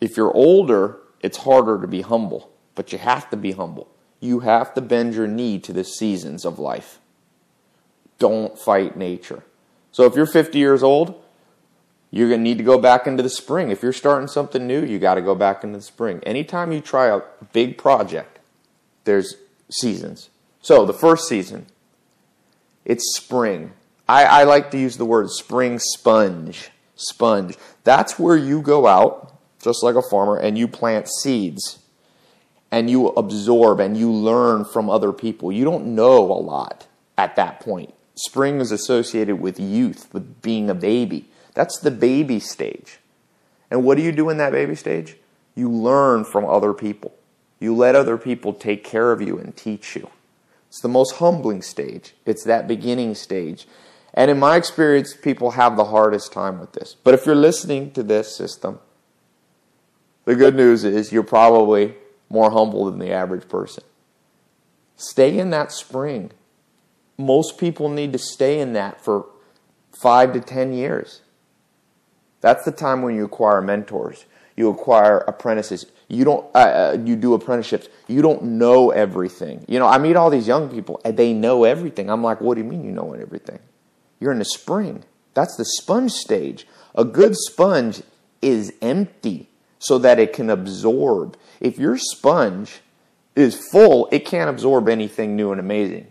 if 0.00 0.16
you're 0.16 0.32
older, 0.32 1.00
it's 1.18 1.38
harder 1.38 1.80
to 1.80 1.88
be 1.88 2.02
humble, 2.02 2.52
but 2.76 2.92
you 2.92 2.98
have 2.98 3.28
to 3.30 3.36
be 3.36 3.50
humble. 3.50 3.88
You 4.20 4.40
have 4.40 4.74
to 4.74 4.80
bend 4.80 5.14
your 5.14 5.26
knee 5.26 5.58
to 5.58 5.72
the 5.72 5.82
seasons 5.82 6.44
of 6.44 6.60
life 6.60 7.00
don't 8.18 8.58
fight 8.58 8.96
nature. 8.96 9.42
So 9.92 10.04
if 10.04 10.14
you're 10.14 10.26
50 10.26 10.58
years 10.58 10.82
old, 10.82 11.22
you're 12.14 12.28
going 12.28 12.38
to 12.38 12.44
need 12.44 12.58
to 12.58 12.64
go 12.64 12.78
back 12.78 13.08
into 13.08 13.24
the 13.24 13.28
spring. 13.28 13.72
If 13.72 13.82
you're 13.82 13.92
starting 13.92 14.28
something 14.28 14.64
new, 14.68 14.84
you 14.84 15.00
got 15.00 15.14
to 15.14 15.20
go 15.20 15.34
back 15.34 15.64
into 15.64 15.78
the 15.78 15.84
spring. 15.84 16.20
Anytime 16.22 16.70
you 16.70 16.80
try 16.80 17.08
a 17.08 17.22
big 17.52 17.76
project, 17.76 18.38
there's 19.02 19.34
seasons. 19.68 20.30
So 20.62 20.86
the 20.86 20.92
first 20.92 21.26
season, 21.26 21.66
it's 22.84 23.16
spring. 23.16 23.72
I, 24.08 24.26
I 24.26 24.44
like 24.44 24.70
to 24.70 24.78
use 24.78 24.96
the 24.96 25.04
word 25.04 25.28
spring 25.28 25.80
sponge. 25.80 26.70
Sponge. 26.94 27.56
That's 27.82 28.16
where 28.16 28.36
you 28.36 28.62
go 28.62 28.86
out, 28.86 29.36
just 29.60 29.82
like 29.82 29.96
a 29.96 30.02
farmer, 30.02 30.36
and 30.36 30.56
you 30.56 30.68
plant 30.68 31.08
seeds. 31.08 31.80
And 32.70 32.88
you 32.88 33.08
absorb 33.08 33.80
and 33.80 33.96
you 33.96 34.12
learn 34.12 34.64
from 34.64 34.88
other 34.88 35.12
people. 35.12 35.50
You 35.50 35.64
don't 35.64 35.96
know 35.96 36.18
a 36.30 36.38
lot 36.38 36.86
at 37.18 37.34
that 37.34 37.58
point. 37.58 37.92
Spring 38.14 38.60
is 38.60 38.70
associated 38.70 39.40
with 39.40 39.58
youth, 39.58 40.06
with 40.12 40.42
being 40.42 40.70
a 40.70 40.74
baby. 40.74 41.28
That's 41.54 41.78
the 41.78 41.90
baby 41.90 42.40
stage. 42.40 42.98
And 43.70 43.84
what 43.84 43.96
do 43.96 44.02
you 44.02 44.12
do 44.12 44.28
in 44.30 44.36
that 44.38 44.52
baby 44.52 44.74
stage? 44.74 45.16
You 45.54 45.70
learn 45.70 46.24
from 46.24 46.44
other 46.44 46.72
people. 46.72 47.14
You 47.60 47.74
let 47.74 47.94
other 47.94 48.18
people 48.18 48.52
take 48.52 48.84
care 48.84 49.12
of 49.12 49.22
you 49.22 49.38
and 49.38 49.56
teach 49.56 49.96
you. 49.96 50.10
It's 50.68 50.80
the 50.80 50.88
most 50.88 51.16
humbling 51.16 51.62
stage. 51.62 52.14
It's 52.26 52.44
that 52.44 52.66
beginning 52.66 53.14
stage. 53.14 53.66
And 54.12 54.30
in 54.30 54.38
my 54.38 54.56
experience, 54.56 55.14
people 55.14 55.52
have 55.52 55.76
the 55.76 55.86
hardest 55.86 56.32
time 56.32 56.58
with 56.58 56.72
this. 56.72 56.94
But 57.02 57.14
if 57.14 57.26
you're 57.26 57.34
listening 57.34 57.92
to 57.92 58.02
this 58.02 58.36
system, 58.36 58.80
the 60.24 60.34
good 60.34 60.54
news 60.54 60.84
is 60.84 61.12
you're 61.12 61.22
probably 61.22 61.94
more 62.28 62.50
humble 62.50 62.86
than 62.86 62.98
the 62.98 63.10
average 63.10 63.48
person. 63.48 63.84
Stay 64.96 65.38
in 65.38 65.50
that 65.50 65.72
spring 65.72 66.32
most 67.16 67.58
people 67.58 67.88
need 67.88 68.12
to 68.12 68.18
stay 68.18 68.60
in 68.60 68.72
that 68.72 69.00
for 69.00 69.26
five 69.92 70.32
to 70.32 70.40
ten 70.40 70.72
years. 70.72 71.20
That's 72.44 72.66
the 72.66 72.72
time 72.72 73.00
when 73.00 73.16
you 73.16 73.24
acquire 73.24 73.62
mentors, 73.62 74.26
you 74.54 74.68
acquire 74.68 75.20
apprentices, 75.20 75.86
You 76.08 76.26
don't. 76.26 76.44
Uh, 76.54 76.58
uh, 76.58 76.98
you 77.02 77.16
do 77.16 77.32
apprenticeships. 77.32 77.88
You 78.06 78.20
don't 78.20 78.42
know 78.42 78.90
everything. 78.90 79.64
You 79.66 79.78
know, 79.78 79.86
I 79.86 79.96
meet 79.96 80.14
all 80.14 80.28
these 80.28 80.46
young 80.46 80.68
people, 80.68 81.00
and 81.06 81.16
they 81.16 81.32
know 81.32 81.64
everything. 81.64 82.10
I'm 82.10 82.22
like, 82.22 82.42
what 82.42 82.56
do 82.56 82.60
you 82.60 82.68
mean 82.68 82.84
you 82.84 82.92
know 82.92 83.14
everything? 83.14 83.60
You're 84.20 84.30
in 84.30 84.40
the 84.40 84.44
spring. 84.44 85.04
That's 85.32 85.56
the 85.56 85.64
sponge 85.64 86.12
stage. 86.12 86.66
A 86.94 87.02
good 87.02 87.34
sponge 87.34 88.02
is 88.42 88.74
empty 88.82 89.48
so 89.78 89.96
that 89.96 90.18
it 90.18 90.34
can 90.34 90.50
absorb. 90.50 91.38
If 91.60 91.78
your 91.78 91.96
sponge 91.96 92.82
is 93.34 93.56
full, 93.72 94.06
it 94.12 94.26
can't 94.26 94.50
absorb 94.50 94.90
anything 94.90 95.34
new 95.34 95.50
and 95.50 95.60
amazing. 95.60 96.08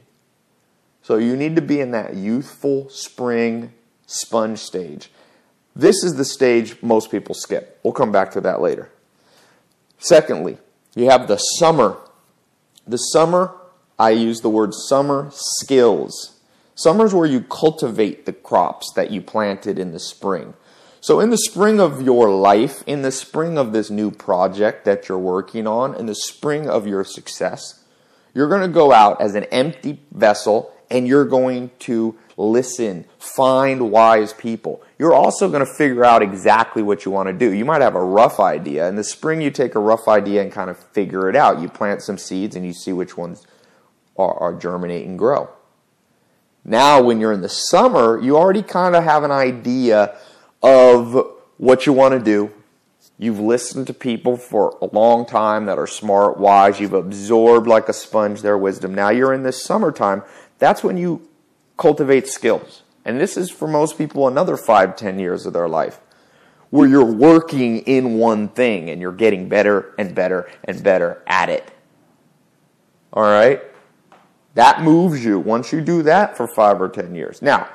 So 1.04 1.18
you 1.18 1.36
need 1.36 1.56
to 1.58 1.62
be 1.62 1.80
in 1.80 1.92
that 1.92 2.16
youthful 2.16 2.90
spring 2.90 3.72
sponge 4.08 4.58
stage. 4.58 5.12
This 5.76 6.04
is 6.04 6.16
the 6.16 6.26
stage 6.26 6.82
most 6.82 7.10
people 7.10 7.36
skip. 7.36 7.80
We'll 7.84 7.94
come 7.94 8.12
back 8.12 8.32
to 8.32 8.42
that 8.42 8.62
later. 8.62 8.90
Secondly, 9.98 10.58
you 10.96 11.10
have 11.10 11.28
the 11.28 11.38
summer. 11.38 11.98
The 12.86 12.98
summer, 12.98 13.56
I 13.98 14.12
use 14.12 14.42
the 14.42 14.50
word 14.50 14.74
summer 14.74 15.30
skills. 15.32 16.40
Summer 16.76 17.06
is 17.06 17.14
where 17.14 17.26
you 17.26 17.42
cultivate 17.42 18.26
the 18.26 18.34
crops 18.34 18.92
that 18.96 19.12
you 19.12 19.22
planted 19.22 19.80
in 19.80 19.92
the 19.92 20.00
spring. 20.00 20.54
So, 21.02 21.20
in 21.20 21.32
the 21.32 21.38
spring 21.38 21.80
of 21.80 22.02
your 22.02 22.30
life, 22.30 22.84
in 22.88 23.02
the 23.02 23.12
spring 23.12 23.58
of 23.58 23.74
this 23.74 23.90
new 23.90 24.10
project 24.10 24.86
that 24.86 25.10
you're 25.10 25.18
working 25.18 25.68
on, 25.68 25.96
in 25.96 26.06
the 26.06 26.16
spring 26.16 26.70
of 26.70 26.88
your 26.88 27.04
success, 27.04 27.84
you're 28.34 28.48
going 28.48 28.62
to 28.62 28.68
go 28.68 28.92
out 28.92 29.22
as 29.22 29.36
an 29.36 29.44
empty 29.46 30.00
vessel 30.12 30.74
and 30.90 31.08
you're 31.08 31.26
going 31.26 31.72
to 31.80 32.18
listen, 32.38 33.06
find 33.20 33.92
wise 33.92 34.34
people. 34.34 34.82
You're 34.98 35.14
also 35.14 35.50
going 35.50 35.66
to 35.66 35.72
figure 35.72 36.04
out 36.04 36.22
exactly 36.22 36.82
what 36.82 37.06
you 37.06 37.12
want 37.12 37.28
to 37.28 37.34
do. 37.34 37.54
You 37.54 37.66
might 37.66 37.82
have 37.82 37.96
a 37.96 38.04
rough 38.04 38.40
idea. 38.40 38.88
In 38.88 38.96
the 38.96 39.04
spring, 39.04 39.42
you 39.42 39.52
take 39.52 39.76
a 39.76 39.80
rough 39.80 40.08
idea 40.08 40.42
and 40.42 40.52
kind 40.52 40.70
of 40.70 40.78
figure 40.78 41.30
it 41.30 41.36
out. 41.36 41.62
You 41.62 41.70
plant 41.70 42.02
some 42.02 42.18
seeds 42.18 42.56
and 42.56 42.66
you 42.66 42.74
see 42.74 42.94
which 42.94 43.18
ones 43.18 43.46
are, 44.18 44.34
are 44.36 44.54
germinate 44.54 45.08
and 45.08 45.18
grow. 45.18 45.50
Now, 46.66 47.02
when 47.02 47.20
you're 47.20 47.34
in 47.34 47.42
the 47.42 47.50
summer, 47.50 48.20
you 48.22 48.38
already 48.38 48.64
kind 48.64 48.96
of 48.96 49.04
have 49.04 49.24
an 49.24 49.32
idea 49.32 50.16
of 50.62 51.34
what 51.58 51.86
you 51.86 51.94
want 51.94 52.14
to 52.14 52.20
do. 52.20 52.52
You've 53.20 53.40
listened 53.40 53.88
to 53.88 53.94
people 53.94 54.38
for 54.38 54.78
a 54.82 54.86
long 54.86 55.26
time 55.26 55.66
that 55.66 55.78
are 55.78 55.88
smart, 55.88 56.38
wise. 56.38 56.80
You've 56.80 56.94
absorbed 56.94 57.68
like 57.68 57.90
a 57.90 57.94
sponge 57.94 58.42
their 58.42 58.58
wisdom. 58.58 58.96
Now 58.96 59.10
you're 59.10 59.34
in 59.34 59.44
this 59.44 59.64
summertime. 59.64 60.24
That's 60.58 60.84
when 60.84 60.98
you 60.98 61.28
cultivate 61.84 62.30
skills. 62.30 62.82
And 63.04 63.20
this 63.20 63.36
is 63.36 63.52
for 63.52 63.68
most 63.68 63.98
people 63.98 64.30
another 64.30 64.56
five, 64.56 64.96
ten 64.96 65.20
years 65.20 65.46
of 65.46 65.52
their 65.52 65.68
life 65.68 66.00
where 66.70 66.88
you're 66.88 67.04
working 67.04 67.80
in 67.80 68.18
one 68.18 68.48
thing 68.48 68.90
and 68.90 69.02
you're 69.02 69.12
getting 69.12 69.50
better 69.50 69.94
and 70.00 70.16
better 70.16 70.50
and 70.64 70.82
better 70.82 71.22
at 71.28 71.50
it. 71.50 71.74
All 73.12 73.24
right? 73.24 73.62
That 74.54 74.82
moves 74.82 75.26
you 75.26 75.38
once 75.40 75.74
you 75.74 75.82
do 75.82 76.04
that 76.04 76.38
for 76.38 76.48
five 76.48 76.82
or 76.82 76.88
ten 76.88 77.16
years. 77.16 77.42
Now, 77.42 77.68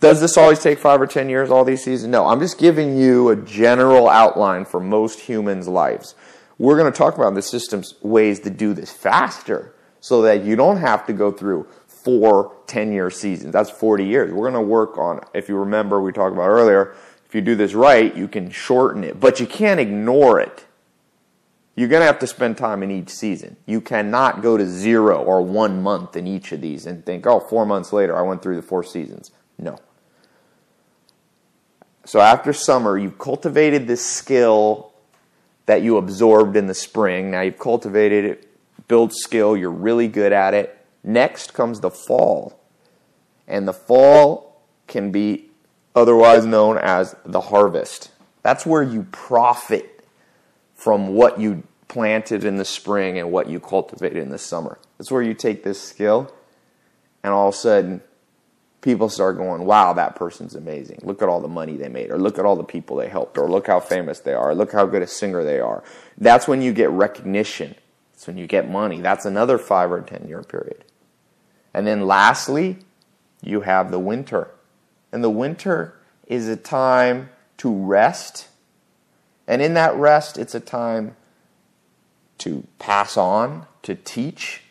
does 0.00 0.20
this 0.20 0.36
always 0.36 0.58
take 0.58 0.80
five 0.80 1.00
or 1.00 1.06
ten 1.06 1.28
years, 1.28 1.48
all 1.48 1.64
these 1.64 1.84
seasons? 1.84 2.10
No, 2.10 2.26
I'm 2.26 2.40
just 2.40 2.58
giving 2.58 2.98
you 2.98 3.28
a 3.28 3.36
general 3.36 4.08
outline 4.08 4.64
for 4.64 4.80
most 4.80 5.20
humans' 5.20 5.68
lives. 5.68 6.16
We're 6.58 6.76
going 6.76 6.92
to 6.92 6.98
talk 6.98 7.14
about 7.14 7.34
the 7.34 7.42
system's 7.42 7.94
ways 8.02 8.40
to 8.40 8.50
do 8.50 8.74
this 8.74 8.90
faster 8.90 9.76
so 10.00 10.22
that 10.22 10.44
you 10.44 10.56
don't 10.56 10.78
have 10.78 11.06
to 11.06 11.12
go 11.12 11.30
through 11.30 11.68
four 12.04 12.54
10 12.66 12.92
year 12.92 13.10
seasons. 13.10 13.52
That's 13.52 13.70
40 13.70 14.04
years. 14.04 14.32
We're 14.32 14.50
going 14.50 14.54
to 14.54 14.60
work 14.60 14.98
on, 14.98 15.20
if 15.32 15.48
you 15.48 15.56
remember, 15.56 16.00
we 16.00 16.12
talked 16.12 16.34
about 16.34 16.48
earlier, 16.48 16.94
if 17.26 17.34
you 17.34 17.40
do 17.40 17.54
this 17.54 17.74
right, 17.74 18.14
you 18.14 18.28
can 18.28 18.50
shorten 18.50 19.02
it, 19.02 19.18
but 19.18 19.40
you 19.40 19.46
can't 19.46 19.80
ignore 19.80 20.38
it. 20.38 20.64
You're 21.76 21.88
going 21.88 22.02
to 22.02 22.06
have 22.06 22.20
to 22.20 22.26
spend 22.26 22.56
time 22.56 22.84
in 22.84 22.90
each 22.90 23.08
season. 23.08 23.56
You 23.66 23.80
cannot 23.80 24.42
go 24.42 24.56
to 24.56 24.64
zero 24.64 25.20
or 25.20 25.42
one 25.42 25.82
month 25.82 26.14
in 26.14 26.26
each 26.28 26.52
of 26.52 26.60
these 26.60 26.86
and 26.86 27.04
think, 27.04 27.26
oh, 27.26 27.40
four 27.40 27.66
months 27.66 27.92
later, 27.92 28.16
I 28.16 28.22
went 28.22 28.42
through 28.42 28.56
the 28.56 28.62
four 28.62 28.84
seasons. 28.84 29.32
No. 29.58 29.78
So 32.04 32.20
after 32.20 32.52
summer, 32.52 32.96
you've 32.96 33.18
cultivated 33.18 33.88
this 33.88 34.04
skill 34.04 34.92
that 35.66 35.82
you 35.82 35.96
absorbed 35.96 36.56
in 36.56 36.66
the 36.66 36.74
spring. 36.74 37.30
Now 37.30 37.40
you've 37.40 37.58
cultivated 37.58 38.24
it, 38.24 38.48
build 38.86 39.12
skill, 39.12 39.56
you're 39.56 39.70
really 39.70 40.08
good 40.08 40.32
at 40.32 40.54
it. 40.54 40.83
Next 41.04 41.52
comes 41.54 41.80
the 41.80 41.90
fall. 41.90 42.60
And 43.46 43.68
the 43.68 43.74
fall 43.74 44.62
can 44.86 45.12
be 45.12 45.50
otherwise 45.94 46.44
known 46.46 46.78
as 46.78 47.14
the 47.24 47.42
harvest. 47.42 48.10
That's 48.42 48.66
where 48.66 48.82
you 48.82 49.06
profit 49.12 50.04
from 50.74 51.08
what 51.08 51.38
you 51.38 51.62
planted 51.88 52.44
in 52.44 52.56
the 52.56 52.64
spring 52.64 53.18
and 53.18 53.30
what 53.30 53.48
you 53.48 53.60
cultivated 53.60 54.18
in 54.18 54.30
the 54.30 54.38
summer. 54.38 54.78
That's 54.98 55.10
where 55.10 55.22
you 55.22 55.34
take 55.34 55.62
this 55.62 55.80
skill 55.80 56.32
and 57.22 57.32
all 57.32 57.48
of 57.48 57.54
a 57.54 57.56
sudden 57.56 58.02
people 58.82 59.08
start 59.08 59.38
going, 59.38 59.64
wow, 59.64 59.94
that 59.94 60.14
person's 60.14 60.54
amazing. 60.54 61.00
Look 61.02 61.22
at 61.22 61.28
all 61.28 61.40
the 61.40 61.48
money 61.48 61.76
they 61.76 61.88
made, 61.88 62.10
or 62.10 62.18
look 62.18 62.38
at 62.38 62.44
all 62.44 62.54
the 62.54 62.62
people 62.62 62.96
they 62.96 63.08
helped, 63.08 63.38
or 63.38 63.50
look 63.50 63.66
how 63.66 63.80
famous 63.80 64.20
they 64.20 64.34
are, 64.34 64.54
look 64.54 64.72
how 64.72 64.84
good 64.84 65.00
a 65.00 65.06
singer 65.06 65.42
they 65.42 65.58
are. 65.58 65.82
That's 66.18 66.46
when 66.46 66.60
you 66.60 66.72
get 66.72 66.90
recognition. 66.90 67.74
That's 68.12 68.26
when 68.26 68.36
you 68.36 68.46
get 68.46 68.70
money. 68.70 69.00
That's 69.00 69.24
another 69.24 69.56
five 69.56 69.90
or 69.90 70.02
ten 70.02 70.28
year 70.28 70.42
period. 70.42 70.84
And 71.74 71.86
then 71.86 72.06
lastly, 72.06 72.78
you 73.42 73.62
have 73.62 73.90
the 73.90 73.98
winter. 73.98 74.50
And 75.12 75.22
the 75.22 75.30
winter 75.30 75.94
is 76.26 76.48
a 76.48 76.56
time 76.56 77.30
to 77.58 77.74
rest. 77.74 78.48
And 79.46 79.60
in 79.60 79.74
that 79.74 79.94
rest, 79.96 80.38
it's 80.38 80.54
a 80.54 80.60
time 80.60 81.16
to 82.38 82.66
pass 82.78 83.16
on, 83.16 83.66
to 83.82 83.94
teach, 83.94 84.62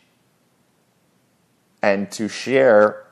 and 1.82 2.12
to 2.14 2.28
share 2.28 3.06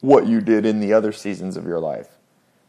what 0.00 0.26
you 0.26 0.40
did 0.40 0.66
in 0.66 0.80
the 0.80 0.92
other 0.92 1.12
seasons 1.12 1.56
of 1.56 1.64
your 1.64 1.78
life. 1.78 2.08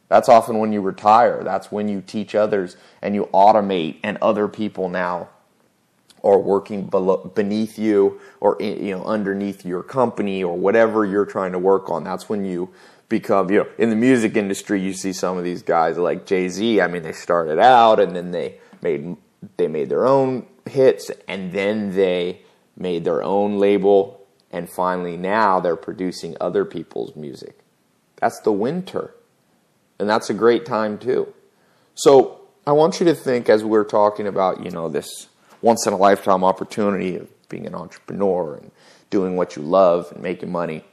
That's 0.08 0.30
often 0.30 0.60
when 0.60 0.72
you 0.72 0.82
retire. 0.82 1.44
That's 1.44 1.72
when 1.72 1.88
you 1.88 2.02
teach 2.02 2.36
others 2.36 2.78
and 3.02 3.16
you 3.16 3.26
automate, 3.34 3.98
and 4.04 4.18
other 4.22 4.48
people 4.48 4.88
now 4.90 5.30
are 6.24 6.40
working 6.40 6.86
below, 6.86 7.32
beneath 7.36 7.78
you 7.78 8.20
or 8.40 8.58
you 8.60 8.92
know 8.92 9.04
underneath 9.04 9.66
your 9.66 9.84
company 9.84 10.44
or 10.44 10.58
whatever 10.58 11.06
you're 11.06 11.26
trying 11.26 11.52
to 11.52 11.60
work 11.60 11.90
on. 11.90 12.04
That's 12.04 12.30
when 12.30 12.46
you 12.46 12.70
become 13.10 13.50
you 13.52 13.60
know 13.60 13.68
in 13.78 13.90
the 13.90 13.96
music 13.96 14.36
industry. 14.36 14.82
You 14.82 14.94
see 14.94 15.14
some 15.14 15.38
of 15.38 15.44
these 15.44 15.62
guys 15.62 15.98
like 15.98 16.26
Jay 16.26 16.50
Z. 16.50 16.82
I 16.82 16.88
mean, 16.88 17.04
they 17.04 17.12
started 17.12 17.60
out 17.60 18.00
and 18.00 18.16
then 18.16 18.32
they 18.32 18.60
made 18.82 19.18
they 19.58 19.68
made 19.68 19.90
their 19.90 20.06
own 20.06 20.46
hits 20.70 21.12
and 21.28 21.52
then 21.52 21.96
they 21.96 22.42
made 22.78 23.04
their 23.04 23.22
own 23.22 23.60
label 23.60 24.24
and 24.54 24.70
finally, 24.70 25.18
now 25.18 25.60
they're 25.60 25.76
producing 25.76 26.38
other 26.40 26.64
people's 26.64 27.16
music. 27.16 27.58
That's 28.18 28.40
the 28.42 28.52
winter. 28.52 29.16
And 30.00 30.08
that's 30.08 30.30
a 30.30 30.34
great 30.34 30.64
time, 30.64 31.00
too. 31.00 31.34
So 31.96 32.42
I 32.66 32.72
want 32.72 33.00
you 33.00 33.06
to 33.08 33.16
think 33.16 33.50
as 33.50 33.66
we're 33.66 33.84
talking 33.84 34.28
about, 34.28 34.64
you 34.64 34.70
know, 34.70 34.90
this 34.90 35.28
once 35.64 35.88
in 35.88 35.94
a 35.94 35.98
lifetime 35.98 36.44
opportunity 36.44 37.16
of 37.16 37.28
being 37.50 37.66
an 37.66 37.74
entrepreneur 37.74 38.56
and 38.56 38.70
doing 39.10 39.36
what 39.36 39.56
you 39.56 39.64
love 39.64 40.12
and 40.12 40.22
making 40.22 40.52
money. 40.52 40.84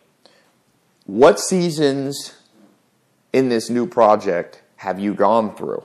What 1.05 1.41
seasons 1.41 2.35
in 3.33 3.49
this 3.49 3.69
new 3.69 3.87
project 3.87 4.63
have 4.77 5.01
you 5.01 5.13
gone 5.13 5.55
through? 5.57 5.83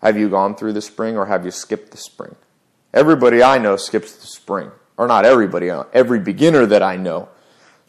Have 0.00 0.16
you 0.16 0.28
gone 0.28 0.54
through 0.54 0.74
the 0.74 0.80
spring 0.80 1.16
or 1.16 1.26
have 1.26 1.44
you 1.44 1.50
skipped 1.50 1.90
the 1.90 1.96
spring? 1.96 2.36
Everybody 2.94 3.42
I 3.42 3.58
know 3.58 3.76
skips 3.76 4.14
the 4.14 4.26
spring 4.26 4.70
or 4.96 5.08
not 5.08 5.24
everybody, 5.24 5.68
uh, 5.68 5.84
every 5.92 6.20
beginner 6.20 6.66
that 6.66 6.82
I 6.82 6.96
know 6.96 7.28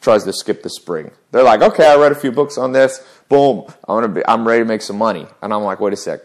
tries 0.01 0.23
to 0.23 0.33
skip 0.33 0.63
the 0.63 0.69
spring. 0.69 1.11
They're 1.31 1.43
like, 1.43 1.61
okay, 1.61 1.87
I 1.87 1.95
read 1.95 2.11
a 2.11 2.15
few 2.15 2.31
books 2.31 2.57
on 2.57 2.71
this. 2.71 3.05
Boom, 3.29 3.65
I'm 3.87 3.97
gonna 3.97 4.07
be, 4.07 4.27
I'm 4.27 4.47
ready 4.47 4.61
to 4.61 4.65
make 4.65 4.81
some 4.81 4.97
money. 4.97 5.27
And 5.41 5.53
I'm 5.53 5.63
like, 5.63 5.79
wait 5.79 5.93
a 5.93 5.97
sec, 5.97 6.21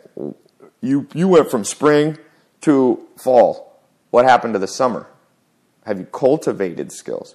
you 0.81 1.07
you 1.15 1.29
went 1.29 1.51
from 1.51 1.65
spring 1.65 2.19
to 2.63 3.07
fall. 3.17 3.81
What 4.11 4.25
happened 4.25 4.55
to 4.55 4.59
the 4.59 4.67
summer? 4.67 5.07
Have 5.85 5.99
you 5.99 6.07
cultivated 6.07 6.93
skills? 6.93 7.35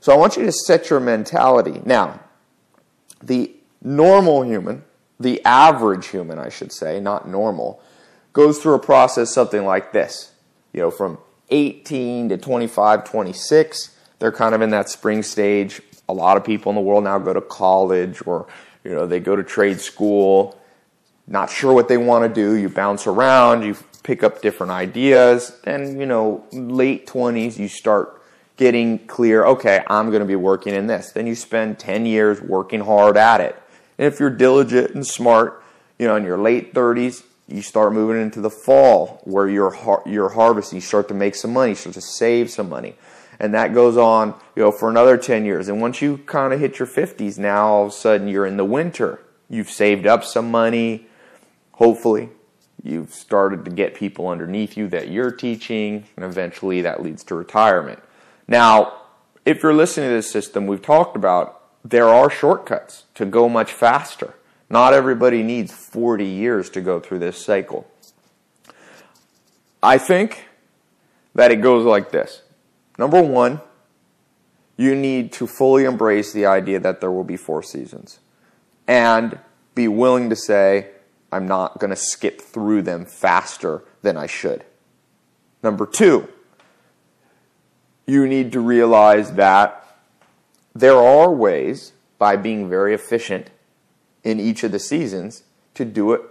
So 0.00 0.12
I 0.12 0.16
want 0.16 0.36
you 0.36 0.44
to 0.44 0.52
set 0.52 0.90
your 0.90 1.00
mentality. 1.00 1.80
Now, 1.84 2.20
the 3.22 3.54
normal 3.82 4.42
human, 4.42 4.84
the 5.18 5.44
average 5.44 6.08
human, 6.08 6.38
I 6.38 6.48
should 6.48 6.72
say, 6.72 7.00
not 7.00 7.28
normal, 7.28 7.80
goes 8.32 8.58
through 8.58 8.74
a 8.74 8.78
process 8.78 9.32
something 9.32 9.64
like 9.64 9.92
this. 9.92 10.32
You 10.72 10.82
know, 10.82 10.90
from 10.90 11.18
18 11.50 12.30
to 12.30 12.36
25, 12.36 13.04
26. 13.04 13.96
They're 14.18 14.32
kind 14.32 14.54
of 14.54 14.62
in 14.62 14.70
that 14.70 14.88
spring 14.88 15.22
stage. 15.22 15.80
A 16.08 16.12
lot 16.12 16.36
of 16.36 16.44
people 16.44 16.70
in 16.70 16.76
the 16.76 16.82
world 16.82 17.04
now 17.04 17.18
go 17.18 17.32
to 17.32 17.40
college 17.40 18.22
or 18.26 18.46
you 18.84 18.92
know 18.92 19.06
they 19.06 19.20
go 19.20 19.36
to 19.36 19.42
trade 19.42 19.80
school. 19.80 20.58
Not 21.26 21.50
sure 21.50 21.72
what 21.72 21.88
they 21.88 21.96
want 21.96 22.22
to 22.22 22.32
do. 22.32 22.54
You 22.54 22.68
bounce 22.68 23.06
around. 23.06 23.62
You 23.62 23.76
pick 24.06 24.22
up 24.22 24.40
different 24.40 24.70
ideas. 24.70 25.58
And 25.64 25.98
you 25.98 26.06
know, 26.06 26.44
late 26.52 27.06
20s, 27.06 27.58
you 27.58 27.68
start 27.68 28.22
getting 28.56 29.00
clear. 29.06 29.44
Okay, 29.44 29.84
I'm 29.88 30.10
going 30.10 30.20
to 30.20 30.26
be 30.26 30.36
working 30.36 30.74
in 30.74 30.86
this. 30.86 31.10
Then 31.10 31.26
you 31.26 31.34
spend 31.34 31.78
10 31.78 32.06
years 32.06 32.40
working 32.40 32.80
hard 32.80 33.16
at 33.16 33.40
it. 33.40 33.60
And 33.98 34.06
if 34.06 34.20
you're 34.20 34.30
diligent 34.30 34.92
and 34.92 35.04
smart, 35.04 35.62
you 35.98 36.06
know, 36.06 36.14
in 36.16 36.24
your 36.24 36.38
late 36.38 36.72
30s, 36.72 37.24
you 37.48 37.62
start 37.62 37.92
moving 37.92 38.22
into 38.22 38.40
the 38.40 38.50
fall 38.50 39.20
where 39.24 39.48
you're 39.48 39.70
har- 39.70 40.02
you're 40.06 40.30
harvesting, 40.30 40.76
you 40.76 40.80
start 40.80 41.08
to 41.08 41.14
make 41.14 41.34
some 41.34 41.52
money, 41.52 41.70
you 41.70 41.74
start 41.76 41.94
to 41.94 42.00
save 42.00 42.50
some 42.50 42.68
money. 42.68 42.94
And 43.38 43.52
that 43.54 43.74
goes 43.74 43.96
on, 43.96 44.34
you 44.54 44.62
know, 44.62 44.70
for 44.70 44.88
another 44.88 45.16
10 45.16 45.44
years. 45.44 45.68
And 45.68 45.80
once 45.80 46.00
you 46.00 46.18
kind 46.18 46.52
of 46.52 46.60
hit 46.60 46.78
your 46.78 46.88
50s, 46.88 47.38
now 47.38 47.66
all 47.66 47.82
of 47.86 47.88
a 47.88 47.92
sudden 47.92 48.28
you're 48.28 48.46
in 48.46 48.56
the 48.56 48.64
winter. 48.64 49.20
You've 49.50 49.70
saved 49.70 50.06
up 50.06 50.24
some 50.24 50.50
money, 50.50 51.06
hopefully. 51.72 52.30
You've 52.82 53.12
started 53.12 53.64
to 53.64 53.70
get 53.70 53.94
people 53.94 54.28
underneath 54.28 54.76
you 54.76 54.88
that 54.88 55.08
you're 55.08 55.30
teaching, 55.30 56.04
and 56.16 56.24
eventually 56.24 56.82
that 56.82 57.02
leads 57.02 57.24
to 57.24 57.34
retirement. 57.34 58.00
Now, 58.46 59.02
if 59.44 59.62
you're 59.62 59.74
listening 59.74 60.10
to 60.10 60.14
this 60.14 60.30
system, 60.30 60.66
we've 60.66 60.82
talked 60.82 61.16
about 61.16 61.62
there 61.84 62.08
are 62.08 62.28
shortcuts 62.30 63.04
to 63.14 63.24
go 63.24 63.48
much 63.48 63.72
faster. 63.72 64.34
Not 64.68 64.92
everybody 64.92 65.42
needs 65.42 65.72
40 65.72 66.24
years 66.24 66.70
to 66.70 66.80
go 66.80 66.98
through 66.98 67.20
this 67.20 67.44
cycle. 67.44 67.88
I 69.82 69.98
think 69.98 70.48
that 71.34 71.50
it 71.50 71.56
goes 71.56 71.84
like 71.84 72.10
this. 72.10 72.42
Number 72.98 73.22
one, 73.22 73.60
you 74.76 74.94
need 74.94 75.32
to 75.34 75.46
fully 75.46 75.84
embrace 75.84 76.32
the 76.32 76.46
idea 76.46 76.80
that 76.80 77.00
there 77.00 77.12
will 77.12 77.24
be 77.24 77.36
four 77.36 77.62
seasons 77.62 78.18
and 78.86 79.38
be 79.74 79.88
willing 79.88 80.30
to 80.30 80.36
say, 80.36 80.88
I'm 81.36 81.46
not 81.46 81.78
going 81.78 81.90
to 81.90 81.96
skip 81.96 82.40
through 82.40 82.82
them 82.82 83.04
faster 83.04 83.84
than 84.00 84.16
I 84.16 84.26
should. 84.26 84.64
Number 85.62 85.84
two, 85.84 86.28
you 88.06 88.26
need 88.26 88.52
to 88.52 88.60
realize 88.60 89.32
that 89.32 89.98
there 90.74 90.96
are 90.96 91.30
ways 91.30 91.92
by 92.18 92.36
being 92.36 92.70
very 92.70 92.94
efficient 92.94 93.50
in 94.24 94.40
each 94.40 94.64
of 94.64 94.72
the 94.72 94.78
seasons 94.78 95.42
to 95.74 95.84
do 95.84 96.12
it, 96.12 96.22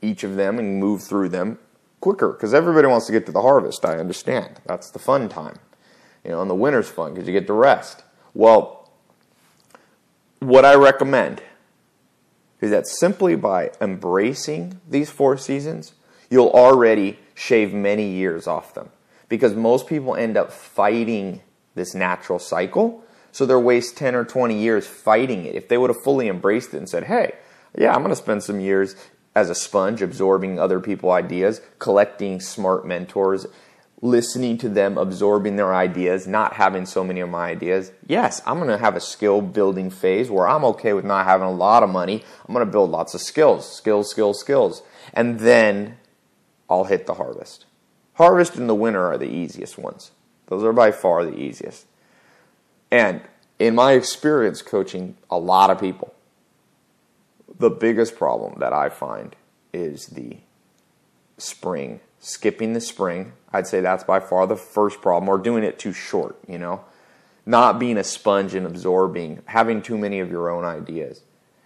each 0.00 0.22
of 0.22 0.36
them, 0.36 0.60
and 0.60 0.78
move 0.78 1.02
through 1.02 1.30
them 1.30 1.58
quicker. 2.00 2.28
Because 2.28 2.54
everybody 2.54 2.86
wants 2.86 3.06
to 3.06 3.12
get 3.12 3.26
to 3.26 3.32
the 3.32 3.42
harvest, 3.42 3.84
I 3.84 3.98
understand. 3.98 4.60
That's 4.66 4.88
the 4.88 5.00
fun 5.00 5.28
time. 5.28 5.56
You 6.24 6.30
know, 6.30 6.42
and 6.42 6.50
the 6.50 6.54
winter's 6.54 6.88
fun 6.88 7.12
because 7.12 7.26
you 7.26 7.32
get 7.32 7.48
to 7.48 7.52
rest. 7.52 8.04
Well, 8.34 8.92
what 10.38 10.64
I 10.64 10.74
recommend 10.74 11.42
is 12.64 12.70
that 12.70 12.86
simply 12.86 13.36
by 13.36 13.70
embracing 13.80 14.80
these 14.88 15.10
four 15.10 15.36
seasons, 15.36 15.92
you'll 16.30 16.50
already 16.50 17.18
shave 17.34 17.72
many 17.72 18.10
years 18.10 18.46
off 18.46 18.74
them. 18.74 18.90
Because 19.28 19.54
most 19.54 19.86
people 19.86 20.14
end 20.14 20.36
up 20.36 20.52
fighting 20.52 21.42
this 21.74 21.94
natural 21.94 22.38
cycle 22.38 23.04
so 23.34 23.44
they'll 23.44 23.60
waste 23.60 23.96
10 23.96 24.14
or 24.14 24.24
20 24.24 24.56
years 24.56 24.86
fighting 24.86 25.44
it. 25.44 25.56
If 25.56 25.66
they 25.66 25.76
would 25.76 25.90
have 25.90 26.00
fully 26.00 26.28
embraced 26.28 26.72
it 26.72 26.76
and 26.76 26.88
said, 26.88 27.02
hey, 27.04 27.32
yeah, 27.76 27.92
I'm 27.92 27.98
going 27.98 28.10
to 28.10 28.16
spend 28.16 28.44
some 28.44 28.60
years 28.60 28.94
as 29.34 29.50
a 29.50 29.56
sponge 29.56 30.02
absorbing 30.02 30.60
other 30.60 30.78
people's 30.78 31.14
ideas, 31.14 31.60
collecting 31.80 32.38
smart 32.38 32.86
mentors, 32.86 33.48
listening 34.04 34.58
to 34.58 34.68
them, 34.68 34.98
absorbing 34.98 35.56
their 35.56 35.74
ideas, 35.74 36.26
not 36.26 36.52
having 36.52 36.84
so 36.84 37.02
many 37.02 37.20
of 37.20 37.30
my 37.30 37.48
ideas. 37.48 37.90
Yes, 38.06 38.42
I'm 38.44 38.58
going 38.58 38.68
to 38.68 38.76
have 38.76 38.96
a 38.96 39.00
skill 39.00 39.40
building 39.40 39.88
phase 39.88 40.30
where 40.30 40.46
I'm 40.46 40.62
okay 40.66 40.92
with 40.92 41.06
not 41.06 41.24
having 41.24 41.46
a 41.46 41.50
lot 41.50 41.82
of 41.82 41.88
money. 41.88 42.22
I'm 42.46 42.54
going 42.54 42.66
to 42.66 42.70
build 42.70 42.90
lots 42.90 43.14
of 43.14 43.22
skills, 43.22 43.74
skills, 43.74 44.10
skills, 44.10 44.38
skills. 44.38 44.82
And 45.14 45.40
then 45.40 45.96
I'll 46.68 46.84
hit 46.84 47.06
the 47.06 47.14
harvest. 47.14 47.64
Harvest 48.16 48.56
and 48.56 48.68
the 48.68 48.74
winter 48.74 49.06
are 49.06 49.16
the 49.16 49.24
easiest 49.24 49.78
ones. 49.78 50.10
Those 50.48 50.62
are 50.64 50.74
by 50.74 50.92
far 50.92 51.24
the 51.24 51.38
easiest. 51.38 51.86
And 52.90 53.22
in 53.58 53.74
my 53.74 53.92
experience 53.92 54.60
coaching 54.60 55.16
a 55.30 55.38
lot 55.38 55.70
of 55.70 55.80
people, 55.80 56.12
the 57.58 57.70
biggest 57.70 58.16
problem 58.16 58.58
that 58.58 58.74
I 58.74 58.90
find 58.90 59.34
is 59.72 60.08
the 60.08 60.36
spring. 61.38 62.00
Skipping 62.24 62.72
the 62.72 62.80
spring, 62.80 63.32
I'd 63.52 63.66
say 63.66 63.80
that's 63.80 64.04
by 64.04 64.20
far 64.20 64.46
the 64.46 64.56
first 64.56 65.02
problem, 65.02 65.28
or 65.28 65.36
doing 65.36 65.62
it 65.62 65.78
too 65.78 65.92
short, 65.92 66.38
you 66.48 66.58
know? 66.58 66.84
Not 67.44 67.78
being 67.78 67.98
a 67.98 68.04
sponge 68.04 68.54
and 68.54 68.66
absorbing, 68.66 69.42
having 69.46 69.82
too 69.82 69.98
many 69.98 70.20
of 70.20 70.30
your 70.30 70.48
own 70.48 70.64
ideas. 70.64 71.22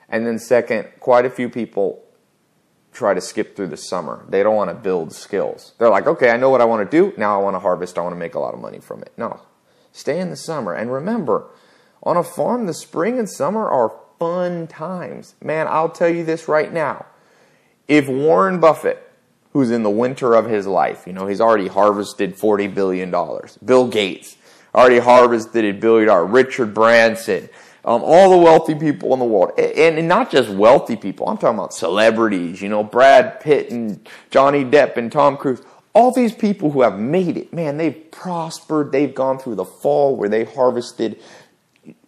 And 0.09 0.27
then, 0.27 0.39
second, 0.39 0.89
quite 0.99 1.25
a 1.25 1.31
few 1.31 1.49
people 1.49 2.05
try 2.93 3.15
to 3.15 3.21
skip 3.21 3.55
through 3.55 3.69
the 3.69 3.77
summer. 3.77 4.25
They 4.29 4.43
don't 4.43 4.57
want 4.57 4.71
to 4.71 4.75
build 4.75 5.13
skills. 5.13 5.75
They're 5.79 5.91
like, 5.91 6.09
okay, 6.09 6.31
I 6.31 6.37
know 6.37 6.51
what 6.51 6.61
I 6.61 6.65
want 6.65 6.91
to 6.91 6.97
do. 6.97 7.15
Now 7.17 7.39
I 7.39 7.43
want 7.43 7.55
to 7.55 7.61
harvest. 7.61 7.97
I 7.97 8.01
want 8.01 8.15
to 8.15 8.19
make 8.19 8.35
a 8.35 8.41
lot 8.41 8.55
of 8.55 8.61
money 8.61 8.81
from 8.81 9.03
it. 9.03 9.13
No, 9.17 9.41
Stay 9.93 10.21
in 10.21 10.31
the 10.31 10.37
summer. 10.37 10.75
And 10.75 10.93
remember, 10.93 11.49
on 12.03 12.17
a 12.17 12.23
farm, 12.23 12.67
the 12.67 12.75
spring 12.75 13.19
and 13.19 13.29
summer 13.29 13.69
are 13.69 13.99
fun 14.19 14.67
times. 14.67 15.35
Man, 15.43 15.67
I'll 15.69 15.89
tell 15.89 16.09
you 16.09 16.25
this 16.25 16.49
right 16.49 16.73
now. 16.73 17.07
If 17.87 18.09
Warren 18.09 18.61
Buffett, 18.61 19.08
who's 19.53 19.71
in 19.71 19.83
the 19.83 19.91
winter 19.91 20.35
of 20.35 20.47
his 20.47 20.67
life, 20.67 21.07
you 21.07 21.13
know, 21.13 21.27
he's 21.27 21.41
already 21.41 21.69
harvested 21.69 22.37
$40 22.37 22.75
billion. 22.75 23.11
Bill 23.65 23.89
Gates 23.89 24.37
already 24.75 24.99
harvested 24.99 25.65
a 25.65 25.73
billion 25.73 26.09
dollars. 26.09 26.31
Richard 26.31 26.75
Branson, 26.75 27.49
um, 27.85 28.03
all 28.05 28.31
the 28.31 28.37
wealthy 28.37 28.75
people 28.75 29.13
in 29.13 29.19
the 29.19 29.25
world. 29.25 29.53
And, 29.59 29.99
and 29.99 30.09
not 30.09 30.31
just 30.31 30.51
wealthy 30.51 30.97
people, 30.97 31.29
I'm 31.29 31.39
talking 31.39 31.59
about 31.59 31.73
celebrities, 31.73 32.61
you 32.61 32.69
know, 32.69 32.85
Brad 32.85 33.41
Pitt 33.41 33.71
and 33.71 34.07
Johnny 34.31 34.65
Depp 34.65 34.97
and 34.97 35.11
Tom 35.11 35.37
Cruise 35.37 35.63
all 35.99 36.13
these 36.13 36.33
people 36.33 36.71
who 36.71 36.83
have 36.83 36.97
made 36.97 37.37
it, 37.37 37.53
man, 37.53 37.77
they've 37.77 38.09
prospered. 38.13 38.93
They've 38.93 39.13
gone 39.13 39.37
through 39.37 39.57
the 39.57 39.65
fall 39.65 40.15
where 40.15 40.29
they 40.29 40.45
harvested 40.45 41.21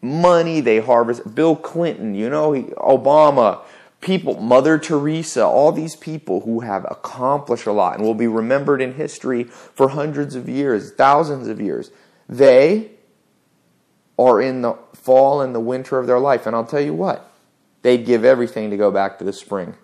money. 0.00 0.60
They 0.60 0.78
harvest 0.78 1.34
Bill 1.34 1.56
Clinton, 1.56 2.14
you 2.14 2.30
know, 2.30 2.52
Obama, 2.52 3.62
people, 4.00 4.40
Mother 4.40 4.78
Teresa, 4.78 5.44
all 5.44 5.72
these 5.72 5.96
people 5.96 6.40
who 6.40 6.60
have 6.60 6.86
accomplished 6.90 7.66
a 7.66 7.72
lot 7.72 7.96
and 7.96 8.04
will 8.04 8.14
be 8.14 8.26
remembered 8.26 8.80
in 8.80 8.94
history 8.94 9.44
for 9.44 9.88
hundreds 9.88 10.34
of 10.34 10.48
years, 10.48 10.92
thousands 10.92 11.48
of 11.48 11.60
years. 11.60 11.90
They 12.28 12.92
are 14.18 14.40
in 14.40 14.62
the 14.62 14.76
fall 14.94 15.40
and 15.40 15.54
the 15.54 15.60
winter 15.60 15.98
of 15.98 16.06
their 16.06 16.18
life. 16.18 16.46
And 16.46 16.54
I'll 16.54 16.66
tell 16.66 16.80
you 16.80 16.94
what, 16.94 17.30
they'd 17.82 18.04
give 18.04 18.24
everything 18.24 18.70
to 18.70 18.76
go 18.76 18.90
back 18.90 19.18
to 19.18 19.24
the 19.24 19.32
spring. 19.32 19.74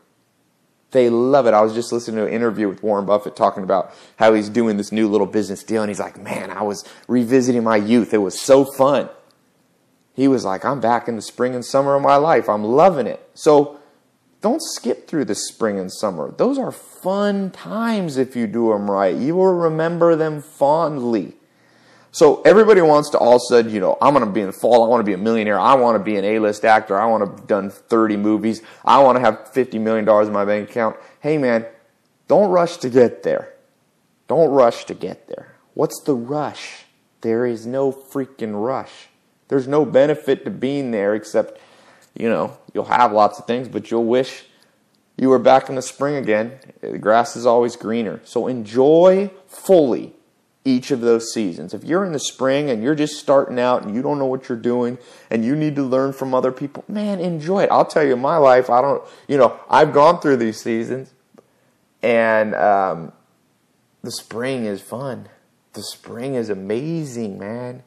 They 0.92 1.10
love 1.10 1.46
it. 1.46 1.52
I 1.52 1.62
was 1.62 1.74
just 1.74 1.92
listening 1.92 2.16
to 2.16 2.26
an 2.26 2.32
interview 2.32 2.68
with 2.68 2.82
Warren 2.82 3.06
Buffett 3.06 3.34
talking 3.34 3.64
about 3.64 3.92
how 4.16 4.32
he's 4.32 4.48
doing 4.48 4.76
this 4.76 4.92
new 4.92 5.08
little 5.08 5.26
business 5.26 5.62
deal. 5.64 5.82
And 5.82 5.90
he's 5.90 6.00
like, 6.00 6.18
man, 6.18 6.50
I 6.50 6.62
was 6.62 6.84
revisiting 7.08 7.64
my 7.64 7.76
youth. 7.76 8.14
It 8.14 8.18
was 8.18 8.40
so 8.40 8.64
fun. 8.64 9.10
He 10.14 10.28
was 10.28 10.44
like, 10.44 10.64
I'm 10.64 10.80
back 10.80 11.08
in 11.08 11.16
the 11.16 11.22
spring 11.22 11.54
and 11.54 11.64
summer 11.64 11.96
of 11.96 12.02
my 12.02 12.16
life. 12.16 12.48
I'm 12.48 12.64
loving 12.64 13.06
it. 13.06 13.28
So 13.34 13.80
don't 14.40 14.62
skip 14.62 15.08
through 15.08 15.24
the 15.24 15.34
spring 15.34 15.78
and 15.78 15.92
summer. 15.92 16.30
Those 16.30 16.58
are 16.58 16.70
fun 16.72 17.50
times 17.50 18.16
if 18.16 18.36
you 18.36 18.46
do 18.46 18.70
them 18.70 18.90
right. 18.90 19.16
You 19.16 19.36
will 19.36 19.54
remember 19.54 20.14
them 20.16 20.42
fondly. 20.42 21.34
So 22.12 22.40
everybody 22.42 22.80
wants 22.80 23.10
to 23.10 23.18
all 23.18 23.38
said, 23.38 23.70
you 23.70 23.78
know, 23.78 23.98
I'm 24.00 24.14
going 24.14 24.24
to 24.24 24.32
be 24.32 24.40
in 24.40 24.46
the 24.46 24.52
fall. 24.52 24.82
I 24.84 24.88
want 24.88 25.00
to 25.00 25.04
be 25.04 25.12
a 25.12 25.18
millionaire. 25.18 25.60
I 25.60 25.74
want 25.74 25.98
to 25.98 26.02
be 26.02 26.16
an 26.16 26.24
A-list 26.24 26.64
actor. 26.64 26.98
I 26.98 27.04
want 27.06 27.24
to 27.24 27.30
have 27.30 27.46
done 27.46 27.68
30 27.70 28.16
movies. 28.16 28.62
I 28.84 29.02
want 29.02 29.16
to 29.16 29.20
have 29.20 29.52
50 29.52 29.78
million 29.78 30.06
dollars 30.06 30.28
in 30.28 30.32
my 30.32 30.46
bank 30.46 30.70
account. 30.70 30.96
Hey 31.20 31.36
man, 31.36 31.66
don't 32.28 32.50
rush 32.50 32.78
to 32.78 32.88
get 32.88 33.22
there. 33.22 33.52
Don't 34.28 34.50
rush 34.50 34.84
to 34.86 34.94
get 34.94 35.28
there. 35.28 35.56
What's 35.74 36.00
the 36.04 36.14
rush? 36.14 36.86
There 37.20 37.44
is 37.44 37.66
no 37.66 37.92
freaking 37.92 38.64
rush. 38.64 39.08
There's 39.48 39.68
no 39.68 39.84
benefit 39.84 40.44
to 40.44 40.50
being 40.50 40.90
there 40.90 41.14
except, 41.14 41.60
you 42.18 42.28
know, 42.28 42.56
you'll 42.72 42.84
have 42.84 43.12
lots 43.12 43.38
of 43.38 43.46
things, 43.46 43.68
but 43.68 43.90
you'll 43.90 44.04
wish 44.04 44.44
you 45.16 45.28
were 45.28 45.38
back 45.38 45.68
in 45.68 45.74
the 45.74 45.82
spring 45.82 46.16
again. 46.16 46.58
The 46.80 46.98
grass 46.98 47.36
is 47.36 47.46
always 47.46 47.76
greener. 47.76 48.20
So 48.24 48.46
enjoy 48.46 49.30
fully 49.46 50.12
each 50.64 50.90
of 50.90 51.00
those 51.00 51.32
seasons. 51.32 51.72
If 51.72 51.84
you're 51.84 52.04
in 52.04 52.12
the 52.12 52.18
spring 52.18 52.68
and 52.70 52.82
you're 52.82 52.94
just 52.94 53.18
starting 53.18 53.58
out 53.58 53.84
and 53.84 53.94
you 53.94 54.02
don't 54.02 54.18
know 54.18 54.26
what 54.26 54.48
you're 54.48 54.58
doing 54.58 54.98
and 55.30 55.44
you 55.44 55.54
need 55.54 55.76
to 55.76 55.82
learn 55.82 56.12
from 56.12 56.34
other 56.34 56.52
people, 56.52 56.84
man, 56.88 57.20
enjoy 57.20 57.62
it. 57.62 57.70
I'll 57.70 57.84
tell 57.84 58.04
you, 58.04 58.14
in 58.14 58.20
my 58.20 58.36
life, 58.36 58.68
I 58.68 58.82
don't, 58.82 59.02
you 59.28 59.38
know, 59.38 59.58
I've 59.70 59.92
gone 59.92 60.20
through 60.20 60.38
these 60.38 60.60
seasons 60.60 61.12
and 62.02 62.54
um, 62.54 63.12
the 64.02 64.10
spring 64.10 64.66
is 64.66 64.82
fun. 64.82 65.28
The 65.72 65.82
spring 65.82 66.34
is 66.34 66.50
amazing, 66.50 67.38
man. 67.38 67.82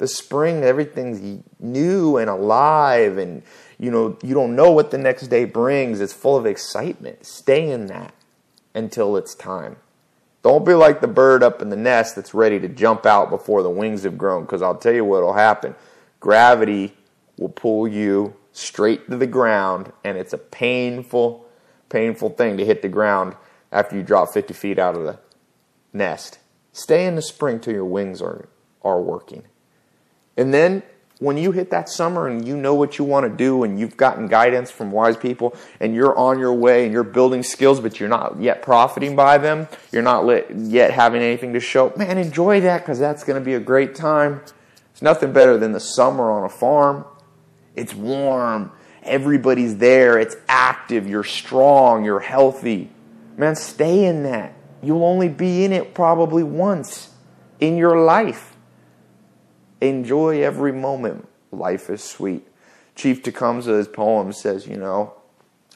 The 0.00 0.08
spring, 0.08 0.64
everything's 0.64 1.42
new 1.58 2.16
and 2.16 2.30
alive 2.30 3.18
and, 3.18 3.42
you 3.78 3.90
know, 3.90 4.16
you 4.22 4.32
don't 4.32 4.56
know 4.56 4.70
what 4.70 4.90
the 4.90 4.96
next 4.96 5.26
day 5.26 5.44
brings. 5.44 6.00
It's 6.00 6.14
full 6.14 6.38
of 6.38 6.46
excitement. 6.46 7.26
Stay 7.26 7.70
in 7.70 7.84
that 7.88 8.14
until 8.74 9.18
it's 9.18 9.34
time. 9.34 9.76
Don't 10.42 10.64
be 10.64 10.72
like 10.72 11.02
the 11.02 11.06
bird 11.06 11.42
up 11.42 11.60
in 11.60 11.68
the 11.68 11.76
nest 11.76 12.16
that's 12.16 12.32
ready 12.32 12.58
to 12.60 12.66
jump 12.66 13.04
out 13.04 13.28
before 13.28 13.62
the 13.62 13.68
wings 13.68 14.04
have 14.04 14.16
grown, 14.16 14.44
because 14.44 14.62
I'll 14.62 14.74
tell 14.74 14.94
you 14.94 15.04
what 15.04 15.22
will 15.22 15.34
happen. 15.34 15.74
Gravity 16.18 16.96
will 17.36 17.50
pull 17.50 17.86
you 17.86 18.34
straight 18.52 19.10
to 19.10 19.18
the 19.18 19.26
ground, 19.26 19.92
and 20.02 20.16
it's 20.16 20.32
a 20.32 20.38
painful, 20.38 21.46
painful 21.90 22.30
thing 22.30 22.56
to 22.56 22.64
hit 22.64 22.80
the 22.80 22.88
ground 22.88 23.36
after 23.70 23.96
you 23.96 24.02
drop 24.02 24.32
50 24.32 24.54
feet 24.54 24.78
out 24.78 24.96
of 24.96 25.04
the 25.04 25.18
nest. 25.92 26.38
Stay 26.72 27.04
in 27.04 27.16
the 27.16 27.22
spring 27.22 27.60
till 27.60 27.74
your 27.74 27.84
wings 27.84 28.22
are, 28.22 28.48
are 28.80 29.02
working. 29.02 29.42
And 30.40 30.54
then 30.54 30.82
when 31.18 31.36
you 31.36 31.52
hit 31.52 31.68
that 31.68 31.90
summer 31.90 32.26
and 32.26 32.48
you 32.48 32.56
know 32.56 32.74
what 32.74 32.96
you 32.96 33.04
want 33.04 33.30
to 33.30 33.36
do 33.36 33.62
and 33.62 33.78
you've 33.78 33.98
gotten 33.98 34.26
guidance 34.26 34.70
from 34.70 34.90
wise 34.90 35.18
people 35.18 35.54
and 35.80 35.94
you're 35.94 36.16
on 36.16 36.38
your 36.38 36.54
way 36.54 36.84
and 36.84 36.94
you're 36.94 37.04
building 37.04 37.42
skills 37.42 37.78
but 37.78 38.00
you're 38.00 38.08
not 38.08 38.40
yet 38.40 38.62
profiting 38.62 39.14
by 39.14 39.36
them, 39.36 39.68
you're 39.92 40.02
not 40.02 40.24
yet 40.56 40.92
having 40.92 41.20
anything 41.20 41.52
to 41.52 41.60
show, 41.60 41.92
man, 41.94 42.16
enjoy 42.16 42.58
that 42.62 42.78
because 42.78 42.98
that's 42.98 43.22
going 43.22 43.38
to 43.38 43.44
be 43.44 43.52
a 43.52 43.60
great 43.60 43.94
time. 43.94 44.40
It's 44.92 45.02
nothing 45.02 45.34
better 45.34 45.58
than 45.58 45.72
the 45.72 45.80
summer 45.80 46.30
on 46.30 46.44
a 46.44 46.48
farm. 46.48 47.04
It's 47.76 47.94
warm. 47.94 48.72
Everybody's 49.02 49.76
there. 49.76 50.18
It's 50.18 50.36
active. 50.48 51.06
You're 51.06 51.22
strong. 51.22 52.02
You're 52.02 52.20
healthy. 52.20 52.88
Man, 53.36 53.56
stay 53.56 54.06
in 54.06 54.22
that. 54.22 54.54
You'll 54.82 55.04
only 55.04 55.28
be 55.28 55.64
in 55.64 55.72
it 55.74 55.92
probably 55.92 56.42
once 56.42 57.10
in 57.60 57.76
your 57.76 58.02
life. 58.02 58.56
Enjoy 59.80 60.42
every 60.42 60.72
moment. 60.72 61.28
Life 61.52 61.90
is 61.90 62.02
sweet. 62.02 62.46
Chief 62.94 63.22
Tecumseh's 63.22 63.88
poem 63.88 64.32
says, 64.32 64.66
you 64.66 64.76
know, 64.76 65.14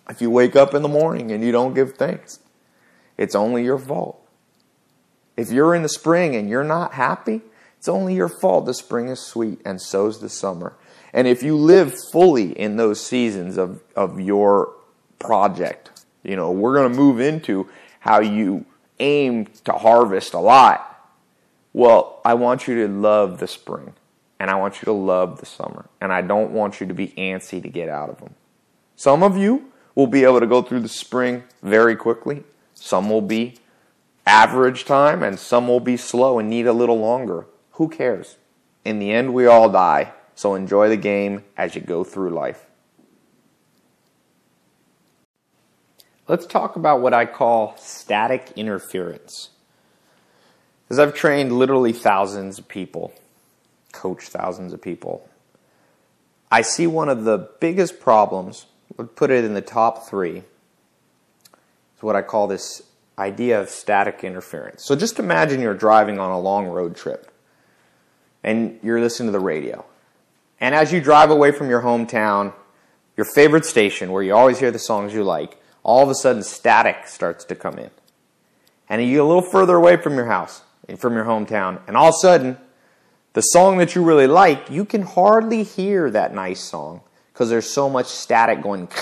if 0.09 0.21
you 0.21 0.31
wake 0.31 0.57
up 0.57 0.75
in 0.75 0.83
the 0.83 0.89
morning 0.89 1.33
and 1.33 1.43
you 1.43 1.53
don't 1.53 1.75
give 1.75 1.95
thanks, 1.95 2.41
it's 3.17 3.35
only 3.35 3.65
your 3.65 3.79
fault. 3.79 4.21
If 5.37 5.51
you're 5.51 5.75
in 5.75 5.83
the 5.83 5.89
spring 5.89 6.37
and 6.37 6.49
you're 6.49 6.65
not 6.65 6.95
happy, 6.95 7.41
it's 7.79 7.89
only 7.89 8.15
your 8.15 8.29
fault. 8.29 8.67
The 8.67 8.75
spring 8.75 9.09
is 9.09 9.21
sweet 9.21 9.61
and 9.65 9.81
so's 9.81 10.21
the 10.21 10.29
summer. 10.29 10.77
And 11.13 11.27
if 11.27 11.43
you 11.43 11.57
live 11.57 11.95
fully 12.13 12.59
in 12.59 12.77
those 12.77 13.05
seasons 13.05 13.57
of, 13.57 13.83
of 13.97 14.21
your 14.21 14.75
project, 15.19 16.05
you 16.23 16.37
know, 16.37 16.51
we're 16.51 16.75
going 16.75 16.93
to 16.93 16.99
move 16.99 17.21
into 17.21 17.69
how 18.01 18.21
you 18.21 18.67
aim 19.01 19.47
to 19.65 19.73
harvest 19.73 20.35
a 20.35 20.39
lot 20.39 20.94
well, 21.75 22.21
I 22.25 22.35
want 22.35 22.67
you 22.67 22.87
to 22.87 22.89
love 22.89 23.41
the 23.41 23.49
spring 23.49 23.93
and 24.41 24.49
I 24.49 24.55
want 24.55 24.77
you 24.77 24.87
to 24.87 24.93
love 24.93 25.41
the 25.41 25.47
summer 25.47 25.87
and 26.01 26.13
I 26.13 26.23
don't 26.23 26.53
want 26.53 26.81
you 26.81 26.87
to 26.87 26.95
be 26.95 27.09
antsy 27.19 27.61
to 27.61 27.69
get 27.69 27.89
out 27.89 28.09
of 28.09 28.21
them. 28.21 28.35
Some 28.97 29.23
of 29.23 29.37
you 29.37 29.73
will 29.97 30.07
be 30.07 30.23
able 30.23 30.41
to 30.41 30.47
go 30.47 30.63
through 30.63 30.81
the 30.81 30.89
spring 30.89 31.43
very 31.63 31.97
quickly. 31.97 32.45
Some 32.75 33.11
will 33.11 33.21
be 33.21 33.57
average 34.25 34.85
time 34.85 35.23
and 35.23 35.39
some 35.39 35.67
will 35.67 35.81
be 35.81 35.97
slow 35.97 36.39
and 36.39 36.49
need 36.49 36.69
a 36.69 36.73
little 36.73 36.99
longer. 36.99 37.47
Who 37.73 37.89
cares? 37.89 38.37
In 38.85 39.01
the 39.01 39.11
end, 39.11 39.35
we 39.35 39.47
all 39.47 39.69
die. 39.69 40.13
So 40.37 40.55
enjoy 40.55 40.89
the 40.89 40.97
game 40.97 41.45
as 41.57 41.75
you 41.75 41.81
go 41.81 42.05
through 42.05 42.31
life. 42.31 42.67
Let's 46.29 46.47
talk 46.47 46.77
about 46.77 47.01
what 47.01 47.13
I 47.13 47.27
call 47.27 47.77
static 47.79 48.53
interference. 48.57 49.51
Because 50.85 50.99
I've 50.99 51.15
trained 51.15 51.53
literally 51.53 51.93
thousands 51.93 52.59
of 52.59 52.69
people, 52.69 53.13
coached 53.93 54.29
thousands 54.29 54.73
of 54.73 54.83
people. 54.83 55.29
I 56.51 56.63
see 56.63 56.87
one 56.87 57.09
of 57.09 57.25
the 57.25 57.51
biggest 57.61 58.01
problems, 58.01 58.67
would 58.97 59.17
put 59.17 59.31
it 59.31 59.45
in 59.45 59.55
the 59.55 59.63
top 59.63 60.07
three, 60.07 60.39
is 61.97 62.03
what 62.03 62.17
I 62.17 62.23
call 62.23 62.47
this 62.47 62.83
idea 63.19 63.61
of 63.61 63.71
static 63.71 64.25
interference. 64.25 64.85
So 64.85 64.95
just 64.95 65.19
imagine 65.19 65.61
you're 65.61 65.75
driving 65.75 66.19
on 66.19 66.31
a 66.31 66.39
long 66.39 66.67
road 66.67 66.97
trip 66.97 67.31
and 68.43 68.79
you're 68.83 69.01
listening 69.01 69.29
to 69.29 69.33
the 69.33 69.45
radio. 69.45 69.85
And 70.61 70.75
as 70.75 70.93
you 70.93 71.01
drive 71.01 71.31
away 71.31 71.51
from 71.51 71.71
your 71.71 71.83
hometown, 71.83 72.53
your 73.17 73.27
favorite 73.35 73.65
station 73.65 74.13
where 74.13 74.23
you 74.23 74.35
always 74.35 74.59
hear 74.59 74.71
the 74.71 74.79
songs 74.79 75.15
you 75.15 75.25
like, 75.25 75.57
all 75.83 76.03
of 76.03 76.09
a 76.09 76.15
sudden 76.15 76.43
static 76.43 77.07
starts 77.07 77.45
to 77.47 77.55
come 77.55 77.79
in. 77.79 77.91
And 78.89 79.03
you 79.03 79.13
get 79.13 79.21
a 79.21 79.25
little 79.25 79.43
further 79.43 79.77
away 79.77 79.97
from 79.97 80.15
your 80.15 80.27
house 80.27 80.63
from 80.99 81.15
your 81.15 81.25
hometown, 81.25 81.81
and 81.87 81.97
all 81.97 82.09
of 82.09 82.15
a 82.15 82.19
sudden, 82.19 82.59
the 83.33 83.41
song 83.41 83.79
that 83.79 83.95
you 83.95 84.03
really 84.03 84.27
like, 84.27 84.71
you 84.71 84.85
can 84.85 85.03
hardly 85.03 85.63
hear 85.63 86.11
that 86.11 86.35
nice 86.35 86.61
song 86.61 87.01
because 87.33 87.51
there's 87.51 87.69
so 87.69 87.91
much 87.91 88.07
static 88.07 88.63
going. 88.63 88.89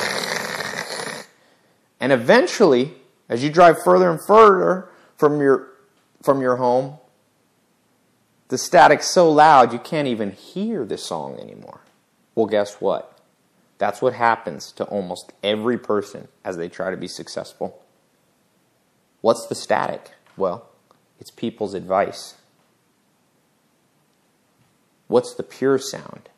And 2.02 2.10
eventually, 2.10 2.94
as 3.28 3.44
you 3.44 3.50
drive 3.50 3.80
further 3.84 4.10
and 4.10 4.18
further 4.26 4.88
from 5.16 5.40
your 5.40 5.68
from 6.20 6.40
your 6.40 6.56
home, 6.56 6.98
the 8.48 8.58
static's 8.58 9.06
so 9.06 9.30
loud 9.30 9.72
you 9.72 9.78
can't 9.78 10.08
even 10.08 10.32
hear 10.32 10.84
the 10.84 10.98
song 10.98 11.38
anymore. 11.38 11.80
Well, 12.34 12.46
guess 12.46 12.80
what? 12.80 13.18
That's 13.78 14.02
what 14.02 14.14
happens 14.14 14.72
to 14.72 14.84
almost 14.84 15.32
every 15.44 15.78
person 15.78 16.26
as 16.44 16.56
they 16.56 16.68
try 16.68 16.90
to 16.90 16.96
be 16.96 17.06
successful. 17.06 17.80
What's 19.20 19.46
the 19.46 19.54
static? 19.54 20.10
Well, 20.36 20.68
it's 21.22 21.30
people's 21.30 21.72
advice. 21.72 22.34
What's 25.06 25.34
the 25.34 25.44
pure 25.44 25.78
sound? 25.78 26.28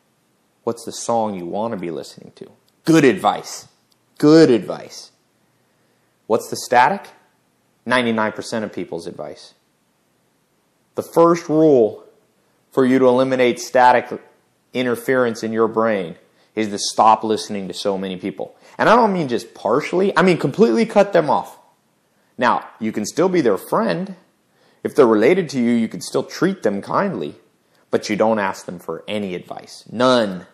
What's 0.63 0.85
the 0.85 0.91
song 0.91 1.33
you 1.33 1.47
want 1.47 1.71
to 1.71 1.79
be 1.79 1.89
listening 1.89 2.33
to? 2.35 2.51
Good 2.83 3.03
advice. 3.03 3.67
Good 4.19 4.51
advice. 4.51 5.09
What's 6.27 6.51
the 6.51 6.55
static? 6.55 7.07
99% 7.87 8.63
of 8.63 8.71
people's 8.71 9.07
advice. 9.07 9.55
The 10.93 11.01
first 11.01 11.49
rule 11.49 12.03
for 12.71 12.85
you 12.85 12.99
to 12.99 13.07
eliminate 13.07 13.59
static 13.59 14.21
interference 14.71 15.41
in 15.41 15.51
your 15.51 15.67
brain 15.67 16.15
is 16.53 16.69
to 16.69 16.77
stop 16.77 17.23
listening 17.23 17.67
to 17.69 17.73
so 17.73 17.97
many 17.97 18.17
people. 18.17 18.55
And 18.77 18.87
I 18.87 18.95
don't 18.95 19.13
mean 19.13 19.29
just 19.29 19.55
partially, 19.55 20.15
I 20.15 20.21
mean 20.21 20.37
completely 20.37 20.85
cut 20.85 21.11
them 21.11 21.31
off. 21.31 21.57
Now, 22.37 22.67
you 22.79 22.91
can 22.91 23.03
still 23.03 23.29
be 23.29 23.41
their 23.41 23.57
friend. 23.57 24.15
If 24.85 24.93
they're 24.93 25.07
related 25.07 25.49
to 25.49 25.59
you, 25.59 25.71
you 25.71 25.87
can 25.87 25.99
still 25.99 26.21
treat 26.21 26.61
them 26.61 26.79
kindly, 26.79 27.33
but 27.89 28.07
you 28.07 28.15
don't 28.15 28.37
ask 28.37 28.67
them 28.67 28.77
for 28.77 29.03
any 29.07 29.33
advice. 29.33 29.83
None. 29.91 30.45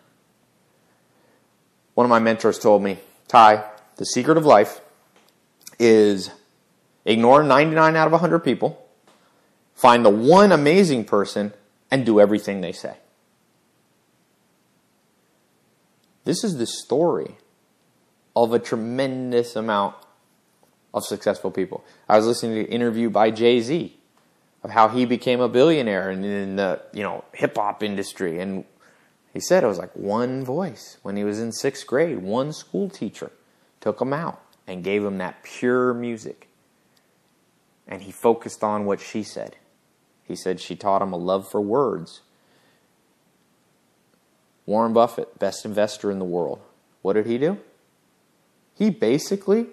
One 1.96 2.06
of 2.06 2.10
my 2.10 2.20
mentors 2.20 2.58
told 2.58 2.82
me, 2.82 3.00
Tai, 3.28 3.66
the 3.98 4.06
secret 4.06 4.38
of 4.38 4.46
life 4.46 4.80
is 5.78 6.32
ignore 7.04 7.44
99 7.44 7.98
out 7.98 8.06
of 8.06 8.14
100 8.14 8.40
people, 8.40 8.88
find 9.76 10.06
the 10.06 10.10
one 10.10 10.54
amazing 10.54 11.04
person, 11.04 11.52
and 11.92 12.06
do 12.06 12.22
everything 12.22 12.62
they 12.62 12.72
say. 12.72 12.96
This 16.24 16.46
is 16.46 16.56
the 16.58 16.68
story 16.68 17.36
of 18.34 18.54
a 18.54 18.60
tremendous 18.60 19.58
amount 19.58 19.96
of 20.94 21.04
successful 21.04 21.52
people. 21.52 21.84
I 22.08 22.16
was 22.16 22.28
listening 22.28 22.56
to 22.56 22.62
an 22.62 22.68
interview 22.68 23.10
by 23.10 23.30
Jay 23.32 23.60
Z 23.60 23.98
of 24.64 24.70
how 24.70 24.88
he 24.88 25.06
became 25.06 25.42
a 25.42 25.50
billionaire 25.50 26.12
in, 26.12 26.24
in 26.24 26.56
the 26.56 26.82
you 26.94 27.04
know 27.04 27.24
hip 27.34 27.56
hop 27.56 27.84
industry, 27.84 28.40
and 28.40 28.64
he 29.34 29.40
said 29.40 29.64
it 29.64 29.68
was 29.68 29.80
like 29.80 29.96
one 29.96 30.44
voice 30.44 30.98
when 31.02 31.16
he 31.16 31.24
was 31.24 31.40
in 31.40 31.52
sixth 31.52 31.88
grade. 31.88 32.20
One 32.20 32.54
school 32.54 32.90
teacher 32.90 33.32
took 33.80 34.02
him 34.02 34.14
out 34.14 34.42
and 34.68 34.84
gave 34.84 35.04
him 35.04 35.18
that 35.18 35.44
pure 35.44 35.94
music, 35.94 36.48
and 37.88 38.04
he 38.04 38.12
focused 38.12 38.64
on 38.64 38.86
what 38.86 39.00
she 39.00 39.24
said. 39.24 39.56
He 40.24 40.36
said 40.36 40.60
she 40.60 40.76
taught 40.76 41.02
him 41.02 41.14
a 41.14 41.18
love 41.18 41.50
for 41.50 41.60
words. 41.60 42.22
Warren 44.66 44.94
Buffett, 44.94 45.40
best 45.40 45.66
investor 45.66 46.12
in 46.12 46.20
the 46.20 46.26
world. 46.26 46.62
What 47.02 47.14
did 47.14 47.26
he 47.26 47.38
do? 47.38 47.58
He 48.78 48.90
basically 48.90 49.68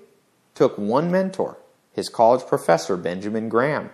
took 0.55 0.77
one 0.77 1.11
mentor, 1.11 1.59
his 1.93 2.09
college 2.09 2.47
professor, 2.47 2.97
Benjamin 2.97 3.49
Graham, 3.49 3.91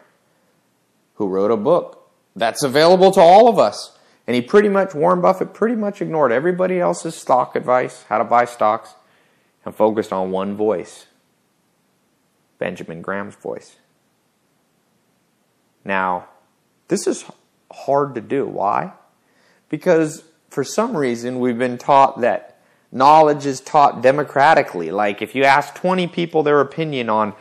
who 1.14 1.28
wrote 1.28 1.50
a 1.50 1.56
book 1.56 2.10
that's 2.36 2.62
available 2.62 3.10
to 3.12 3.20
all 3.20 3.48
of 3.48 3.58
us. 3.58 3.96
And 4.26 4.34
he 4.34 4.42
pretty 4.42 4.68
much, 4.68 4.94
Warren 4.94 5.20
Buffett 5.20 5.52
pretty 5.52 5.76
much 5.76 6.00
ignored 6.00 6.32
everybody 6.32 6.80
else's 6.80 7.14
stock 7.14 7.54
advice, 7.56 8.04
how 8.08 8.18
to 8.18 8.24
buy 8.24 8.46
stocks, 8.46 8.94
and 9.64 9.74
focused 9.74 10.12
on 10.12 10.30
one 10.30 10.56
voice 10.56 11.06
Benjamin 12.58 13.02
Graham's 13.02 13.34
voice. 13.34 13.76
Now, 15.84 16.28
this 16.88 17.06
is 17.06 17.24
hard 17.70 18.14
to 18.14 18.20
do. 18.20 18.46
Why? 18.46 18.92
Because 19.68 20.24
for 20.48 20.64
some 20.64 20.96
reason 20.96 21.40
we've 21.40 21.58
been 21.58 21.78
taught 21.78 22.20
that 22.20 22.58
knowledge 22.92 23.44
is 23.44 23.60
taught 23.60 24.02
democratically. 24.02 24.90
Like 24.90 25.20
if 25.20 25.34
you 25.34 25.44
ask 25.44 25.74
20 25.74 26.06
people 26.06 26.42
their 26.42 26.60
opinion 26.60 27.10
on 27.10 27.34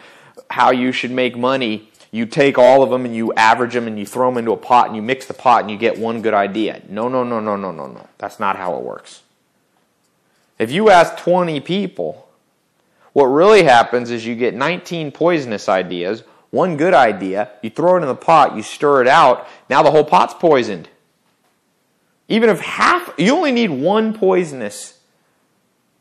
how 0.50 0.72
you 0.72 0.92
should 0.92 1.12
make 1.12 1.38
money, 1.38 1.92
you 2.14 2.28
take 2.28 2.60
all 2.60 2.84
of 2.84 2.92
them 2.92 3.06
and 3.06 3.16
you 3.16 3.34
average 3.34 3.74
them 3.74 3.88
and 3.88 3.98
you 3.98 4.06
throw 4.06 4.30
them 4.30 4.38
into 4.38 4.52
a 4.52 4.58
pot 4.58 4.86
and 4.86 4.96
you 4.96 5.02
mix 5.02 5.26
the 5.26 5.34
pot 5.34 5.62
and 5.62 5.72
you 5.72 5.78
get 5.78 5.98
one 5.98 6.22
good 6.22 6.36
idea. 6.36 6.80
No, 6.88 7.10
no, 7.10 7.24
no, 7.24 7.40
no, 7.40 7.56
no, 7.56 7.72
no, 7.72 7.88
no. 7.88 8.08
That's 8.20 8.40
not 8.40 8.56
how 8.56 8.78
it 8.78 8.84
works. 8.84 9.24
If 10.60 10.72
you 10.72 10.92
ask 10.92 11.18
20 11.18 11.60
people, 11.62 12.30
what 13.14 13.26
really 13.26 13.64
happens 13.64 14.12
is 14.12 14.28
you 14.28 14.36
get 14.36 14.54
19 14.54 15.12
poisonous 15.12 15.68
ideas, 15.68 16.22
one 16.52 16.78
good 16.78 16.94
idea, 16.94 17.50
you 17.64 17.72
throw 17.72 17.96
it 17.96 18.02
in 18.04 18.08
the 18.08 18.14
pot, 18.14 18.56
you 18.56 18.62
stir 18.62 19.02
it 19.02 19.08
out, 19.08 19.48
now 19.68 19.82
the 19.82 19.90
whole 19.90 20.06
pot's 20.06 20.36
poisoned. 20.36 20.90
Even 22.28 22.48
if 22.48 22.60
half, 22.60 23.12
you 23.18 23.34
only 23.34 23.52
need 23.52 23.72
one 23.72 24.14
poisonous 24.14 25.00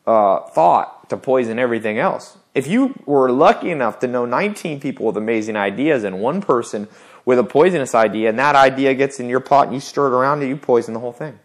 uh, 0.06 0.40
thought 0.40 1.08
to 1.08 1.16
poison 1.16 1.58
everything 1.58 1.98
else. 1.98 2.36
If 2.54 2.66
you 2.66 2.94
were 3.06 3.30
lucky 3.30 3.70
enough 3.70 3.98
to 4.00 4.06
know 4.06 4.26
19 4.26 4.80
people 4.80 5.06
with 5.06 5.16
amazing 5.16 5.56
ideas 5.56 6.04
and 6.04 6.20
one 6.20 6.42
person 6.42 6.88
with 7.24 7.38
a 7.38 7.44
poisonous 7.44 7.94
idea, 7.94 8.28
and 8.28 8.38
that 8.38 8.54
idea 8.54 8.94
gets 8.94 9.20
in 9.20 9.28
your 9.28 9.40
pot 9.40 9.66
and 9.66 9.74
you 9.74 9.80
stir 9.80 10.08
it 10.08 10.16
around 10.16 10.40
and 10.40 10.48
you 10.48 10.56
poison 10.56 10.92
the 10.92 11.00
whole 11.00 11.12
thing. 11.12 11.38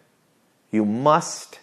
You 0.71 0.83
must 0.83 1.59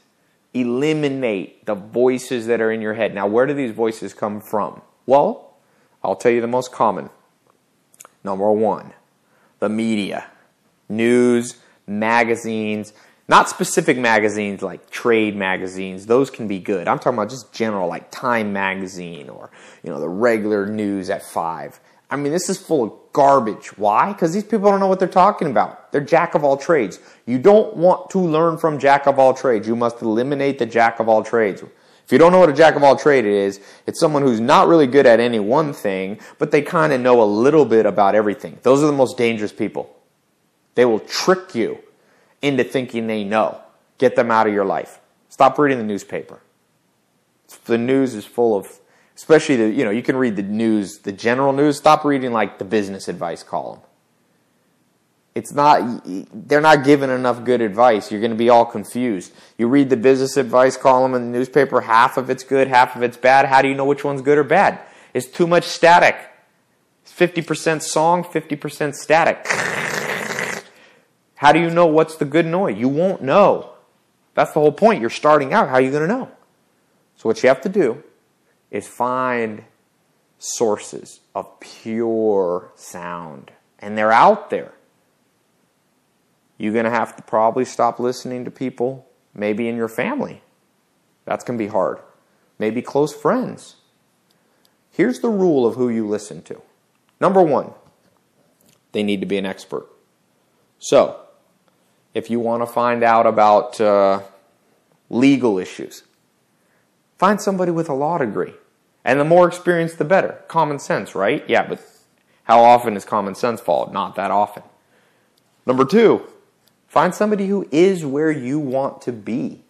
eliminate 0.54 1.66
the 1.66 1.74
voices 1.74 2.46
that 2.46 2.60
are 2.60 2.70
in 2.70 2.80
your 2.80 2.94
head. 2.94 3.14
Now, 3.14 3.26
where 3.26 3.44
do 3.44 3.52
these 3.52 3.72
voices 3.72 4.14
come 4.14 4.40
from? 4.40 4.80
Well, 5.04 5.56
I'll 6.02 6.16
tell 6.16 6.32
you 6.32 6.40
the 6.40 6.46
most 6.46 6.72
common. 6.72 7.10
Number 8.22 8.50
one, 8.50 8.92
the 9.58 9.68
media, 9.68 10.26
news, 10.88 11.58
magazines, 11.86 12.94
not 13.26 13.48
specific 13.48 13.96
magazines 13.96 14.62
like 14.62 14.90
trade 14.90 15.34
magazines. 15.34 16.06
Those 16.06 16.30
can 16.30 16.46
be 16.46 16.58
good. 16.58 16.88
I'm 16.88 16.98
talking 16.98 17.18
about 17.18 17.30
just 17.30 17.52
general, 17.52 17.88
like 17.88 18.10
Time 18.10 18.52
magazine 18.52 19.28
or, 19.28 19.50
you 19.82 19.90
know, 19.90 20.00
the 20.00 20.08
regular 20.08 20.66
news 20.66 21.10
at 21.10 21.22
five. 21.22 21.80
I 22.10 22.16
mean, 22.16 22.32
this 22.32 22.50
is 22.50 22.58
full 22.58 22.84
of 22.84 22.92
garbage. 23.12 23.78
Why? 23.78 24.12
Because 24.12 24.34
these 24.34 24.44
people 24.44 24.70
don't 24.70 24.78
know 24.78 24.86
what 24.86 24.98
they're 24.98 25.08
talking 25.08 25.50
about. 25.50 25.90
They're 25.90 26.02
jack 26.02 26.34
of 26.34 26.44
all 26.44 26.56
trades. 26.56 27.00
You 27.26 27.38
don't 27.38 27.76
want 27.76 28.10
to 28.10 28.18
learn 28.18 28.58
from 28.58 28.78
jack 28.78 29.06
of 29.06 29.18
all 29.18 29.32
trades. 29.32 29.66
You 29.66 29.74
must 29.74 30.02
eliminate 30.02 30.58
the 30.58 30.66
jack 30.66 31.00
of 31.00 31.08
all 31.08 31.24
trades. 31.24 31.62
If 31.62 32.12
you 32.12 32.18
don't 32.18 32.32
know 32.32 32.40
what 32.40 32.50
a 32.50 32.54
jack 32.54 32.76
of 32.76 32.82
all 32.82 32.96
trade 32.96 33.24
is, 33.24 33.60
it's 33.86 33.98
someone 33.98 34.22
who's 34.22 34.40
not 34.40 34.68
really 34.68 34.86
good 34.86 35.06
at 35.06 35.20
any 35.20 35.40
one 35.40 35.72
thing, 35.72 36.20
but 36.38 36.50
they 36.50 36.60
kind 36.60 36.92
of 36.92 37.00
know 37.00 37.22
a 37.22 37.24
little 37.24 37.64
bit 37.64 37.86
about 37.86 38.14
everything. 38.14 38.58
Those 38.62 38.82
are 38.82 38.86
the 38.86 38.92
most 38.92 39.16
dangerous 39.16 39.52
people. 39.52 39.90
They 40.74 40.84
will 40.84 41.00
trick 41.00 41.54
you 41.54 41.78
into 42.44 42.64
thinking 42.64 43.06
they 43.06 43.24
know. 43.24 43.60
Get 43.98 44.16
them 44.16 44.30
out 44.30 44.46
of 44.46 44.52
your 44.52 44.64
life. 44.64 45.00
Stop 45.28 45.58
reading 45.58 45.78
the 45.78 45.84
newspaper. 45.84 46.40
The 47.64 47.78
news 47.78 48.14
is 48.14 48.24
full 48.24 48.56
of 48.56 48.68
especially 49.16 49.56
the 49.56 49.68
you 49.70 49.84
know 49.84 49.90
you 49.90 50.02
can 50.02 50.16
read 50.16 50.36
the 50.36 50.42
news 50.42 50.98
the 50.98 51.12
general 51.12 51.52
news. 51.52 51.76
Stop 51.76 52.04
reading 52.04 52.32
like 52.32 52.58
the 52.58 52.64
business 52.64 53.08
advice 53.08 53.42
column. 53.42 53.80
It's 55.34 55.52
not 55.52 56.02
they're 56.32 56.60
not 56.60 56.84
giving 56.84 57.10
enough 57.10 57.44
good 57.44 57.60
advice. 57.60 58.10
You're 58.10 58.20
going 58.20 58.32
to 58.32 58.36
be 58.36 58.48
all 58.48 58.64
confused. 58.64 59.32
You 59.56 59.68
read 59.68 59.90
the 59.90 59.96
business 59.96 60.36
advice 60.36 60.76
column 60.76 61.14
in 61.14 61.32
the 61.32 61.38
newspaper 61.38 61.80
half 61.80 62.16
of 62.16 62.30
it's 62.30 62.44
good 62.44 62.68
half 62.68 62.94
of 62.94 63.02
it's 63.02 63.16
bad. 63.16 63.46
How 63.46 63.62
do 63.62 63.68
you 63.68 63.74
know 63.74 63.84
which 63.84 64.04
one's 64.04 64.22
good 64.22 64.38
or 64.38 64.44
bad? 64.44 64.80
It's 65.12 65.26
too 65.26 65.46
much 65.46 65.64
static. 65.64 66.16
50% 67.06 67.82
song 67.82 68.24
50% 68.24 68.94
static 68.94 69.44
how 71.44 71.52
do 71.52 71.60
you 71.60 71.70
know 71.70 71.86
what's 71.86 72.16
the 72.16 72.24
good 72.24 72.46
noise 72.46 72.76
you 72.78 72.88
won't 72.88 73.22
know 73.22 73.70
that's 74.34 74.52
the 74.52 74.60
whole 74.60 74.72
point 74.72 75.00
you're 75.00 75.10
starting 75.10 75.52
out 75.52 75.68
how 75.68 75.74
are 75.74 75.80
you 75.80 75.90
going 75.90 76.02
to 76.02 76.08
know 76.08 76.30
so 77.16 77.28
what 77.28 77.42
you 77.42 77.48
have 77.48 77.60
to 77.60 77.68
do 77.68 78.02
is 78.70 78.88
find 78.88 79.64
sources 80.44 81.20
of 81.34 81.60
pure 81.60 82.72
sound. 82.74 83.50
And 83.78 83.96
they're 83.96 84.12
out 84.12 84.50
there. 84.50 84.72
You're 86.58 86.72
going 86.72 86.84
to 86.84 86.90
have 86.90 87.16
to 87.16 87.22
probably 87.22 87.64
stop 87.64 87.98
listening 87.98 88.44
to 88.44 88.50
people, 88.50 89.06
maybe 89.34 89.68
in 89.68 89.76
your 89.76 89.88
family. 89.88 90.42
That's 91.24 91.44
going 91.44 91.58
to 91.58 91.64
be 91.64 91.70
hard. 91.70 91.98
Maybe 92.58 92.82
close 92.82 93.14
friends. 93.14 93.76
Here's 94.90 95.20
the 95.20 95.28
rule 95.28 95.66
of 95.66 95.74
who 95.74 95.88
you 95.88 96.06
listen 96.06 96.42
to. 96.42 96.62
Number 97.20 97.42
one, 97.42 97.72
they 98.92 99.02
need 99.02 99.20
to 99.20 99.26
be 99.26 99.38
an 99.38 99.46
expert. 99.46 99.88
So, 100.78 101.20
if 102.14 102.30
you 102.30 102.40
want 102.40 102.62
to 102.62 102.66
find 102.66 103.02
out 103.02 103.26
about 103.26 103.80
uh, 103.80 104.22
legal 105.10 105.58
issues, 105.58 106.04
find 107.18 107.40
somebody 107.40 107.72
with 107.72 107.88
a 107.88 107.94
law 107.94 108.18
degree. 108.18 108.54
And 109.04 109.20
the 109.20 109.24
more 109.24 109.46
experience, 109.46 109.94
the 109.94 110.04
better. 110.04 110.40
Common 110.48 110.78
sense, 110.78 111.14
right? 111.14 111.44
Yeah, 111.48 111.66
but 111.68 111.84
how 112.44 112.62
often 112.62 112.96
is 112.96 113.04
common 113.04 113.34
sense 113.34 113.60
followed? 113.60 113.92
Not 113.92 114.14
that 114.14 114.30
often. 114.30 114.62
Number 115.66 115.84
two, 115.84 116.22
find 116.88 117.14
somebody 117.14 117.48
who 117.48 117.68
is 117.70 118.06
where 118.06 118.30
you 118.30 118.58
want 118.58 119.02
to 119.02 119.12
be 119.12 119.62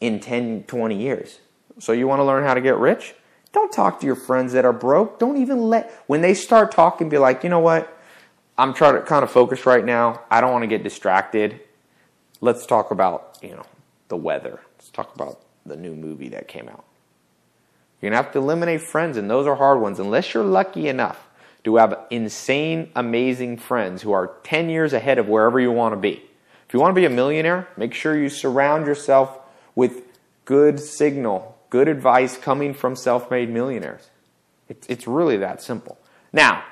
in 0.00 0.20
10, 0.20 0.64
20 0.64 0.98
years. 0.98 1.40
So 1.78 1.92
you 1.92 2.06
want 2.06 2.20
to 2.20 2.24
learn 2.24 2.44
how 2.44 2.54
to 2.54 2.60
get 2.60 2.76
rich? 2.76 3.14
Don't 3.52 3.72
talk 3.72 4.00
to 4.00 4.06
your 4.06 4.16
friends 4.16 4.52
that 4.52 4.64
are 4.64 4.72
broke. 4.72 5.18
Don't 5.18 5.36
even 5.36 5.68
let, 5.68 5.90
when 6.06 6.20
they 6.22 6.34
start 6.34 6.72
talking, 6.72 7.08
be 7.08 7.18
like, 7.18 7.44
you 7.44 7.50
know 7.50 7.60
what? 7.60 7.93
I'm 8.56 8.72
trying 8.74 8.94
to 8.94 9.02
kind 9.02 9.24
of 9.24 9.30
focus 9.30 9.66
right 9.66 9.84
now. 9.84 10.22
I 10.30 10.40
don't 10.40 10.52
want 10.52 10.62
to 10.62 10.68
get 10.68 10.82
distracted. 10.82 11.60
Let's 12.40 12.66
talk 12.66 12.90
about, 12.90 13.38
you 13.42 13.50
know, 13.50 13.66
the 14.08 14.16
weather. 14.16 14.60
Let's 14.76 14.90
talk 14.90 15.14
about 15.14 15.40
the 15.66 15.76
new 15.76 15.94
movie 15.94 16.28
that 16.30 16.46
came 16.46 16.68
out. 16.68 16.84
You're 18.00 18.10
going 18.10 18.18
to 18.18 18.24
have 18.24 18.32
to 18.34 18.38
eliminate 18.38 18.82
friends, 18.82 19.16
and 19.16 19.30
those 19.30 19.46
are 19.46 19.56
hard 19.56 19.80
ones, 19.80 19.98
unless 19.98 20.34
you're 20.34 20.44
lucky 20.44 20.88
enough 20.88 21.26
to 21.64 21.76
have 21.76 21.98
insane, 22.10 22.90
amazing 22.94 23.56
friends 23.56 24.02
who 24.02 24.12
are 24.12 24.34
10 24.44 24.68
years 24.68 24.92
ahead 24.92 25.18
of 25.18 25.26
wherever 25.26 25.58
you 25.58 25.72
want 25.72 25.94
to 25.94 25.96
be. 25.96 26.22
If 26.68 26.74
you 26.74 26.80
want 26.80 26.94
to 26.94 27.00
be 27.00 27.06
a 27.06 27.10
millionaire, 27.10 27.68
make 27.76 27.94
sure 27.94 28.16
you 28.16 28.28
surround 28.28 28.86
yourself 28.86 29.38
with 29.74 30.02
good 30.44 30.78
signal, 30.78 31.58
good 31.70 31.88
advice 31.88 32.36
coming 32.36 32.74
from 32.74 32.94
self 32.94 33.30
made 33.30 33.48
millionaires. 33.48 34.10
It's 34.68 35.06
really 35.06 35.36
that 35.38 35.62
simple. 35.62 35.98
Now, 36.32 36.64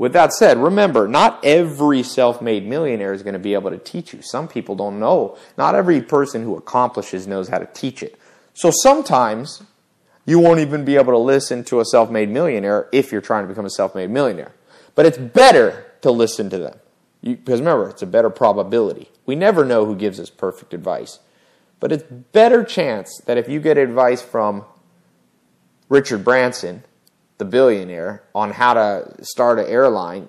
with 0.00 0.14
that 0.14 0.32
said, 0.32 0.56
remember, 0.56 1.06
not 1.06 1.44
every 1.44 2.02
self 2.02 2.40
made 2.40 2.66
millionaire 2.66 3.12
is 3.12 3.22
going 3.22 3.34
to 3.34 3.38
be 3.38 3.52
able 3.52 3.68
to 3.68 3.76
teach 3.76 4.14
you. 4.14 4.22
Some 4.22 4.48
people 4.48 4.74
don't 4.74 4.98
know. 4.98 5.36
Not 5.58 5.74
every 5.74 6.00
person 6.00 6.42
who 6.42 6.56
accomplishes 6.56 7.26
knows 7.26 7.48
how 7.48 7.58
to 7.58 7.66
teach 7.66 8.02
it. 8.02 8.18
So 8.54 8.70
sometimes 8.70 9.62
you 10.24 10.38
won't 10.38 10.60
even 10.60 10.86
be 10.86 10.96
able 10.96 11.12
to 11.12 11.18
listen 11.18 11.64
to 11.64 11.80
a 11.80 11.84
self 11.84 12.10
made 12.10 12.30
millionaire 12.30 12.88
if 12.92 13.12
you're 13.12 13.20
trying 13.20 13.44
to 13.44 13.48
become 13.48 13.66
a 13.66 13.70
self 13.70 13.94
made 13.94 14.08
millionaire. 14.08 14.54
But 14.94 15.04
it's 15.04 15.18
better 15.18 15.92
to 16.00 16.10
listen 16.10 16.48
to 16.48 16.56
them. 16.56 16.78
You, 17.20 17.36
because 17.36 17.60
remember, 17.60 17.90
it's 17.90 18.00
a 18.00 18.06
better 18.06 18.30
probability. 18.30 19.10
We 19.26 19.34
never 19.34 19.66
know 19.66 19.84
who 19.84 19.94
gives 19.94 20.18
us 20.18 20.30
perfect 20.30 20.72
advice. 20.72 21.18
But 21.78 21.92
it's 21.92 22.04
better 22.04 22.64
chance 22.64 23.20
that 23.26 23.36
if 23.36 23.50
you 23.50 23.60
get 23.60 23.76
advice 23.76 24.22
from 24.22 24.64
Richard 25.90 26.24
Branson, 26.24 26.84
the 27.40 27.44
billionaire, 27.44 28.22
on 28.32 28.52
how 28.52 28.74
to 28.74 29.24
start 29.24 29.58
an 29.58 29.66
airline, 29.66 30.28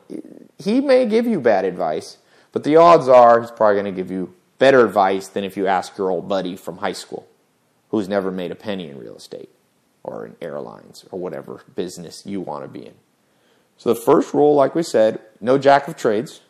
he 0.57 0.81
may 0.81 1.05
give 1.05 1.27
you 1.27 1.39
bad 1.39 1.63
advice, 1.63 2.17
but 2.51 2.63
the 2.63 2.75
odds 2.75 3.07
are 3.07 3.41
he's 3.41 3.51
probably 3.51 3.75
going 3.75 3.93
to 3.93 4.01
give 4.01 4.09
you 4.09 4.33
better 4.57 4.83
advice 4.83 5.27
than 5.27 5.43
if 5.43 5.55
you 5.55 5.67
ask 5.67 5.97
your 5.97 6.09
old 6.09 6.27
buddy 6.27 6.55
from 6.55 6.77
high 6.77 6.93
school 6.93 7.27
who's 7.89 8.07
never 8.09 8.31
made 8.31 8.51
a 8.51 8.55
penny 8.55 8.89
in 8.89 8.97
real 8.97 9.15
estate 9.15 9.49
or 10.03 10.25
in 10.25 10.35
airlines 10.41 11.05
or 11.11 11.19
whatever 11.19 11.61
business 11.75 12.25
you 12.25 12.41
want 12.41 12.63
to 12.63 12.67
be 12.67 12.85
in. 12.85 12.93
So 13.77 13.93
the 13.93 13.99
first 13.99 14.33
rule, 14.33 14.55
like 14.55 14.73
we 14.73 14.83
said, 14.83 15.19
no 15.39 15.57
jack 15.57 15.87
of 15.87 15.97
trades. 15.97 16.41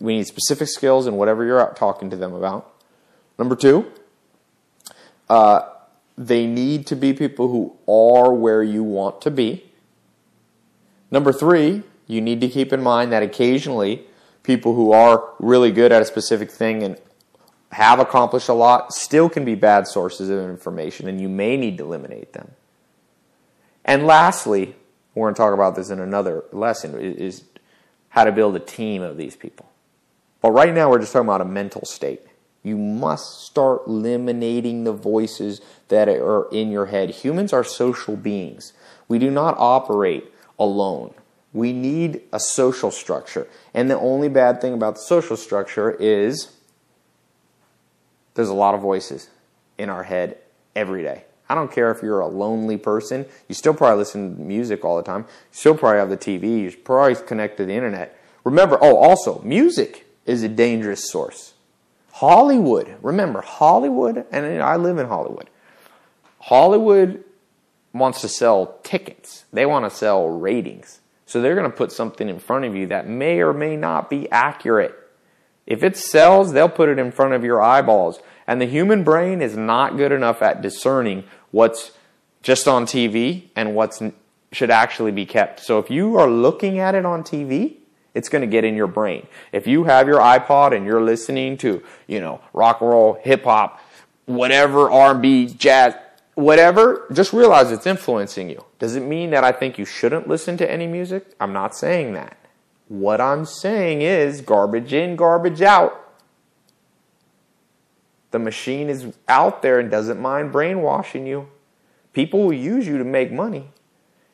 We 0.00 0.16
need 0.16 0.26
specific 0.26 0.68
skills 0.68 1.06
in 1.06 1.16
whatever 1.16 1.44
you're 1.44 1.60
out 1.60 1.76
talking 1.76 2.10
to 2.10 2.16
them 2.16 2.32
about. 2.32 2.72
Number 3.38 3.56
two, 3.56 3.90
uh, 5.28 5.62
they 6.16 6.46
need 6.46 6.86
to 6.88 6.96
be 6.96 7.12
people 7.12 7.48
who 7.48 7.76
are 7.88 8.32
where 8.32 8.62
you 8.62 8.82
want 8.82 9.20
to 9.22 9.30
be. 9.30 9.64
Number 11.10 11.32
three, 11.32 11.82
you 12.06 12.20
need 12.20 12.40
to 12.40 12.48
keep 12.48 12.72
in 12.72 12.82
mind 12.82 13.12
that 13.12 13.22
occasionally 13.22 14.06
people 14.42 14.74
who 14.74 14.92
are 14.92 15.30
really 15.38 15.70
good 15.70 15.92
at 15.92 16.02
a 16.02 16.04
specific 16.04 16.50
thing 16.50 16.82
and 16.82 16.98
have 17.70 17.98
accomplished 17.98 18.48
a 18.48 18.54
lot 18.54 18.92
still 18.92 19.28
can 19.28 19.44
be 19.44 19.54
bad 19.54 19.86
sources 19.86 20.28
of 20.28 20.38
information, 20.50 21.08
and 21.08 21.20
you 21.20 21.28
may 21.28 21.56
need 21.56 21.78
to 21.78 21.84
eliminate 21.84 22.32
them. 22.34 22.50
And 23.84 24.06
lastly, 24.06 24.76
we're 25.14 25.26
going 25.26 25.34
to 25.34 25.38
talk 25.38 25.54
about 25.54 25.74
this 25.74 25.90
in 25.90 25.98
another 25.98 26.44
lesson, 26.52 26.98
is 26.98 27.44
how 28.10 28.24
to 28.24 28.32
build 28.32 28.56
a 28.56 28.60
team 28.60 29.02
of 29.02 29.16
these 29.16 29.36
people. 29.36 29.70
But 30.42 30.50
right 30.50 30.74
now, 30.74 30.90
we're 30.90 30.98
just 30.98 31.12
talking 31.12 31.26
about 31.26 31.40
a 31.40 31.46
mental 31.46 31.84
state. 31.84 32.20
You 32.62 32.76
must 32.76 33.42
start 33.44 33.82
eliminating 33.86 34.84
the 34.84 34.92
voices 34.92 35.60
that 35.88 36.08
are 36.08 36.48
in 36.50 36.70
your 36.70 36.86
head. 36.86 37.10
Humans 37.10 37.52
are 37.52 37.64
social 37.64 38.16
beings. 38.16 38.72
We 39.08 39.18
do 39.18 39.30
not 39.30 39.56
operate 39.58 40.32
alone. 40.58 41.12
We 41.52 41.72
need 41.72 42.22
a 42.32 42.40
social 42.40 42.90
structure. 42.90 43.46
And 43.74 43.90
the 43.90 43.98
only 43.98 44.28
bad 44.28 44.60
thing 44.60 44.74
about 44.74 44.94
the 44.94 45.00
social 45.00 45.36
structure 45.36 45.90
is 45.90 46.52
there's 48.34 48.48
a 48.48 48.54
lot 48.54 48.74
of 48.74 48.80
voices 48.80 49.28
in 49.76 49.90
our 49.90 50.04
head 50.04 50.38
every 50.74 51.02
day. 51.02 51.24
I 51.48 51.54
don't 51.54 51.70
care 51.70 51.90
if 51.90 52.02
you're 52.02 52.20
a 52.20 52.28
lonely 52.28 52.78
person, 52.78 53.26
you 53.48 53.54
still 53.54 53.74
probably 53.74 53.98
listen 53.98 54.36
to 54.36 54.40
music 54.40 54.84
all 54.84 54.96
the 54.96 55.02
time. 55.02 55.22
You 55.22 55.26
still 55.50 55.76
probably 55.76 55.98
have 55.98 56.08
the 56.08 56.16
TV, 56.16 56.62
you 56.62 56.72
probably 56.74 57.14
connect 57.26 57.58
to 57.58 57.66
the 57.66 57.74
internet. 57.74 58.18
Remember, 58.44 58.78
oh, 58.80 58.96
also, 58.96 59.42
music 59.42 60.06
is 60.24 60.42
a 60.42 60.48
dangerous 60.48 61.10
source. 61.10 61.52
Hollywood, 62.12 62.94
remember, 63.02 63.40
Hollywood, 63.40 64.26
and 64.30 64.62
I 64.62 64.76
live 64.76 64.98
in 64.98 65.06
Hollywood. 65.06 65.48
Hollywood 66.38 67.24
wants 67.92 68.20
to 68.20 68.28
sell 68.28 68.78
tickets, 68.82 69.44
they 69.52 69.66
want 69.66 69.90
to 69.90 69.90
sell 69.90 70.28
ratings. 70.28 71.00
So 71.26 71.40
they're 71.40 71.54
going 71.54 71.70
to 71.70 71.76
put 71.76 71.90
something 71.90 72.28
in 72.28 72.38
front 72.38 72.66
of 72.66 72.76
you 72.76 72.86
that 72.88 73.08
may 73.08 73.40
or 73.40 73.54
may 73.54 73.76
not 73.76 74.10
be 74.10 74.30
accurate. 74.30 74.94
If 75.66 75.82
it 75.82 75.96
sells, 75.96 76.52
they'll 76.52 76.68
put 76.68 76.90
it 76.90 76.98
in 76.98 77.10
front 77.10 77.32
of 77.32 77.42
your 77.42 77.62
eyeballs. 77.62 78.20
And 78.46 78.60
the 78.60 78.66
human 78.66 79.02
brain 79.02 79.40
is 79.40 79.56
not 79.56 79.96
good 79.96 80.12
enough 80.12 80.42
at 80.42 80.60
discerning 80.60 81.24
what's 81.50 81.92
just 82.42 82.68
on 82.68 82.84
TV 82.84 83.44
and 83.56 83.74
what 83.74 83.98
should 84.50 84.70
actually 84.70 85.12
be 85.12 85.24
kept. 85.24 85.60
So 85.60 85.78
if 85.78 85.90
you 85.90 86.18
are 86.18 86.28
looking 86.28 86.78
at 86.78 86.94
it 86.94 87.06
on 87.06 87.22
TV 87.22 87.76
It's 88.14 88.28
going 88.28 88.42
to 88.42 88.48
get 88.48 88.64
in 88.64 88.76
your 88.76 88.86
brain. 88.86 89.26
If 89.52 89.66
you 89.66 89.84
have 89.84 90.06
your 90.06 90.18
iPod 90.18 90.76
and 90.76 90.84
you're 90.84 91.02
listening 91.02 91.56
to, 91.58 91.82
you 92.06 92.20
know, 92.20 92.40
rock 92.52 92.80
and 92.80 92.90
roll, 92.90 93.18
hip 93.22 93.44
hop, 93.44 93.80
whatever, 94.26 94.90
R&B, 94.90 95.46
jazz, 95.46 95.94
whatever, 96.34 97.06
just 97.12 97.32
realize 97.32 97.72
it's 97.72 97.86
influencing 97.86 98.50
you. 98.50 98.64
Does 98.78 98.96
it 98.96 99.02
mean 99.02 99.30
that 99.30 99.44
I 99.44 99.52
think 99.52 99.78
you 99.78 99.84
shouldn't 99.84 100.28
listen 100.28 100.56
to 100.58 100.70
any 100.70 100.86
music? 100.86 101.34
I'm 101.40 101.52
not 101.52 101.74
saying 101.74 102.12
that. 102.14 102.36
What 102.88 103.20
I'm 103.20 103.46
saying 103.46 104.02
is 104.02 104.42
garbage 104.42 104.92
in, 104.92 105.16
garbage 105.16 105.62
out. 105.62 105.98
The 108.30 108.38
machine 108.38 108.88
is 108.88 109.14
out 109.28 109.62
there 109.62 109.78
and 109.78 109.90
doesn't 109.90 110.20
mind 110.20 110.52
brainwashing 110.52 111.26
you. 111.26 111.48
People 112.12 112.44
will 112.44 112.52
use 112.52 112.86
you 112.86 112.98
to 112.98 113.04
make 113.04 113.32
money. 113.32 113.70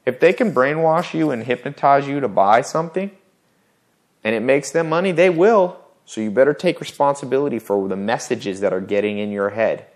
If 0.04 0.18
they 0.18 0.32
can 0.32 0.52
brainwash 0.52 1.14
you 1.14 1.30
and 1.30 1.44
hypnotize 1.44 2.08
you 2.08 2.18
to 2.18 2.28
buy 2.28 2.62
something 2.62 3.10
and 4.28 4.34
it 4.34 4.40
makes 4.40 4.70
them 4.70 4.90
money, 4.90 5.10
they 5.10 5.30
will. 5.30 5.78
So 6.04 6.20
you 6.20 6.30
better 6.30 6.52
take 6.52 6.82
responsibility 6.82 7.58
for 7.58 7.88
the 7.88 7.96
messages 7.96 8.60
that 8.60 8.74
are 8.74 8.80
getting 8.82 9.16
in 9.16 9.32
your 9.32 9.48
head. 9.48 9.86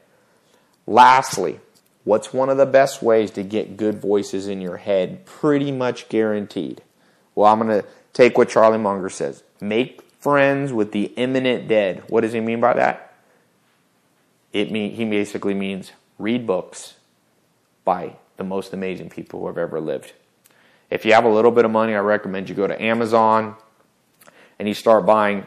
Lastly, 0.86 1.60
what's 2.04 2.32
one 2.32 2.48
of 2.48 2.56
the 2.56 2.64
best 2.64 3.02
ways 3.02 3.30
to 3.32 3.42
get 3.42 3.76
good 3.76 4.00
voices 4.00 4.48
in 4.48 4.62
your 4.62 4.78
head? 4.78 5.26
Pretty 5.26 5.70
much 5.70 6.08
guaranteed. 6.08 6.80
Well, 7.34 7.52
I'm 7.52 7.60
going 7.60 7.82
to 7.82 7.86
take 8.14 8.38
what 8.38 8.48
Charlie 8.48 8.78
Munger 8.78 9.10
says. 9.10 9.42
Make 9.60 10.00
friends 10.18 10.72
with 10.72 10.92
the 10.92 11.12
imminent 11.16 11.68
dead. 11.68 12.02
What 12.08 12.22
does 12.22 12.32
he 12.32 12.40
mean 12.40 12.58
by 12.58 12.72
that? 12.72 13.14
It 14.54 14.72
mean 14.72 14.92
he 14.92 15.04
basically 15.04 15.52
means 15.52 15.92
read 16.18 16.46
books 16.46 16.94
by 17.84 18.16
the 18.38 18.44
most 18.44 18.72
amazing 18.72 19.10
people 19.10 19.40
who 19.40 19.48
have 19.48 19.58
ever 19.58 19.78
lived. 19.78 20.14
If 20.88 21.04
you 21.04 21.12
have 21.12 21.24
a 21.24 21.28
little 21.28 21.50
bit 21.50 21.66
of 21.66 21.70
money, 21.70 21.94
I 21.94 21.98
recommend 21.98 22.48
you 22.48 22.54
go 22.54 22.66
to 22.66 22.82
Amazon 22.82 23.56
and 24.62 24.68
you 24.68 24.74
start 24.74 25.04
buying 25.04 25.44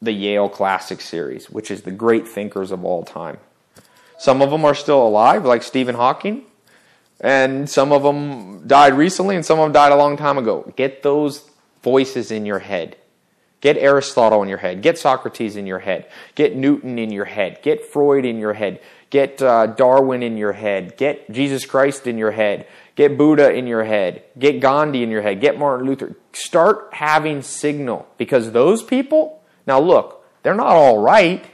the 0.00 0.12
Yale 0.12 0.48
Classic 0.48 1.00
series, 1.00 1.50
which 1.50 1.72
is 1.72 1.82
the 1.82 1.90
great 1.90 2.28
thinkers 2.28 2.70
of 2.70 2.84
all 2.84 3.02
time. 3.02 3.36
Some 4.16 4.40
of 4.40 4.52
them 4.52 4.64
are 4.64 4.76
still 4.76 5.04
alive, 5.04 5.44
like 5.44 5.64
Stephen 5.64 5.96
Hawking, 5.96 6.44
and 7.20 7.68
some 7.68 7.90
of 7.90 8.04
them 8.04 8.64
died 8.64 8.94
recently, 8.94 9.34
and 9.34 9.44
some 9.44 9.58
of 9.58 9.64
them 9.64 9.72
died 9.72 9.90
a 9.90 9.96
long 9.96 10.16
time 10.16 10.38
ago. 10.38 10.72
Get 10.76 11.02
those 11.02 11.50
voices 11.82 12.30
in 12.30 12.46
your 12.46 12.60
head. 12.60 12.96
Get 13.60 13.76
Aristotle 13.76 14.40
in 14.44 14.48
your 14.48 14.58
head. 14.58 14.82
Get 14.82 14.98
Socrates 14.98 15.56
in 15.56 15.66
your 15.66 15.80
head. 15.80 16.08
Get 16.36 16.54
Newton 16.54 17.00
in 17.00 17.10
your 17.10 17.24
head. 17.24 17.58
Get 17.60 17.84
Freud 17.84 18.24
in 18.24 18.38
your 18.38 18.52
head. 18.52 18.80
Get 19.10 19.42
uh, 19.42 19.66
Darwin 19.66 20.22
in 20.22 20.36
your 20.36 20.52
head. 20.52 20.96
Get 20.96 21.28
Jesus 21.32 21.66
Christ 21.66 22.06
in 22.06 22.18
your 22.18 22.30
head. 22.30 22.68
Get 22.94 23.16
Buddha 23.16 23.52
in 23.52 23.66
your 23.66 23.84
head. 23.84 24.22
Get 24.38 24.60
Gandhi 24.60 25.02
in 25.02 25.10
your 25.10 25.22
head. 25.22 25.40
Get 25.40 25.58
Martin 25.58 25.86
Luther. 25.86 26.16
Start 26.32 26.90
having 26.92 27.42
signal 27.42 28.06
because 28.18 28.52
those 28.52 28.82
people, 28.82 29.42
now 29.66 29.80
look, 29.80 30.24
they're 30.42 30.54
not 30.54 30.66
all 30.66 30.98
right. 30.98 31.44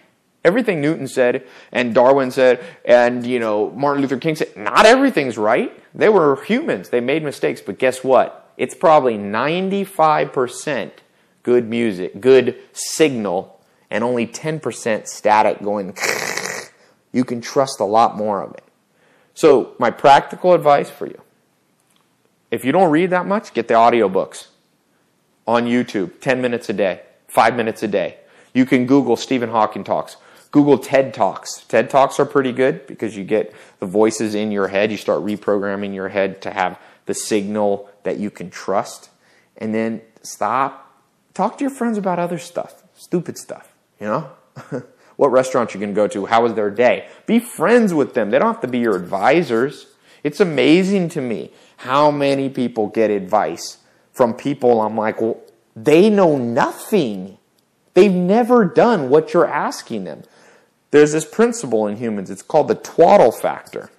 Everything 0.44 0.80
Newton 0.80 1.06
said 1.06 1.46
and 1.70 1.94
Darwin 1.94 2.30
said 2.30 2.64
and, 2.84 3.24
you 3.26 3.38
know, 3.38 3.70
Martin 3.70 4.02
Luther 4.02 4.16
King 4.16 4.34
said, 4.34 4.56
not 4.56 4.86
everything's 4.86 5.38
right. 5.38 5.72
They 5.94 6.08
were 6.08 6.42
humans. 6.44 6.88
They 6.88 7.00
made 7.00 7.22
mistakes. 7.22 7.60
But 7.60 7.78
guess 7.78 8.02
what? 8.02 8.50
It's 8.56 8.74
probably 8.74 9.16
95% 9.16 10.90
good 11.44 11.68
music, 11.68 12.20
good 12.20 12.56
signal, 12.72 13.60
and 13.90 14.02
only 14.02 14.26
10% 14.26 15.06
static 15.06 15.62
going, 15.62 15.96
you 17.12 17.24
can 17.24 17.40
trust 17.40 17.78
a 17.80 17.84
lot 17.84 18.16
more 18.16 18.42
of 18.42 18.52
it. 18.54 18.64
So, 19.34 19.74
my 19.78 19.90
practical 19.90 20.52
advice 20.52 20.90
for 20.90 21.06
you 21.06 21.22
if 22.50 22.64
you 22.64 22.72
don't 22.72 22.90
read 22.90 23.10
that 23.10 23.26
much, 23.26 23.54
get 23.54 23.68
the 23.68 23.74
audiobooks 23.74 24.48
on 25.46 25.66
YouTube, 25.66 26.20
10 26.20 26.40
minutes 26.40 26.68
a 26.68 26.72
day, 26.72 27.02
5 27.28 27.56
minutes 27.56 27.82
a 27.82 27.88
day. 27.88 28.18
You 28.54 28.66
can 28.66 28.86
Google 28.86 29.16
Stephen 29.16 29.50
Hawking 29.50 29.84
Talks. 29.84 30.16
Google 30.50 30.78
TED 30.78 31.12
Talks. 31.12 31.64
TED 31.68 31.90
Talks 31.90 32.18
are 32.18 32.24
pretty 32.24 32.52
good 32.52 32.86
because 32.86 33.16
you 33.16 33.24
get 33.24 33.54
the 33.80 33.86
voices 33.86 34.34
in 34.34 34.50
your 34.50 34.68
head. 34.68 34.90
You 34.90 34.96
start 34.96 35.20
reprogramming 35.22 35.94
your 35.94 36.08
head 36.08 36.40
to 36.42 36.50
have 36.50 36.78
the 37.04 37.14
signal 37.14 37.90
that 38.02 38.18
you 38.18 38.30
can 38.30 38.50
trust. 38.50 39.10
And 39.58 39.74
then 39.74 40.00
stop 40.22 40.88
Talk 41.38 41.56
to 41.58 41.62
your 41.62 41.70
friends 41.70 41.96
about 41.96 42.18
other 42.18 42.36
stuff, 42.36 42.82
stupid 42.96 43.38
stuff, 43.38 43.72
you 44.00 44.08
know? 44.08 44.28
what 45.16 45.28
restaurant 45.28 45.72
you 45.72 45.78
going 45.78 45.90
to 45.90 45.94
go 45.94 46.08
to? 46.08 46.26
How 46.26 46.42
was 46.42 46.54
their 46.54 46.68
day? 46.68 47.06
Be 47.26 47.38
friends 47.38 47.94
with 47.94 48.14
them. 48.14 48.30
They 48.30 48.40
don't 48.40 48.52
have 48.52 48.60
to 48.62 48.66
be 48.66 48.80
your 48.80 48.96
advisors. 48.96 49.86
It's 50.24 50.40
amazing 50.40 51.10
to 51.10 51.20
me 51.20 51.52
how 51.78 52.10
many 52.10 52.48
people 52.48 52.88
get 52.88 53.10
advice 53.10 53.78
from 54.12 54.34
people 54.34 54.80
I'm 54.80 54.96
like, 54.96 55.20
well, 55.20 55.40
they 55.76 56.10
know 56.10 56.36
nothing. 56.36 57.38
They've 57.94 58.12
never 58.12 58.64
done 58.64 59.10
what 59.10 59.32
you're 59.32 59.46
asking 59.46 60.04
them. 60.04 60.24
There's 60.90 61.12
this 61.12 61.24
principle 61.24 61.86
in 61.86 61.96
humans. 61.96 62.30
It's 62.30 62.42
called 62.42 62.66
the 62.66 62.74
twaddle 62.74 63.30
factor. 63.30 63.90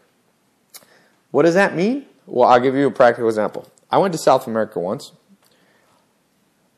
What 1.32 1.44
does 1.44 1.54
that 1.54 1.74
mean? 1.74 2.06
Well, 2.26 2.50
I'll 2.50 2.60
give 2.60 2.76
you 2.76 2.88
a 2.88 2.92
practical 2.92 3.30
example. 3.30 3.66
I 3.90 3.98
went 3.98 4.12
to 4.14 4.18
South 4.18 4.46
America 4.46 4.80
once 4.80 5.14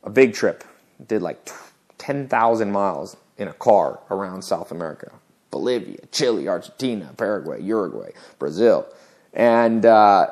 a 0.03 0.09
big 0.11 0.33
trip. 0.35 0.63
Did 1.07 1.23
like 1.23 1.49
10,000 1.97 2.71
miles 2.71 3.17
in 3.39 3.47
a 3.47 3.53
car 3.53 3.99
around 4.11 4.43
South 4.43 4.71
America. 4.71 5.11
Bolivia, 5.49 5.97
Chile, 6.11 6.47
Argentina, 6.47 7.11
Paraguay, 7.17 7.59
Uruguay, 7.61 8.11
Brazil. 8.37 8.87
And 9.33 9.85
uh, 9.85 10.31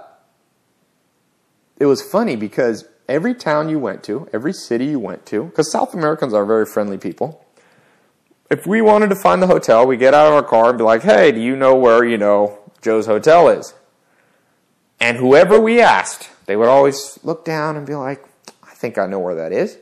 it 1.79 1.85
was 1.85 2.01
funny 2.01 2.35
because 2.35 2.87
every 3.07 3.33
town 3.33 3.69
you 3.69 3.79
went 3.79 4.03
to, 4.03 4.29
every 4.33 4.53
city 4.53 4.85
you 4.85 4.99
went 4.99 5.25
to, 5.27 5.45
because 5.45 5.71
South 5.71 5.93
Americans 5.93 6.33
are 6.33 6.45
very 6.45 6.65
friendly 6.65 6.97
people. 6.97 7.45
If 8.51 8.65
we 8.67 8.81
wanted 8.81 9.09
to 9.09 9.15
find 9.15 9.41
the 9.41 9.47
hotel, 9.47 9.85
we 9.85 9.97
get 9.97 10.13
out 10.13 10.27
of 10.27 10.33
our 10.33 10.43
car 10.43 10.69
and 10.69 10.77
be 10.77 10.83
like, 10.83 11.03
hey, 11.03 11.31
do 11.31 11.39
you 11.39 11.55
know 11.55 11.75
where, 11.75 12.03
you 12.03 12.17
know, 12.17 12.59
Joe's 12.81 13.05
Hotel 13.05 13.49
is? 13.49 13.73
And 14.99 15.17
whoever 15.17 15.59
we 15.59 15.79
asked, 15.79 16.29
they 16.45 16.55
would 16.55 16.67
always 16.67 17.19
look 17.23 17.45
down 17.45 17.77
and 17.77 17.85
be 17.85 17.95
like, 17.95 18.25
"I 18.63 18.73
think 18.73 18.97
I 18.97 19.05
know 19.05 19.19
where 19.19 19.35
that 19.35 19.53
is. 19.53 19.77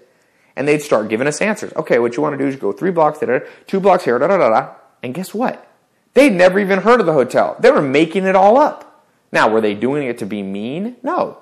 And 0.56 0.68
they'd 0.68 0.82
start 0.82 1.10
giving 1.10 1.28
us 1.28 1.42
answers. 1.42 1.74
Okay, 1.76 2.00
what 2.00 2.16
you 2.16 2.24
want 2.24 2.34
to 2.34 2.38
do 2.38 2.48
is 2.48 2.56
go 2.56 2.72
three 2.72 2.92
blocks, 2.92 3.20
da, 3.20 3.40
two 3.68 3.80
blocks 3.80 4.04
here, 4.04 4.20
da 4.20 4.28
da 4.28 4.38
da 4.38 4.50
da. 4.50 4.74
And 5.02 5.14
guess 5.14 5.34
what? 5.34 5.68
They'd 6.14 6.34
never 6.34 6.60
even 6.60 6.80
heard 6.80 7.00
of 7.00 7.06
the 7.06 7.14
hotel. 7.14 7.56
They 7.60 7.72
were 7.72 7.82
making 7.82 8.26
it 8.26 8.36
all 8.36 8.58
up. 8.58 9.06
Now, 9.32 9.50
were 9.50 9.62
they 9.62 9.76
doing 9.76 10.08
it 10.08 10.18
to 10.20 10.26
be 10.26 10.42
mean? 10.42 10.98
No. 11.04 11.40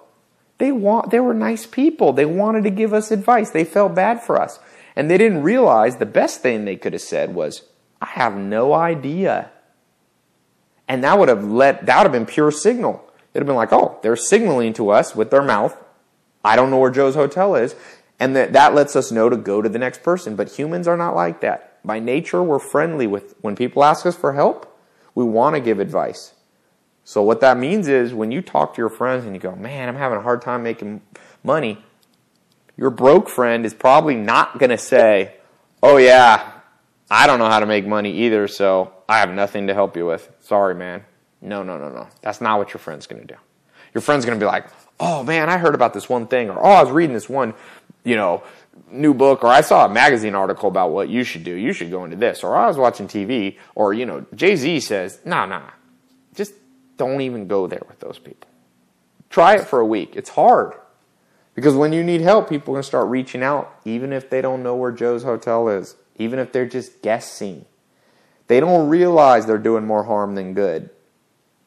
They 0.58 0.72
want 0.72 1.12
they 1.12 1.20
were 1.20 1.34
nice 1.34 1.66
people. 1.66 2.14
They 2.14 2.26
wanted 2.26 2.64
to 2.64 2.70
give 2.70 2.93
us 2.93 3.12
advice. 3.12 3.49
They 3.49 3.66
felt 3.66 3.95
bad 3.95 4.22
for 4.22 4.41
us. 4.41 4.60
And 4.95 5.10
they 5.12 5.18
didn't 5.18 5.43
realize 5.43 5.97
the 5.97 6.06
best 6.06 6.41
thing 6.41 6.64
they 6.64 6.78
could 6.78 6.93
have 6.93 7.01
said 7.01 7.36
was, 7.36 7.64
I 8.01 8.06
have 8.08 8.38
no 8.38 8.74
idea. 8.74 9.51
And 10.88 11.03
that 11.03 11.20
would 11.20 11.30
have 11.30 11.43
let 11.43 11.86
that 11.86 11.97
would 11.97 12.03
have 12.06 12.12
been 12.12 12.26
pure 12.26 12.51
signal. 12.51 13.03
It'd 13.34 13.41
have 13.41 13.47
been 13.47 13.58
like, 13.58 13.74
oh, 13.74 13.99
they're 14.01 14.16
signaling 14.16 14.72
to 14.74 14.91
us 14.91 15.16
with 15.16 15.30
their 15.30 15.41
mouth 15.41 15.78
I 16.45 16.56
don't 16.56 16.70
know 16.70 16.78
where 16.78 16.91
Joe's 16.91 17.16
hotel 17.16 17.56
is. 17.56 17.76
And 18.20 18.36
that, 18.36 18.53
that 18.53 18.74
lets 18.74 18.95
us 18.95 19.12
know 19.12 19.30
to 19.30 19.36
go 19.36 19.62
to 19.62 19.68
the 19.68 19.80
next 19.80 20.03
person. 20.03 20.36
But 20.36 20.53
humans 20.53 20.88
are 20.88 20.95
not 20.95 21.16
like 21.16 21.41
that. 21.41 21.84
By 21.84 21.99
nature, 21.99 22.41
we're 22.41 22.60
friendly 22.60 23.08
with, 23.08 23.36
when 23.41 23.56
people 23.56 23.84
ask 23.84 24.06
us 24.06 24.16
for 24.16 24.34
help, 24.34 24.72
we 25.16 25.26
want 25.26 25.56
to 25.56 25.60
give 25.60 25.80
advice. 25.80 26.34
So 27.06 27.22
what 27.22 27.39
that 27.41 27.58
means 27.58 27.88
is 27.88 28.16
when 28.16 28.32
you 28.32 28.41
talk 28.41 28.74
to 28.74 28.82
your 28.82 28.89
friends 28.89 29.26
and 29.26 29.36
you 29.36 29.39
go, 29.39 29.56
man, 29.56 29.88
I'm 29.88 29.95
having 29.95 30.18
a 30.18 30.22
hard 30.22 30.41
time 30.41 30.64
making 30.64 31.01
money, 31.43 31.78
your 32.76 32.89
broke 32.89 33.30
friend 33.30 33.64
is 33.64 33.76
probably 33.76 34.16
not 34.16 34.58
going 34.58 34.72
to 34.72 34.78
say, 34.78 35.36
oh 35.84 35.97
yeah, 35.97 36.51
I 37.10 37.28
don't 37.28 37.38
know 37.38 37.47
how 37.47 37.60
to 37.60 37.68
make 37.68 37.86
money 37.86 38.12
either, 38.24 38.47
so 38.47 38.91
I 39.08 39.20
have 39.20 39.30
nothing 39.30 39.68
to 39.68 39.76
help 39.76 39.95
you 39.95 40.08
with. 40.08 40.30
Sorry, 40.39 40.74
man. 40.74 41.06
No, 41.41 41.62
no, 41.62 41.78
no, 41.78 41.89
no. 41.89 42.08
That's 42.22 42.41
not 42.41 42.58
what 42.58 42.70
your 42.74 42.80
friend's 42.80 43.06
going 43.06 43.22
to 43.22 43.34
do. 43.36 43.39
Your 43.93 44.01
friend's 44.01 44.26
going 44.26 44.39
to 44.39 44.43
be 44.43 44.47
like, 44.47 44.66
oh 44.99 45.24
man, 45.24 45.47
I 45.47 45.60
heard 45.60 45.76
about 45.76 45.93
this 45.93 46.10
one 46.10 46.26
thing, 46.26 46.49
or 46.49 46.60
oh, 46.60 46.72
I 46.72 46.82
was 46.82 46.91
reading 46.91 47.14
this 47.14 47.30
one, 47.30 47.53
you 48.03 48.16
know, 48.16 48.43
new 48.89 49.14
book, 49.14 49.43
or 49.43 49.47
I 49.47 49.62
saw 49.62 49.86
a 49.86 49.89
magazine 49.89 50.34
article 50.34 50.70
about 50.70 50.89
what 50.89 51.08
you 51.08 51.24
should 51.24 51.43
do. 51.43 51.53
You 51.53 51.72
should 51.72 51.91
go 51.91 52.03
into 52.03 52.16
this, 52.16 52.43
or 52.43 52.56
I 52.56 52.66
was 52.66 52.78
watching 52.78 53.08
TV, 53.08 53.58
or 53.76 53.93
you 53.93 54.08
know, 54.08 54.26
Jay 54.34 54.56
Z 54.56 54.80
says, 54.80 55.20
no, 55.24 55.45
nah, 55.45 55.60
nah. 55.60 55.70
Don't 56.98 57.22
even 57.22 57.48
go 57.48 57.68
there 57.68 57.84
with 57.88 58.00
those 58.00 58.20
people. 58.20 58.50
Try 59.30 59.56
it 59.56 59.68
for 59.68 59.80
a 59.80 59.86
week. 59.86 60.16
It's 60.16 60.30
hard 60.30 60.74
because 61.54 61.76
when 61.76 61.93
you 61.93 62.04
need 62.04 62.22
help, 62.22 62.50
people 62.50 62.74
are 62.74 62.76
going 62.76 62.84
to 62.84 62.88
start 62.88 63.10
reaching 63.10 63.43
out, 63.43 63.74
even 63.86 64.14
if 64.14 64.30
they 64.30 64.41
don't 64.41 64.64
know 64.64 64.76
where 64.76 64.91
Joe's 64.91 65.24
hotel 65.24 65.68
is, 65.70 65.96
even 66.18 66.39
if 66.39 66.52
they're 66.52 66.66
just 66.66 67.02
guessing. 67.02 67.66
They 68.48 68.60
don't 68.60 68.89
realize 68.89 69.46
they're 69.46 69.58
doing 69.58 69.86
more 69.86 70.04
harm 70.04 70.36
than 70.36 70.54
good, 70.54 70.89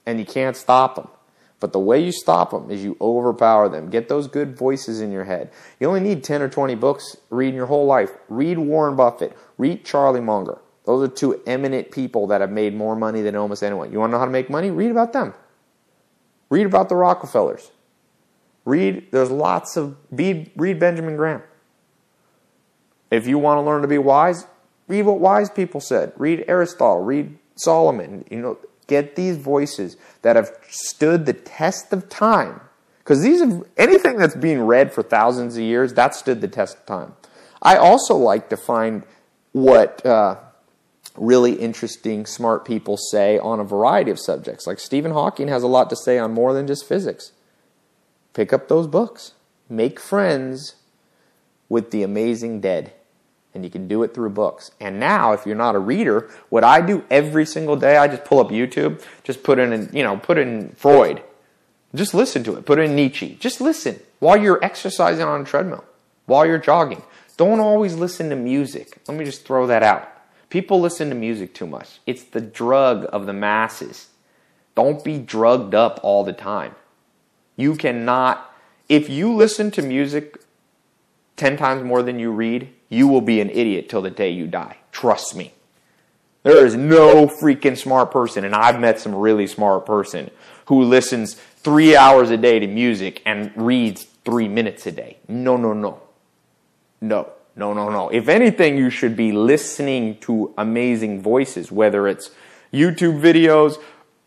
and 0.06 0.18
you 0.18 0.24
can't 0.24 0.56
stop 0.56 0.94
them. 0.94 1.08
But 1.60 1.72
the 1.72 1.80
way 1.80 2.02
you 2.02 2.12
stop 2.12 2.52
them 2.52 2.70
is 2.70 2.84
you 2.84 2.96
overpower 3.00 3.68
them. 3.68 3.90
Get 3.90 4.08
those 4.08 4.28
good 4.28 4.56
voices 4.56 5.00
in 5.00 5.10
your 5.10 5.24
head. 5.24 5.50
You 5.80 5.88
only 5.88 6.00
need 6.00 6.22
10 6.22 6.40
or 6.40 6.48
20 6.48 6.76
books 6.76 7.16
reading 7.30 7.56
your 7.56 7.66
whole 7.66 7.86
life. 7.86 8.10
Read 8.28 8.58
Warren 8.58 8.94
Buffett. 8.94 9.36
Read 9.56 9.84
Charlie 9.84 10.20
Munger. 10.20 10.58
Those 10.88 11.06
are 11.06 11.12
two 11.12 11.42
eminent 11.46 11.90
people 11.90 12.28
that 12.28 12.40
have 12.40 12.50
made 12.50 12.74
more 12.74 12.96
money 12.96 13.20
than 13.20 13.36
almost 13.36 13.62
anyone. 13.62 13.92
You 13.92 13.98
want 13.98 14.08
to 14.08 14.12
know 14.12 14.20
how 14.20 14.24
to 14.24 14.30
make 14.30 14.48
money? 14.48 14.70
Read 14.70 14.90
about 14.90 15.12
them. 15.12 15.34
Read 16.48 16.64
about 16.64 16.88
the 16.88 16.96
Rockefellers. 16.96 17.72
Read, 18.64 19.06
there's 19.10 19.30
lots 19.30 19.76
of, 19.76 19.98
read, 20.10 20.50
read 20.56 20.80
Benjamin 20.80 21.16
Graham. 21.16 21.42
If 23.10 23.26
you 23.26 23.36
want 23.36 23.58
to 23.58 23.60
learn 23.60 23.82
to 23.82 23.88
be 23.88 23.98
wise, 23.98 24.46
read 24.86 25.02
what 25.02 25.20
wise 25.20 25.50
people 25.50 25.82
said. 25.82 26.14
Read 26.16 26.46
Aristotle, 26.48 27.02
read 27.02 27.36
Solomon. 27.56 28.24
You 28.30 28.40
know, 28.40 28.58
get 28.86 29.14
these 29.14 29.36
voices 29.36 29.98
that 30.22 30.36
have 30.36 30.50
stood 30.70 31.26
the 31.26 31.34
test 31.34 31.92
of 31.92 32.08
time. 32.08 32.62
Because 33.00 33.22
these 33.22 33.40
have, 33.40 33.62
anything 33.76 34.16
that's 34.16 34.36
being 34.36 34.62
read 34.62 34.94
for 34.94 35.02
thousands 35.02 35.58
of 35.58 35.62
years, 35.62 35.92
that 35.92 36.14
stood 36.14 36.40
the 36.40 36.48
test 36.48 36.78
of 36.78 36.86
time. 36.86 37.14
I 37.60 37.76
also 37.76 38.16
like 38.16 38.48
to 38.48 38.56
find 38.56 39.02
what 39.52 40.06
uh, 40.06 40.36
really 41.20 41.52
interesting, 41.52 42.26
smart 42.26 42.64
people 42.64 42.96
say 42.96 43.38
on 43.38 43.60
a 43.60 43.64
variety 43.64 44.10
of 44.10 44.18
subjects. 44.18 44.66
Like 44.66 44.78
Stephen 44.78 45.12
Hawking 45.12 45.48
has 45.48 45.62
a 45.62 45.68
lot 45.68 45.90
to 45.90 45.96
say 45.96 46.18
on 46.18 46.32
more 46.32 46.52
than 46.52 46.66
just 46.66 46.86
physics. 46.86 47.32
Pick 48.32 48.52
up 48.52 48.68
those 48.68 48.86
books. 48.86 49.32
Make 49.68 50.00
friends 50.00 50.76
with 51.68 51.90
the 51.90 52.02
amazing 52.02 52.60
dead. 52.60 52.92
And 53.54 53.64
you 53.64 53.70
can 53.70 53.88
do 53.88 54.02
it 54.02 54.14
through 54.14 54.30
books. 54.30 54.70
And 54.80 55.00
now, 55.00 55.32
if 55.32 55.46
you're 55.46 55.56
not 55.56 55.74
a 55.74 55.80
reader, 55.80 56.30
what 56.48 56.64
I 56.64 56.80
do 56.80 57.04
every 57.10 57.46
single 57.46 57.76
day, 57.76 57.96
I 57.96 58.06
just 58.06 58.24
pull 58.24 58.40
up 58.40 58.48
YouTube, 58.48 59.02
just 59.24 59.42
put 59.42 59.58
in, 59.58 59.90
you 59.92 60.02
know, 60.02 60.16
put 60.16 60.38
in 60.38 60.70
Freud. 60.70 61.22
Just 61.94 62.14
listen 62.14 62.44
to 62.44 62.56
it. 62.56 62.66
Put 62.66 62.78
in 62.78 62.94
Nietzsche. 62.94 63.36
Just 63.40 63.60
listen 63.60 64.00
while 64.20 64.36
you're 64.36 64.62
exercising 64.62 65.24
on 65.24 65.40
a 65.40 65.44
treadmill, 65.44 65.84
while 66.26 66.44
you're 66.46 66.58
jogging. 66.58 67.02
Don't 67.36 67.60
always 67.60 67.94
listen 67.94 68.28
to 68.30 68.36
music. 68.36 68.98
Let 69.08 69.16
me 69.16 69.24
just 69.24 69.46
throw 69.46 69.66
that 69.68 69.82
out. 69.82 70.12
People 70.50 70.80
listen 70.80 71.08
to 71.10 71.14
music 71.14 71.54
too 71.54 71.66
much. 71.66 72.00
It's 72.06 72.24
the 72.24 72.40
drug 72.40 73.06
of 73.12 73.26
the 73.26 73.32
masses. 73.32 74.08
Don't 74.74 75.04
be 75.04 75.18
drugged 75.18 75.74
up 75.74 76.00
all 76.02 76.24
the 76.24 76.32
time. 76.32 76.74
You 77.56 77.74
cannot, 77.74 78.54
if 78.88 79.10
you 79.10 79.34
listen 79.34 79.70
to 79.72 79.82
music 79.82 80.40
10 81.36 81.56
times 81.56 81.84
more 81.84 82.02
than 82.02 82.18
you 82.18 82.30
read, 82.30 82.72
you 82.88 83.08
will 83.08 83.20
be 83.20 83.40
an 83.40 83.50
idiot 83.50 83.88
till 83.88 84.02
the 84.02 84.10
day 84.10 84.30
you 84.30 84.46
die. 84.46 84.78
Trust 84.92 85.36
me. 85.36 85.52
There 86.44 86.64
is 86.64 86.74
no 86.76 87.26
freaking 87.26 87.76
smart 87.76 88.10
person, 88.10 88.44
and 88.44 88.54
I've 88.54 88.80
met 88.80 89.00
some 89.00 89.14
really 89.14 89.46
smart 89.46 89.84
person 89.84 90.30
who 90.66 90.82
listens 90.82 91.34
three 91.34 91.96
hours 91.96 92.30
a 92.30 92.36
day 92.36 92.58
to 92.58 92.66
music 92.66 93.20
and 93.26 93.52
reads 93.56 94.04
three 94.24 94.48
minutes 94.48 94.86
a 94.86 94.92
day. 94.92 95.18
No, 95.26 95.56
no, 95.56 95.72
no. 95.72 96.00
No. 97.00 97.32
No, 97.58 97.74
no, 97.74 97.90
no. 97.90 98.08
If 98.08 98.28
anything, 98.28 98.78
you 98.78 98.88
should 98.88 99.16
be 99.16 99.32
listening 99.32 100.18
to 100.20 100.54
amazing 100.56 101.20
voices, 101.20 101.72
whether 101.72 102.06
it's 102.06 102.30
YouTube 102.72 103.20
videos, 103.20 103.82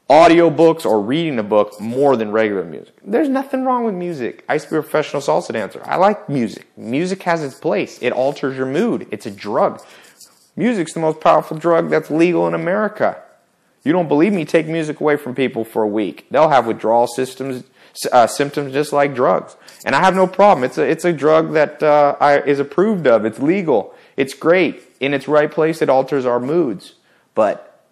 audiobooks, 0.10 0.86
or 0.86 1.00
reading 1.02 1.40
a 1.40 1.44
book 1.44 1.80
more 1.80 2.18
than 2.18 2.32
regular 2.34 2.66
music. 2.66 2.94
There's 3.02 3.30
nothing 3.30 3.64
wrong 3.64 3.86
with 3.86 3.96
music. 3.96 4.44
I 4.50 4.56
used 4.56 4.66
to 4.66 4.72
be 4.72 4.78
a 4.80 4.82
professional 4.82 5.22
salsa 5.22 5.54
dancer. 5.54 5.82
I 5.86 5.96
like 5.96 6.28
music. 6.28 6.68
Music 6.76 7.24
has 7.24 7.42
its 7.42 7.56
place. 7.56 8.00
It 8.02 8.12
alters 8.12 8.58
your 8.58 8.66
mood. 8.66 9.08
It's 9.12 9.26
a 9.26 9.32
drug. 9.32 9.82
Music's 10.58 10.94
the 10.94 11.00
most 11.00 11.22
powerful 11.22 11.58
drug 11.58 11.90
that's 11.90 12.12
legal 12.12 12.50
in 12.50 12.54
America. 12.54 13.24
You 13.86 13.94
don't 13.94 14.10
believe 14.10 14.34
me? 14.34 14.44
Take 14.44 14.68
music 14.68 15.00
away 15.00 15.16
from 15.16 15.36
people 15.36 15.64
for 15.64 15.84
a 15.84 15.88
week. 15.88 16.28
They'll 16.30 16.50
have 16.50 16.68
withdrawal 16.68 17.08
systems, 17.08 17.64
uh, 18.12 18.28
symptoms 18.28 18.74
just 18.74 18.94
like 18.94 19.14
drugs. 19.14 19.56
And 19.86 19.96
I 19.96 20.00
have 20.00 20.16
no 20.16 20.28
problem. 20.28 20.64
It's 20.64 20.78
a, 20.78 20.84
it's 20.84 21.06
a 21.06 21.14
drug 21.14 21.54
that 21.54 21.82
uh, 21.84 22.16
I, 22.20 22.40
is 22.42 22.60
approved 22.60 23.08
of. 23.08 23.26
It's 23.26 23.40
legal. 23.40 23.94
It's 24.18 24.34
great. 24.34 24.84
In 25.00 25.14
its 25.14 25.28
right 25.28 25.52
place, 25.52 25.82
it 25.82 25.90
alters 25.90 26.26
our 26.26 26.40
moods. 26.40 26.96
But 27.34 27.86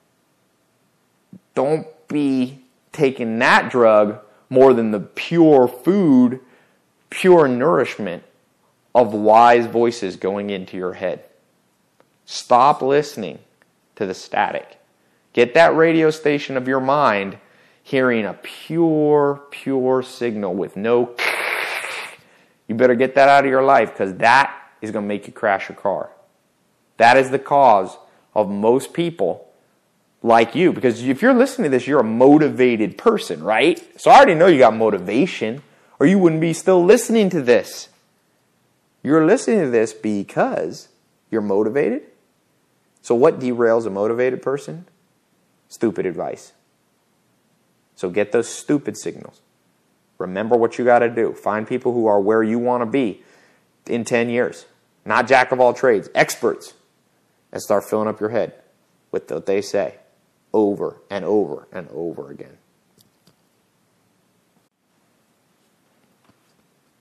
don't 1.56 1.88
be 2.08 2.60
taking 2.92 3.40
that 3.40 3.70
drug 3.70 4.20
more 4.50 4.74
than 4.74 4.92
the 4.92 5.00
pure 5.00 5.68
food, 5.68 6.40
pure 7.10 7.48
nourishment 7.48 8.24
of 8.96 9.14
wise 9.14 9.68
voices 9.68 10.16
going 10.16 10.50
into 10.50 10.76
your 10.76 10.94
head. 10.94 11.24
Stop 12.26 12.82
listening 12.82 13.40
to 13.96 14.06
the 14.06 14.14
static. 14.14 14.80
Get 15.34 15.54
that 15.54 15.76
radio 15.76 16.10
station 16.10 16.58
of 16.58 16.68
your 16.68 16.80
mind 16.80 17.38
hearing 17.90 18.26
a 18.26 18.34
pure, 18.34 19.42
pure 19.50 20.04
signal 20.04 20.54
with 20.54 20.76
no 20.76 21.16
you 22.68 22.76
better 22.76 22.96
get 22.96 23.16
that 23.16 23.28
out 23.28 23.46
of 23.46 23.50
your 23.50 23.64
life 23.64 23.92
because 23.92 24.14
that 24.18 24.56
is 24.80 24.92
going 24.92 25.04
to 25.04 25.08
make 25.08 25.26
you 25.26 25.34
crash 25.34 25.70
your 25.70 25.76
car. 25.76 26.12
That 26.98 27.18
is 27.18 27.32
the 27.32 27.40
cause 27.40 27.98
of 28.36 28.50
most 28.50 28.94
people 28.94 29.50
like 30.22 30.54
you. 30.54 30.72
Because 30.72 31.02
if 31.02 31.22
you're 31.22 31.34
listening 31.34 31.72
to 31.72 31.78
this, 31.78 31.88
you're 31.88 32.02
a 32.02 32.04
motivated 32.04 32.98
person, 32.98 33.44
right? 33.44 33.82
So 34.00 34.12
I 34.12 34.18
already 34.18 34.36
know 34.36 34.48
you 34.48 34.60
got 34.60 34.76
motivation, 34.76 35.64
or 36.00 36.06
you 36.06 36.20
wouldn't 36.20 36.42
be 36.42 36.54
still 36.54 36.84
listening 36.84 37.30
to 37.32 37.42
this. 37.42 37.90
You're 39.02 39.26
listening 39.26 39.62
to 39.62 39.70
this 39.70 39.94
because 39.94 40.90
you're 41.32 41.42
motivated. 41.42 42.04
So, 43.02 43.16
what 43.16 43.40
derails 43.40 43.86
a 43.86 43.90
motivated 43.90 44.42
person? 44.42 44.86
Stupid 45.70 46.06
advice. 46.06 46.54
So, 48.00 48.10
get 48.10 48.32
those 48.32 48.48
stupid 48.48 48.96
signals. 48.96 49.42
Remember 50.20 50.56
what 50.56 50.78
you 50.78 50.86
got 50.86 51.00
to 51.00 51.10
do. 51.10 51.34
Find 51.34 51.68
people 51.68 51.92
who 51.92 52.06
are 52.06 52.22
where 52.22 52.42
you 52.42 52.58
want 52.58 52.82
to 52.82 52.86
be 52.86 53.24
in 53.88 54.06
10 54.06 54.30
years. 54.30 54.68
Not 55.04 55.28
jack 55.28 55.52
of 55.52 55.60
all 55.60 55.74
trades, 55.74 56.08
experts. 56.16 56.76
And 57.52 57.62
start 57.62 57.84
filling 57.84 58.08
up 58.08 58.22
your 58.22 58.30
head 58.30 58.54
with 59.12 59.30
what 59.30 59.48
they 59.48 59.60
say 59.60 59.96
over 60.54 61.02
and 61.10 61.26
over 61.26 61.68
and 61.74 61.90
over 61.90 62.32
again. 62.32 62.59